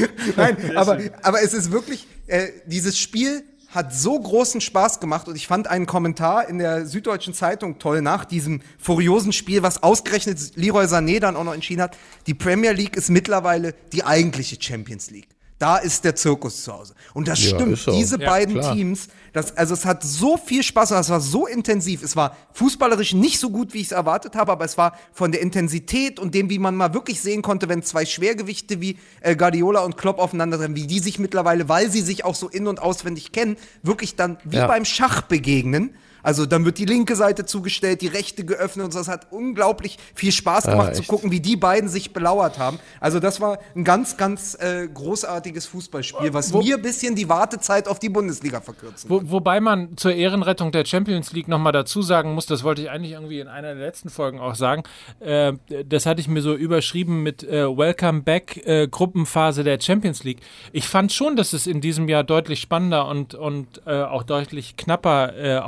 Nein, 0.37 0.77
aber, 0.77 1.01
aber 1.23 1.43
es 1.43 1.55
ist 1.55 1.73
wirklich, 1.73 2.07
äh, 2.29 2.49
dieses 2.67 2.99
Spiel 2.99 3.43
hat 3.75 3.95
so 3.95 4.19
großen 4.21 4.61
Spaß 4.61 5.01
gemacht 5.01 5.29
und 5.29 5.37
ich 5.37 5.47
fand 5.47 5.67
einen 5.67 5.87
Kommentar 5.87 6.49
in 6.49 6.59
der 6.59 6.87
Süddeutschen 6.87 7.33
Zeitung 7.33 7.79
toll 7.79 8.03
nach 8.03 8.25
diesem 8.27 8.61
furiosen 8.79 9.33
Spiel, 9.33 9.63
was 9.63 9.83
ausgerechnet 9.83 10.57
Leroy 10.57 10.85
Sané 10.85 11.21
dann 11.21 11.37
auch 11.37 11.45
noch 11.45 11.55
entschieden 11.55 11.83
hat. 11.83 11.97
Die 12.27 12.35
Premier 12.35 12.73
League 12.73 12.97
ist 12.97 13.09
mittlerweile 13.09 13.75
die 13.93 14.05
eigentliche 14.05 14.57
Champions 14.61 15.11
League. 15.11 15.29
Da 15.59 15.77
ist 15.77 16.05
der 16.05 16.17
Zirkus 16.17 16.65
zu 16.65 16.73
Hause. 16.73 16.95
Und 17.15 17.29
das 17.29 17.41
Ja, 17.43 17.51
stimmt. 17.57 17.87
Diese 17.87 18.21
Ja, 18.21 18.29
beiden 18.29 18.59
klar. 18.59 18.75
Teams, 18.75 19.07
das, 19.33 19.57
also 19.57 19.73
es 19.75 19.85
hat 19.87 20.03
so 20.03 20.37
viel 20.37 20.63
Spaß 20.63 20.93
und 20.93 20.99
es 20.99 21.09
war 21.09 21.21
so 21.21 21.47
intensiv. 21.47 22.03
Es 22.03 22.17
war 22.17 22.37
fußballerisch 22.53 23.15
nicht 23.15 23.39
so 23.41 23.49
gut, 23.51 23.73
wie 23.73 23.79
ich 23.81 23.87
es 23.87 23.93
erwartet 23.93 24.35
habe, 24.37 24.53
aber 24.53 24.65
es 24.65 24.77
war 24.77 24.99
von 25.13 25.33
der 25.33 25.41
Intensität 25.41 26.21
und 26.21 26.35
dem, 26.35 26.51
wie 26.51 26.59
man 26.59 26.77
mal 26.77 26.93
wirklich 26.93 27.21
sehen 27.23 27.41
konnte, 27.41 27.69
wenn 27.69 27.83
zwei 27.83 28.05
Schwergewichte 28.05 28.81
wie 28.83 28.99
äh, 29.23 29.35
Guardiola 29.35 29.81
und 29.81 29.97
Klopp 29.97 30.19
aufeinandertreffen, 30.19 30.77
wie 30.77 30.87
die 30.87 30.99
sich 31.01 31.19
mittlerweile, 31.19 31.69
weil 31.69 31.91
sie 31.91 32.03
sich 32.03 32.25
auch 32.25 32.35
so 32.35 32.49
in- 32.49 32.67
und 32.67 32.81
auswendig 32.83 33.33
kennen, 33.33 33.57
wirklich 33.83 34.17
dann 34.17 34.37
wie 34.45 34.57
Ja. 34.57 34.67
beim 34.67 34.85
Schach 34.85 35.23
begegnen. 35.23 35.95
Also 36.23 36.47
dann 36.47 36.65
wird 36.65 36.79
die 36.79 36.85
linke 36.85 37.17
Seite 37.17 37.45
zugestellt, 37.45 38.01
die 38.01 38.09
rechte 38.09 38.45
geöffnet 38.45 38.87
und 38.87 38.93
so. 38.93 39.01
Es 39.01 39.09
hat 39.09 39.29
unglaublich 39.31 39.99
viel 40.15 40.33
Spaß 40.33 40.65
gemacht 40.65 40.95
zu 40.95 41.01
echt. 41.01 41.09
gucken, 41.09 41.31
wie 41.31 41.41
die 41.41 41.57
beiden 41.57 41.89
sich 41.89 42.13
belauert 42.13 42.59
haben. 42.59 42.79
Also 43.01 43.21
das 43.21 43.41
war 43.41 43.59
ein 43.75 43.85
ganz, 43.85 44.17
ganz 44.17 44.57
äh, 44.61 44.89
großartiges 44.93 45.67
Fußballspiel, 45.67 46.33
was 46.35 46.53
mir 46.53 46.77
ein 46.77 46.83
bisschen 46.83 47.17
die 47.17 47.29
Wartezeit 47.29 47.89
auf 47.89 47.99
die 47.99 48.09
Bundesliga 48.09 48.61
verkürzen. 48.61 49.11
Wo, 49.11 49.21
wobei 49.25 49.61
man 49.61 49.97
zur 49.97 50.13
Ehrenrettung 50.13 50.73
der 50.73 50.85
Champions 50.85 51.33
League 51.33 51.49
nochmal 51.49 51.73
dazu 51.73 52.03
sagen 52.03 52.35
muss, 52.35 52.47
das 52.47 52.65
wollte 52.65 52.83
ich 52.83 52.91
eigentlich 52.91 53.13
irgendwie 53.13 53.41
in 53.41 53.49
einer 53.49 53.75
der 53.75 53.85
letzten 53.85 54.11
Folgen 54.11 54.41
auch 54.41 54.55
sagen, 54.55 54.83
äh, 55.21 55.53
das 55.87 56.07
hatte 56.07 56.21
ich 56.21 56.29
mir 56.29 56.43
so 56.43 56.55
überschrieben 56.55 57.23
mit 57.23 57.43
äh, 57.43 57.67
Welcome 57.67 58.23
Back 58.23 58.63
äh, 58.67 58.89
Gruppenphase 58.89 59.65
der 59.65 59.81
Champions 59.81 60.25
League. 60.25 60.41
Ich 60.73 60.87
fand 60.89 61.13
schon, 61.13 61.37
dass 61.37 61.53
es 61.53 61.67
in 61.67 61.81
diesem 61.81 62.09
Jahr 62.09 62.25
deutlich 62.25 62.61
spannender 62.61 63.07
und, 63.09 63.35
und 63.35 63.83
äh, 63.87 64.03
auch 64.03 64.23
deutlich 64.23 64.77
knapper 64.77 65.37
äh, 65.37 65.59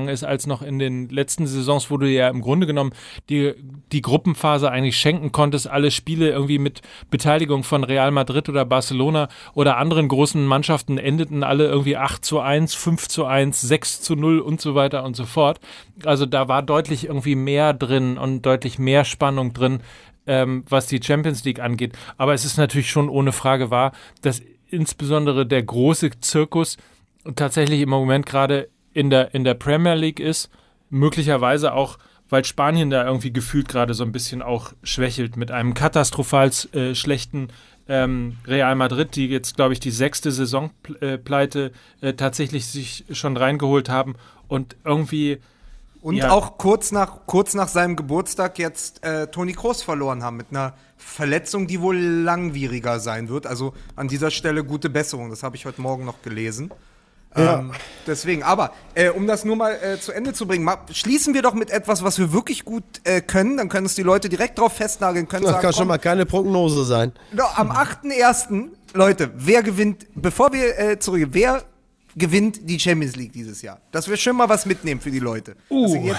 ausgegangen 0.00 0.08
ist 0.08 0.24
als 0.24 0.46
noch 0.46 0.62
in 0.62 0.78
den 0.78 1.08
letzten 1.08 1.46
Saisons, 1.46 1.90
wo 1.90 1.96
du 1.96 2.06
ja 2.08 2.28
im 2.28 2.40
Grunde 2.40 2.66
genommen 2.66 2.92
die, 3.28 3.54
die 3.92 4.02
Gruppenphase 4.02 4.70
eigentlich 4.70 4.96
schenken 4.96 5.32
konntest, 5.32 5.68
alle 5.68 5.90
Spiele 5.90 6.30
irgendwie 6.30 6.58
mit 6.58 6.80
Beteiligung 7.10 7.64
von 7.64 7.84
Real 7.84 8.10
Madrid 8.10 8.48
oder 8.48 8.64
Barcelona 8.64 9.28
oder 9.54 9.76
anderen 9.76 10.08
großen 10.08 10.44
Mannschaften 10.44 10.98
endeten 10.98 11.42
alle 11.42 11.66
irgendwie 11.66 11.96
8 11.96 12.24
zu 12.24 12.40
1, 12.40 12.74
5 12.74 13.08
zu 13.08 13.24
1, 13.24 13.60
6 13.60 14.02
zu 14.02 14.16
0 14.16 14.40
und 14.40 14.60
so 14.60 14.74
weiter 14.74 15.04
und 15.04 15.16
so 15.16 15.26
fort. 15.26 15.60
Also 16.04 16.26
da 16.26 16.48
war 16.48 16.62
deutlich 16.62 17.06
irgendwie 17.06 17.36
mehr 17.36 17.72
drin 17.72 18.18
und 18.18 18.42
deutlich 18.42 18.78
mehr 18.78 19.04
Spannung 19.04 19.52
drin, 19.52 19.80
ähm, 20.26 20.64
was 20.68 20.86
die 20.86 21.02
Champions 21.02 21.44
League 21.44 21.60
angeht. 21.60 21.96
Aber 22.16 22.34
es 22.34 22.44
ist 22.44 22.56
natürlich 22.56 22.90
schon 22.90 23.08
ohne 23.08 23.32
Frage 23.32 23.70
wahr, 23.70 23.92
dass 24.22 24.42
insbesondere 24.70 25.46
der 25.46 25.62
große 25.62 26.10
Zirkus 26.20 26.76
tatsächlich 27.34 27.80
im 27.80 27.88
Moment 27.88 28.24
gerade 28.24 28.68
in 28.92 29.10
der, 29.10 29.34
in 29.34 29.44
der 29.44 29.54
Premier 29.54 29.94
League 29.94 30.20
ist, 30.20 30.50
möglicherweise 30.90 31.72
auch, 31.72 31.98
weil 32.28 32.44
Spanien 32.44 32.90
da 32.90 33.04
irgendwie 33.04 33.32
gefühlt 33.32 33.68
gerade 33.68 33.94
so 33.94 34.04
ein 34.04 34.12
bisschen 34.12 34.42
auch 34.42 34.72
schwächelt 34.82 35.36
mit 35.36 35.50
einem 35.50 35.74
katastrophal 35.74 36.50
äh, 36.72 36.94
schlechten 36.94 37.48
ähm, 37.88 38.36
Real 38.46 38.74
Madrid, 38.76 39.16
die 39.16 39.26
jetzt, 39.28 39.56
glaube 39.56 39.72
ich, 39.72 39.80
die 39.80 39.90
sechste 39.90 40.30
Saisonpleite 40.30 41.72
äh, 42.00 42.12
tatsächlich 42.14 42.66
sich 42.66 43.04
schon 43.12 43.36
reingeholt 43.36 43.88
haben 43.88 44.14
und 44.48 44.76
irgendwie 44.84 45.38
Und 46.02 46.16
Ja. 46.16 46.30
auch 46.30 46.56
kurz 46.56 46.92
nach, 46.92 47.26
kurz 47.26 47.54
nach 47.54 47.68
seinem 47.68 47.94
Geburtstag 47.96 48.58
jetzt 48.58 49.04
äh, 49.04 49.26
Toni 49.26 49.52
Kroos 49.52 49.82
verloren 49.82 50.22
haben 50.22 50.36
mit 50.36 50.46
einer 50.50 50.74
Verletzung, 50.96 51.66
die 51.66 51.80
wohl 51.80 51.96
langwieriger 51.98 53.00
sein 53.00 53.28
wird. 53.28 53.46
Also 53.46 53.74
an 53.96 54.08
dieser 54.08 54.30
Stelle 54.30 54.64
gute 54.64 54.88
Besserung. 54.88 55.28
Das 55.30 55.42
habe 55.42 55.56
ich 55.56 55.66
heute 55.66 55.80
Morgen 55.80 56.04
noch 56.04 56.22
gelesen. 56.22 56.70
Ähm, 57.36 57.72
deswegen, 58.06 58.42
aber 58.42 58.72
äh, 58.94 59.08
um 59.10 59.26
das 59.26 59.44
nur 59.44 59.54
mal 59.54 59.72
äh, 59.72 60.00
zu 60.00 60.10
Ende 60.10 60.32
zu 60.32 60.46
bringen, 60.46 60.64
ma, 60.64 60.84
schließen 60.92 61.32
wir 61.32 61.42
doch 61.42 61.54
mit 61.54 61.70
etwas, 61.70 62.02
was 62.02 62.18
wir 62.18 62.32
wirklich 62.32 62.64
gut 62.64 62.82
äh, 63.04 63.20
können. 63.20 63.56
Dann 63.56 63.68
können 63.68 63.86
es 63.86 63.94
die 63.94 64.02
Leute 64.02 64.28
direkt 64.28 64.58
drauf 64.58 64.72
festnageln, 64.72 65.28
können 65.28 65.44
Das 65.44 65.52
sagen, 65.52 65.62
kann 65.62 65.72
schon 65.72 65.80
komm, 65.82 65.88
mal 65.88 65.98
keine 65.98 66.26
Prognose 66.26 66.84
sein. 66.84 67.12
No, 67.32 67.44
am 67.54 67.70
8.1. 67.70 68.70
Leute, 68.94 69.30
wer 69.36 69.62
gewinnt, 69.62 70.06
bevor 70.14 70.52
wir 70.52 70.76
äh, 70.78 70.98
zurück, 70.98 71.28
wer 71.30 71.62
gewinnt 72.16 72.68
die 72.68 72.80
Champions 72.80 73.14
League 73.14 73.32
dieses 73.32 73.62
Jahr? 73.62 73.80
Dass 73.92 74.08
wir 74.08 74.16
schon 74.16 74.36
mal 74.36 74.48
was 74.48 74.66
mitnehmen 74.66 75.00
für 75.00 75.12
die 75.12 75.20
Leute. 75.20 75.54
Uh. 75.70 76.06
jetzt, 76.06 76.18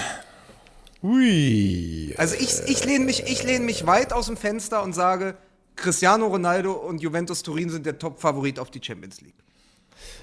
Hui. 1.02 2.14
also 2.16 2.36
ich, 2.36 2.60
ich 2.66 2.84
lehne 2.84 3.04
mich, 3.04 3.24
ich 3.26 3.42
lehne 3.42 3.64
mich 3.64 3.86
weit 3.86 4.12
aus 4.12 4.26
dem 4.26 4.36
Fenster 4.36 4.82
und 4.82 4.94
sage, 4.94 5.34
Cristiano 5.76 6.26
Ronaldo 6.26 6.72
und 6.72 7.02
Juventus 7.02 7.42
Turin 7.42 7.70
sind 7.70 7.86
der 7.86 7.98
Top-Favorit 7.98 8.58
auf 8.58 8.70
die 8.70 8.80
Champions 8.82 9.20
League. 9.20 9.34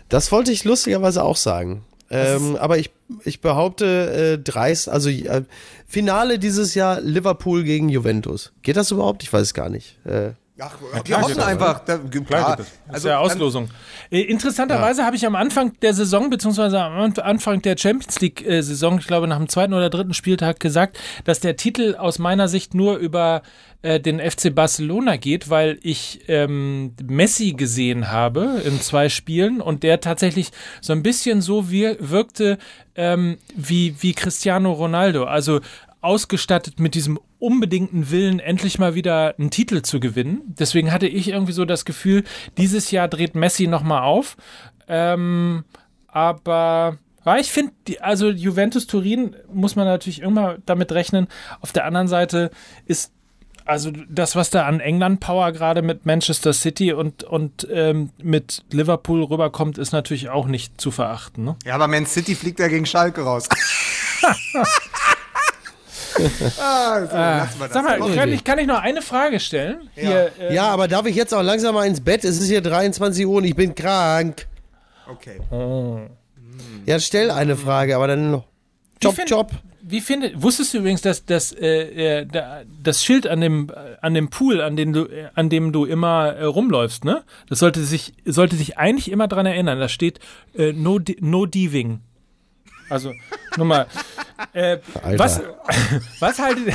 Das 0.09 0.31
wollte 0.31 0.51
ich 0.51 0.63
lustigerweise 0.63 1.23
auch 1.23 1.37
sagen. 1.37 1.83
Ähm, 2.11 2.55
aber 2.55 2.79
ich, 2.79 2.89
ich 3.23 3.39
behaupte, 3.39 4.39
äh, 4.39 4.43
dreist, 4.43 4.89
also 4.89 5.09
äh, 5.09 5.43
Finale 5.87 6.39
dieses 6.39 6.73
Jahr 6.73 6.99
Liverpool 7.01 7.63
gegen 7.63 7.87
Juventus. 7.89 8.51
Geht 8.63 8.77
das 8.77 8.89
überhaupt? 8.91 9.21
Ich 9.21 9.31
weiß 9.31 9.41
es 9.41 9.53
gar 9.53 9.69
nicht. 9.69 10.03
Äh, 10.05 10.31
Ach, 10.61 10.77
Ja, 10.93 11.01
wir 11.05 11.21
hoffen 11.21 11.41
einfach. 11.41 11.79
Da, 11.85 11.97
Klar 11.97 12.23
klar, 12.23 12.49
geht 12.57 12.59
das. 12.59 12.67
Das 12.85 12.95
also 12.95 13.07
ist 13.07 13.11
ja 13.11 13.19
Auslosung. 13.19 13.69
Äh, 14.11 14.21
interessanterweise 14.21 15.05
habe 15.05 15.15
ich 15.15 15.25
am 15.25 15.35
Anfang 15.35 15.73
der 15.81 15.93
Saison, 15.93 16.29
beziehungsweise 16.29 16.81
am 16.81 16.93
An- 16.93 17.13
Anfang 17.19 17.61
der 17.61 17.77
Champions 17.77 18.19
League-Saison, 18.19 18.99
ich 18.99 19.07
glaube 19.07 19.27
nach 19.27 19.37
dem 19.37 19.49
zweiten 19.49 19.73
oder 19.73 19.89
dritten 19.89 20.13
Spieltag 20.13 20.59
gesagt, 20.59 20.97
dass 21.23 21.39
der 21.39 21.55
Titel 21.55 21.95
aus 21.97 22.19
meiner 22.19 22.47
Sicht 22.47 22.73
nur 22.73 22.97
über 22.97 23.41
äh, 23.81 23.99
den 23.99 24.19
FC 24.19 24.53
Barcelona 24.53 25.15
geht, 25.15 25.49
weil 25.49 25.79
ich 25.81 26.21
ähm, 26.27 26.93
Messi 27.03 27.53
gesehen 27.53 28.11
habe 28.11 28.61
in 28.65 28.81
zwei 28.81 29.07
Spielen 29.09 29.61
und 29.61 29.83
der 29.83 30.01
tatsächlich 30.01 30.49
so 30.81 30.91
ein 30.93 31.03
bisschen 31.03 31.41
so 31.41 31.69
wir 31.69 31.95
wirkte 31.99 32.57
ähm, 32.95 33.37
wie, 33.55 33.95
wie 34.01 34.13
Cristiano 34.13 34.73
Ronaldo. 34.73 35.23
Also 35.23 35.61
ausgestattet 36.01 36.79
mit 36.79 36.95
diesem 36.95 37.19
unbedingten 37.39 38.09
Willen, 38.11 38.39
endlich 38.39 38.79
mal 38.79 38.95
wieder 38.95 39.35
einen 39.37 39.49
Titel 39.49 39.81
zu 39.81 39.99
gewinnen. 39.99 40.41
Deswegen 40.47 40.91
hatte 40.91 41.07
ich 41.07 41.29
irgendwie 41.29 41.51
so 41.51 41.65
das 41.65 41.85
Gefühl, 41.85 42.23
dieses 42.57 42.91
Jahr 42.91 43.07
dreht 43.07 43.35
Messi 43.35 43.67
nochmal 43.67 44.03
auf. 44.03 44.37
Ähm, 44.87 45.63
aber 46.07 46.97
ja, 47.25 47.37
ich 47.37 47.51
finde, 47.51 47.73
also 47.99 48.29
Juventus 48.29 48.87
Turin 48.87 49.35
muss 49.53 49.75
man 49.75 49.85
natürlich 49.85 50.21
irgendwann 50.21 50.63
damit 50.65 50.91
rechnen. 50.91 51.27
Auf 51.61 51.71
der 51.71 51.85
anderen 51.85 52.07
Seite 52.07 52.49
ist 52.85 53.11
also 53.65 53.91
das, 54.09 54.35
was 54.35 54.49
da 54.49 54.65
an 54.65 54.79
England-Power 54.79 55.51
gerade 55.51 55.83
mit 55.83 56.05
Manchester 56.05 56.53
City 56.53 56.91
und, 56.91 57.23
und 57.23 57.67
ähm, 57.71 58.09
mit 58.21 58.63
Liverpool 58.71 59.23
rüberkommt, 59.23 59.77
ist 59.77 59.91
natürlich 59.91 60.29
auch 60.29 60.47
nicht 60.47 60.81
zu 60.81 60.89
verachten. 60.89 61.43
Ne? 61.43 61.55
Ja, 61.65 61.75
aber 61.75 61.87
Man 61.87 62.07
City 62.07 62.33
fliegt 62.33 62.59
ja 62.59 62.67
gegen 62.67 62.87
Schalke 62.87 63.21
raus. 63.21 63.47
ah, 66.59 67.05
so, 67.05 67.13
wir 67.59 67.67
das. 67.67 67.73
Sag 67.73 67.83
mal, 67.99 68.15
kann 68.15 68.31
ich, 68.31 68.43
kann 68.43 68.59
ich 68.59 68.67
noch 68.67 68.81
eine 68.81 69.01
Frage 69.01 69.39
stellen? 69.39 69.89
Hier, 69.95 70.31
äh, 70.39 70.53
Ja, 70.53 70.67
aber 70.69 70.87
darf 70.87 71.05
ich 71.05 71.15
jetzt 71.15 71.33
auch 71.33 71.41
langsam 71.43 71.75
mal 71.75 71.85
ins 71.87 72.01
Bett? 72.01 72.23
Es 72.23 72.39
ist 72.39 72.47
hier 72.49 72.61
23 72.61 73.25
Uhr 73.25 73.37
und 73.37 73.43
ich 73.45 73.55
bin 73.55 73.75
krank. 73.75 74.47
Okay. 75.09 75.39
Ja, 76.85 76.99
stell 76.99 77.31
eine 77.31 77.55
Frage, 77.55 77.95
aber 77.95 78.07
dann 78.07 78.43
Job, 79.01 79.15
find- 79.15 79.29
Job. 79.29 79.51
Wie 79.81 80.01
findet, 80.01 80.39
wusstest 80.43 80.73
du 80.73 80.79
übrigens, 80.79 81.01
dass, 81.01 81.25
dass 81.25 81.51
äh, 81.51 82.19
äh, 82.19 82.25
da- 82.25 82.61
das 82.83 83.03
Schild 83.03 83.25
an 83.25 83.41
dem, 83.41 83.71
an 84.01 84.13
dem 84.13 84.29
Pool, 84.29 84.61
an 84.61 84.75
dem 84.75 84.93
du, 84.93 85.07
an 85.33 85.49
dem 85.49 85.71
du 85.71 85.85
immer 85.85 86.33
äh, 86.35 86.43
rumläufst, 86.43 87.05
ne? 87.05 87.23
Das 87.47 87.57
sollte 87.59 87.83
sich, 87.83 88.13
sollte 88.25 88.55
sich 88.55 88.77
eigentlich 88.77 89.09
immer 89.09 89.27
dran 89.27 89.47
erinnern. 89.47 89.79
Da 89.79 89.89
steht 89.89 90.19
äh, 90.55 90.73
no, 90.73 90.99
no 91.21 91.47
Diving. 91.47 92.01
Also, 92.89 93.13
nur 93.57 93.65
mal. 93.65 93.87
Äh, 94.53 94.77
was, 95.15 95.41
was 96.19 96.39
haltet 96.39 96.73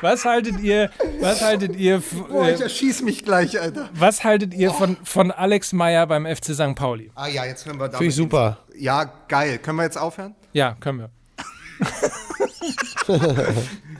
Was 0.00 0.24
haltet 0.26 0.60
ihr, 0.60 0.90
was 1.20 1.40
haltet 1.40 1.76
ihr, 1.76 2.02
Boah, 2.28 2.50
ich 2.50 2.60
äh, 2.60 2.64
erschieß 2.64 3.02
mich 3.02 3.24
gleich, 3.24 3.58
Alter. 3.58 3.88
was 3.94 4.22
haltet 4.22 4.52
ihr 4.52 4.70
von, 4.70 4.98
von 5.02 5.30
Alex 5.30 5.72
Meyer 5.72 6.06
beim 6.06 6.26
FC 6.26 6.54
St. 6.54 6.74
Pauli? 6.74 7.10
Ah 7.14 7.26
ja, 7.26 7.46
jetzt 7.46 7.64
hören 7.64 7.76
wir 7.76 7.86
damit. 7.86 7.98
Finde 7.98 8.10
ich 8.10 8.16
super. 8.16 8.58
Ja, 8.76 9.10
geil. 9.28 9.58
Können 9.58 9.78
wir 9.78 9.84
jetzt 9.84 9.96
aufhören? 9.96 10.34
Ja, 10.52 10.76
können 10.80 10.98
wir. 10.98 11.10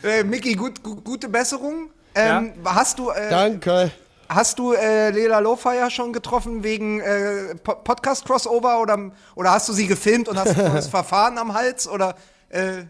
Äh, 0.02 0.22
Micky, 0.22 0.54
gut, 0.54 0.82
gu 0.82 0.96
gute 0.96 1.28
Besserung. 1.28 1.90
Ähm, 2.14 2.52
Hast 2.64 2.98
du, 2.98 3.10
äh, 3.10 3.30
Danke. 3.30 3.90
Hast 4.34 4.58
du 4.58 4.72
äh, 4.72 5.10
Lela 5.10 5.38
Lowfire 5.38 5.90
schon 5.90 6.12
getroffen 6.12 6.62
wegen 6.64 7.00
äh, 7.00 7.54
Po- 7.62 7.76
Podcast-Crossover 7.84 8.80
oder, 8.80 9.12
oder 9.36 9.50
hast 9.52 9.68
du 9.68 9.72
sie 9.72 9.86
gefilmt 9.86 10.28
und 10.28 10.38
hast 10.38 10.58
ein 10.58 10.72
neues 10.72 10.88
Verfahren 10.98 11.38
am 11.38 11.54
Hals? 11.54 11.88
Oder 11.88 12.16
äh, 12.50 12.84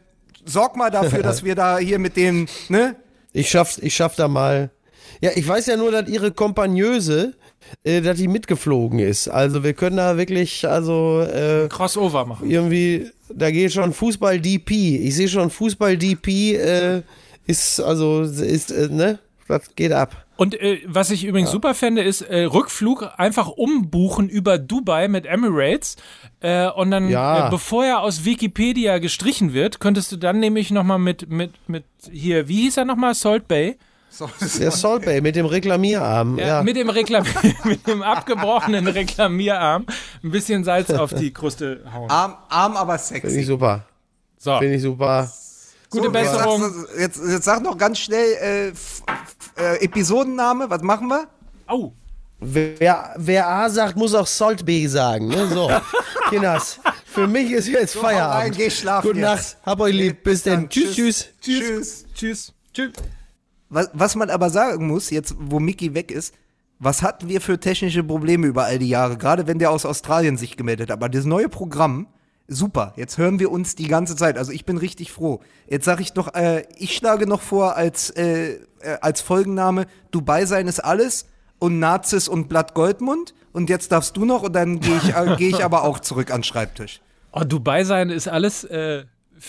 sorg 0.45 0.77
mal 0.77 0.91
dafür, 0.91 1.23
dass 1.23 1.45
wir 1.45 1.55
da 1.55 1.79
hier 1.79 1.99
mit 1.99 2.17
dem, 2.17 2.47
ne? 2.69 2.97
Ich 3.33 3.51
schaff's, 3.51 3.79
ich 3.79 3.95
schaff 3.95 4.15
da 4.17 4.29
mal. 4.29 4.71
Ja, 5.21 5.31
ich 5.35 5.47
weiß 5.47 5.67
ja 5.67 5.77
nur, 5.77 5.91
dass 5.91 6.09
ihre 6.09 6.33
Kompagnöse, 6.33 7.35
äh, 7.83 8.01
dass 8.01 8.17
die 8.19 8.29
mitgeflogen 8.29 8.99
ist. 8.99 9.29
Also 9.29 9.63
wir 9.65 9.73
können 9.75 9.97
da 9.97 10.17
wirklich, 10.17 10.67
also 10.69 11.21
äh, 11.23 11.69
Crossover 11.69 12.27
machen. 12.27 12.51
irgendwie, 12.51 13.11
da 13.33 13.51
geht 13.51 13.73
schon 13.73 13.93
Fußball 13.93 14.41
DP. 14.41 14.71
Ich 15.07 15.15
sehe 15.17 15.29
schon 15.29 15.51
Fußball 15.51 15.97
DP 15.97 16.55
äh, 16.57 17.03
ist, 17.47 17.81
also 17.81 18.23
ist, 18.23 18.71
äh, 18.71 18.89
ne? 18.91 19.19
Das 19.49 19.75
geht 19.77 19.93
ab. 19.93 20.24
Und 20.37 20.61
äh, 20.61 20.81
was 20.87 21.11
ich 21.11 21.25
übrigens 21.25 21.51
super 21.53 21.75
fände, 21.75 22.03
ist 22.03 22.23
äh, 22.23 22.43
Rückflug 22.45 23.09
einfach 23.19 23.49
umbuchen 23.49 24.29
über 24.29 24.59
Dubai 24.59 25.07
mit 25.07 25.27
Emirates. 25.27 25.97
Äh, 26.41 26.69
und 26.71 26.91
dann, 26.91 27.09
Ja. 27.09 27.47
äh, 27.47 27.51
bevor 27.51 27.85
er 27.85 28.01
aus 28.01 28.25
Wikipedia 28.25 28.99
gestrichen 28.99 29.53
wird, 29.55 29.79
könntest 29.79 30.11
du 30.11 30.17
dann 30.17 30.41
nämlich 30.41 30.71
nochmal 30.73 30.99
mit, 30.99 31.29
mit, 31.31 31.53
mit 31.69 31.85
hier, 32.11 32.49
wie 32.49 32.63
hieß 32.63 32.79
er 32.79 32.85
nochmal? 32.85 33.15
Salt 33.15 33.47
Bay? 33.47 33.77
Der 34.61 34.71
Salt 34.71 35.05
Bay 35.05 35.21
mit 35.21 35.35
dem 35.35 35.47
Reklamierarm. 35.47 36.39
Ja, 36.39 36.47
Ja, 36.47 36.63
Mit, 36.63 36.77
dem 36.77 36.89
Reklam 36.89 37.25
mit 37.65 37.85
dem 37.87 38.01
abgebrochenen 38.03 38.87
Reklamierarm 38.87 39.87
ein 40.23 40.31
bisschen 40.31 40.63
Salz 40.63 40.91
auf 40.91 41.13
die 41.15 41.33
Kruste 41.33 41.83
hauen. 41.93 42.09
arm, 42.11 42.37
arm, 42.49 42.77
aber 42.77 42.97
finde 42.99 43.19
ich 43.27 43.33
sexy. 43.35 43.43
super. 43.45 43.85
So, 44.39 44.59
Finde 44.59 44.75
ich 44.77 44.83
super. 44.83 45.29
gute 45.91 46.05
So, 46.05 46.11
Besserung. 46.13 46.63
Jetzt, 46.99 47.21
jetzt, 47.27 47.45
sag 47.45 47.63
noch 47.63 47.77
ganz 47.79 47.99
schnell 47.99 48.71
äh, 48.71 48.73
äh, 49.57 49.85
Episodenname. 49.85 50.69
Was 50.71 50.83
machen 50.83 51.09
wir? 51.09 51.29
Au. 51.67 51.93
Wer, 52.41 53.15
wer 53.17 53.49
A 53.49 53.71
sagt, 53.71 53.97
muss 53.97 54.15
auch 54.15 54.27
Salt 54.27 54.67
B 54.67 54.87
sagen. 54.87 55.29
Ne? 55.29 55.49
So, 55.49 55.71
Kinders, 56.29 56.79
für 57.07 57.27
mich 57.27 57.51
ist 57.51 57.69
jetzt 57.69 57.97
rein, 57.97 58.03
Feierabend. 58.03 58.57
geh 58.57 58.71
schlafen 58.71 59.07
Gute 59.09 59.21
jetzt. 59.21 59.27
Nacht, 59.27 59.57
hab 59.65 59.81
euch 59.81 59.95
lieb. 59.95 60.23
Bis 60.25 60.43
dann. 60.43 60.69
Tschüss, 60.69 60.95
tschüss. 60.95 61.29
Tschüss. 61.41 62.05
Tschüss. 62.15 62.53
Tschüss. 62.73 62.93
Was, 63.71 63.91
was 63.93 64.15
man 64.15 64.31
aber 64.31 64.51
sagen 64.51 64.87
muss, 64.87 65.11
jetzt 65.11 65.35
wo 65.39 65.59
Mickey 65.59 65.95
weg 65.95 66.11
ist, 66.11 66.35
was 66.79 67.03
hatten 67.03 67.29
wir 67.29 67.41
für 67.41 67.59
technische 67.59 68.05
Probleme 68.05 68.47
über 68.47 68.65
all 68.65 68.79
die 68.79 68.89
Jahre, 68.89 69.17
gerade 69.17 69.47
wenn 69.47 69.59
der 69.59 69.71
aus 69.71 69.87
Australien 69.87 70.37
sich 70.37 70.57
gemeldet 70.57 70.91
hat. 70.91 70.97
Aber 70.97 71.09
das 71.09 71.25
neue 71.25 71.49
Programm, 71.49 72.09
super. 72.47 72.93
Jetzt 72.97 73.17
hören 73.17 73.39
wir 73.39 73.51
uns 73.51 73.75
die 73.75 73.89
ganze 73.89 74.17
Zeit. 74.17 74.37
Also 74.37 74.53
ich 74.53 74.65
bin 74.65 74.77
richtig 74.77 75.13
froh. 75.13 75.41
Jetzt 75.67 75.87
sage 75.87 76.03
ich 76.03 76.15
noch, 76.15 76.35
äh, 76.35 76.65
ich 76.77 76.95
schlage 76.95 77.27
noch 77.27 77.41
vor 77.41 77.77
als, 77.77 78.11
äh, 78.11 78.59
äh, 78.85 78.99
als 79.01 79.21
Folgenname 79.21 79.87
Dubai 80.11 80.47
sein 80.47 80.69
ist 80.69 80.81
alles 80.81 81.27
und 81.59 81.79
Nazis 81.79 82.29
und 82.29 82.49
Blatt 82.49 82.75
Goldmund. 82.75 83.35
Und 83.53 83.71
jetzt 83.71 83.93
darfst 83.93 84.17
du 84.17 84.25
noch 84.25 84.43
und 84.43 84.53
dann 84.55 84.81
gehe 84.81 84.97
ich, 84.97 85.15
äh, 85.15 85.37
geh 85.39 85.49
ich 85.49 85.65
aber 85.65 85.85
auch 85.85 86.01
zurück 86.01 86.31
an 86.31 86.39
den 86.39 86.45
Schreibtisch. 86.45 87.01
Oh, 87.33 87.45
Dubai 87.45 87.85
sein 87.85 88.11
ist 88.11 88.29
alles, 88.29 88.65
äh, 88.65 89.05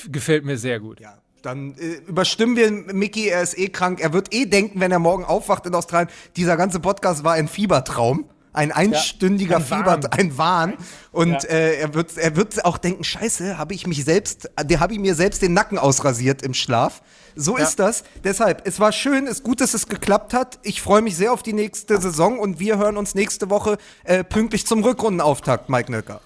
gefällt 0.09 0.45
mir 0.45 0.57
sehr 0.57 0.79
gut. 0.79 0.99
Ja, 0.99 1.17
dann 1.41 1.75
äh, 1.75 2.01
überstimmen 2.07 2.55
wir 2.55 2.71
Mickey, 2.71 3.27
er 3.27 3.41
ist 3.43 3.57
eh 3.57 3.69
krank. 3.69 3.99
Er 4.01 4.13
wird 4.13 4.33
eh 4.33 4.45
denken, 4.45 4.79
wenn 4.79 4.91
er 4.91 4.99
morgen 4.99 5.23
aufwacht 5.23 5.65
in 5.65 5.75
Australien, 5.75 6.09
dieser 6.35 6.57
ganze 6.57 6.79
Podcast 6.79 7.23
war 7.23 7.33
ein 7.33 7.47
Fiebertraum. 7.47 8.25
Ein 8.55 8.71
einstündiger 8.71 9.57
ein 9.57 9.63
Fieber, 9.63 9.85
Wahn. 10.03 10.05
ein 10.07 10.37
Wahn. 10.37 10.73
Und 11.11 11.43
Ja. 11.43 11.49
äh, 11.49 11.75
er, 11.77 11.93
wird, 11.93 12.17
er 12.17 12.35
wird 12.35 12.65
auch 12.65 12.77
denken, 12.77 13.03
scheiße, 13.03 13.57
habe 13.57 13.73
ich 13.73 13.85
mich 13.87 14.03
selbst, 14.05 14.49
der 14.61 14.79
habe 14.79 14.93
ich 14.93 14.99
mir 14.99 15.15
selbst 15.15 15.41
den 15.41 15.53
Nacken 15.53 15.77
ausrasiert 15.77 16.41
im 16.41 16.53
Schlaf. 16.53 17.01
So 17.35 17.57
ist 17.57 17.79
das. 17.79 18.03
Deshalb, 18.23 18.65
es 18.65 18.79
war 18.79 18.93
schön, 18.93 19.25
es 19.25 19.39
ist 19.39 19.43
gut, 19.43 19.59
dass 19.59 19.73
es 19.73 19.87
geklappt 19.87 20.33
hat. 20.33 20.57
Ich 20.63 20.81
freue 20.81 21.01
mich 21.01 21.17
sehr 21.17 21.33
auf 21.33 21.43
die 21.43 21.51
nächste 21.51 21.99
Saison 21.99 22.39
und 22.39 22.59
wir 22.59 22.77
hören 22.77 22.95
uns 22.95 23.13
nächste 23.13 23.49
Woche 23.49 23.77
äh, 24.05 24.23
pünktlich 24.23 24.65
zum 24.65 24.81
Rückrundenauftakt, 24.83 25.67
Mike 25.69 25.91
Nöcker. 25.91 26.21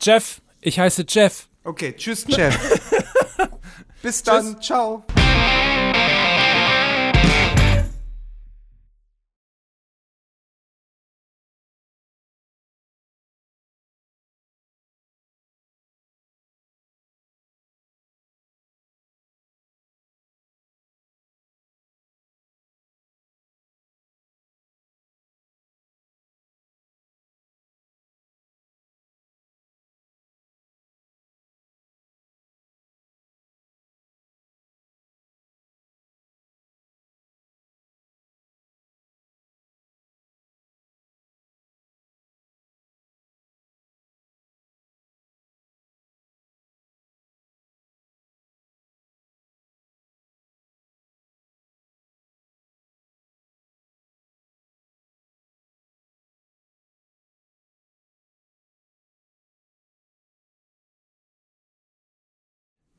Jeff, 0.00 0.40
ich 0.60 0.78
heiße 0.80 1.04
Jeff. 1.08 1.46
Okay, 1.62 1.94
tschüss, 1.96 2.24
Chef. 2.28 2.56
Bis 4.02 4.22
dann, 4.22 4.60
ciao. 4.60 5.04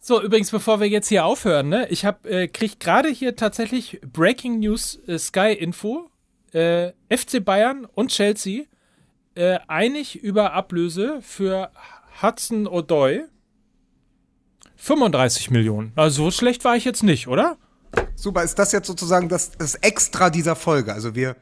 So, 0.07 0.23
übrigens, 0.23 0.51
bevor 0.51 0.79
wir 0.79 0.87
jetzt 0.87 1.09
hier 1.09 1.25
aufhören, 1.25 1.67
ne, 1.67 1.89
ich 1.89 2.05
hab, 2.05 2.25
äh, 2.25 2.47
krieg 2.47 2.79
gerade 2.79 3.09
hier 3.09 3.35
tatsächlich 3.35 3.99
Breaking 4.13 4.59
News 4.59 4.97
äh, 5.05 5.19
Sky 5.19 5.51
Info. 5.51 6.09
Äh, 6.53 6.93
FC 7.09 7.43
Bayern 7.43 7.83
und 7.93 8.09
Chelsea 8.09 8.67
äh, 9.35 9.59
einig 9.67 10.23
über 10.23 10.53
Ablöse 10.53 11.19
für 11.21 11.71
Hudson 12.21 12.69
O'Doy. 12.69 13.25
35 14.77 15.51
Millionen. 15.51 15.91
Also 15.97 16.23
so 16.23 16.31
schlecht 16.31 16.63
war 16.63 16.77
ich 16.77 16.85
jetzt 16.85 17.03
nicht, 17.03 17.27
oder? 17.27 17.57
Super, 18.15 18.43
ist 18.43 18.57
das 18.57 18.71
jetzt 18.71 18.87
sozusagen 18.87 19.27
das, 19.27 19.51
das 19.57 19.75
Extra 19.75 20.29
dieser 20.29 20.55
Folge? 20.55 20.93
Also 20.93 21.15
wir 21.15 21.35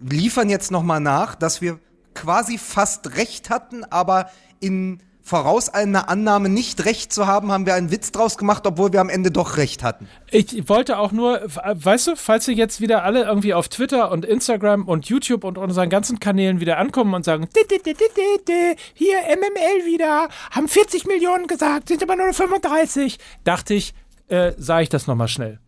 liefern 0.00 0.48
jetzt 0.48 0.70
nochmal 0.70 1.00
nach, 1.00 1.34
dass 1.34 1.60
wir 1.60 1.80
quasi 2.14 2.56
fast 2.56 3.18
recht 3.18 3.50
hatten, 3.50 3.84
aber 3.84 4.30
in 4.60 5.02
vorauseilender 5.26 6.08
Annahme 6.08 6.48
nicht 6.48 6.84
recht 6.84 7.12
zu 7.12 7.26
haben, 7.26 7.50
haben 7.50 7.66
wir 7.66 7.74
einen 7.74 7.90
Witz 7.90 8.12
draus 8.12 8.38
gemacht, 8.38 8.64
obwohl 8.64 8.92
wir 8.92 9.00
am 9.00 9.08
Ende 9.08 9.32
doch 9.32 9.56
recht 9.56 9.82
hatten. 9.82 10.08
Ich 10.30 10.68
wollte 10.68 10.98
auch 10.98 11.10
nur, 11.10 11.40
weißt 11.42 12.06
du, 12.06 12.16
falls 12.16 12.44
sie 12.44 12.52
jetzt 12.52 12.80
wieder 12.80 13.02
alle 13.02 13.24
irgendwie 13.24 13.52
auf 13.52 13.68
Twitter 13.68 14.12
und 14.12 14.24
Instagram 14.24 14.86
und 14.86 15.06
YouTube 15.06 15.42
und 15.42 15.58
unseren 15.58 15.90
ganzen 15.90 16.20
Kanälen 16.20 16.60
wieder 16.60 16.78
ankommen 16.78 17.12
und 17.12 17.24
sagen, 17.24 17.48
"Di, 17.56 17.66
di, 17.68 17.82
di, 17.82 17.94
di, 17.94 18.04
di, 18.14 18.44
di, 18.46 18.76
hier 18.94 19.18
MML 19.36 19.84
wieder, 19.84 20.28
haben 20.52 20.68
40 20.68 21.06
Millionen 21.06 21.48
gesagt, 21.48 21.88
sind 21.88 22.04
aber 22.04 22.14
nur 22.14 22.32
35, 22.32 23.18
dachte 23.42 23.74
ich, 23.74 23.94
äh, 24.28 24.52
sage 24.56 24.84
ich 24.84 24.88
das 24.90 25.08
nochmal 25.08 25.28
schnell. 25.28 25.58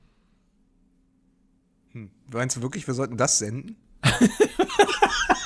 Meinst 2.30 2.56
du 2.56 2.62
wirklich, 2.62 2.86
wir 2.86 2.94
sollten 2.94 3.16
das 3.16 3.38
senden? 3.38 3.76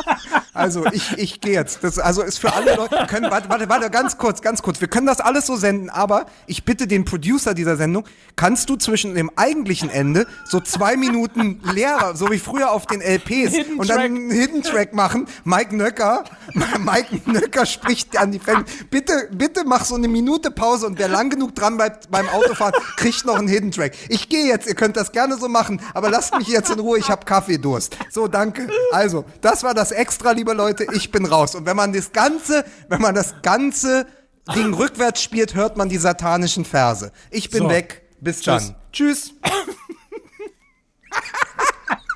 also 0.55 0.85
ich, 0.93 1.17
ich 1.17 1.41
gehe 1.41 1.55
jetzt. 1.55 1.83
Das 1.83 1.99
also 1.99 2.23
ist 2.23 2.39
für 2.39 2.53
alle 2.53 2.77
Leute. 2.77 3.07
Können, 3.09 3.31
warte, 3.31 3.49
warte, 3.49 3.69
warte, 3.71 3.89
ganz 3.89 4.19
kurz, 4.19 4.43
ganz 4.43 4.63
kurz. 4.63 4.83
Wir 4.83 4.89
können 4.89 5.07
das 5.07 5.21
alles 5.21 5.47
so 5.47 5.57
senden, 5.57 5.89
aber 5.89 6.27
ich 6.47 6.65
bitte 6.65 6.87
den 6.87 7.07
Producer 7.07 7.55
dieser 7.55 7.77
Sendung, 7.77 8.05
kannst 8.37 8.69
du 8.69 8.77
zwischen 8.77 9.15
dem 9.15 9.31
eigentlichen 9.37 9.89
Ende 9.89 10.27
so 10.45 10.61
zwei 10.61 10.97
Minuten 10.97 11.61
leerer, 11.73 12.17
so 12.17 12.31
wie 12.31 12.39
früher 12.39 12.71
auf 12.71 12.85
den 12.85 13.01
LPs 13.01 13.53
Hidden 13.53 13.79
und 13.79 13.89
dann 13.89 13.97
Track. 13.97 14.05
einen 14.05 14.31
Hidden 14.31 14.63
Track 14.63 14.93
machen. 14.93 15.27
Mike 15.45 15.75
Nöcker, 15.75 16.25
Mike 16.79 17.31
Nöcker 17.31 17.65
spricht 17.65 18.19
an 18.19 18.33
die 18.33 18.39
Fans. 18.39 18.71
Bitte, 18.91 19.29
bitte 19.33 19.65
mach 19.65 19.87
so 19.87 19.95
eine 19.95 20.09
Minute 20.09 20.51
Pause 20.51 20.87
und 20.87 20.99
wer 20.99 21.09
lang 21.09 21.31
genug 21.31 21.55
dran 21.55 21.79
bleibt 21.79 22.11
beim 22.11 22.29
Autofahren, 22.29 22.75
kriegt 22.97 23.25
noch 23.25 23.39
einen 23.39 23.49
Hidden 23.49 23.71
Track. 23.71 23.95
Ich 24.11 24.29
gehe 24.29 24.47
jetzt, 24.47 24.69
ihr 24.69 24.75
könnt 24.75 24.99
das 24.99 25.13
gerne 25.13 25.39
so 25.39 25.49
machen, 25.49 25.81
aber 25.95 26.11
lasst 26.11 26.37
mich 26.37 26.49
jetzt 26.49 26.71
in 26.71 26.79
Ruhe, 26.79 26.99
ich 26.99 27.09
habe 27.09 27.25
Kaffeedurst. 27.25 27.97
So, 28.11 28.29
danke. 28.29 28.69
Also, 28.91 29.25
das 29.41 29.63
war 29.63 29.73
das 29.73 29.93
Extra, 29.93 30.35
liebe 30.43 30.55
Leute, 30.55 30.89
ich 30.93 31.13
bin 31.13 31.25
raus. 31.25 31.55
Und 31.55 31.67
wenn 31.67 31.77
man 31.77 31.93
das 31.93 32.11
Ganze, 32.11 32.65
wenn 32.89 33.01
man 33.01 33.15
das 33.15 33.37
ganze 33.43 34.09
Ding 34.57 34.75
rückwärts 34.75 35.23
spielt, 35.23 35.55
hört 35.55 35.77
man 35.77 35.89
die 35.89 35.99
satanischen 35.99 36.65
Verse. 36.65 37.13
Ich 37.31 37.49
bin 37.49 37.63
So. 37.63 37.71
weg. 37.71 38.03
Bis 38.21 38.43
dann. 38.43 38.75
Tschüss. 38.93 39.35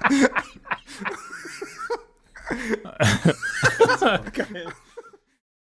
Geil. 4.33 4.73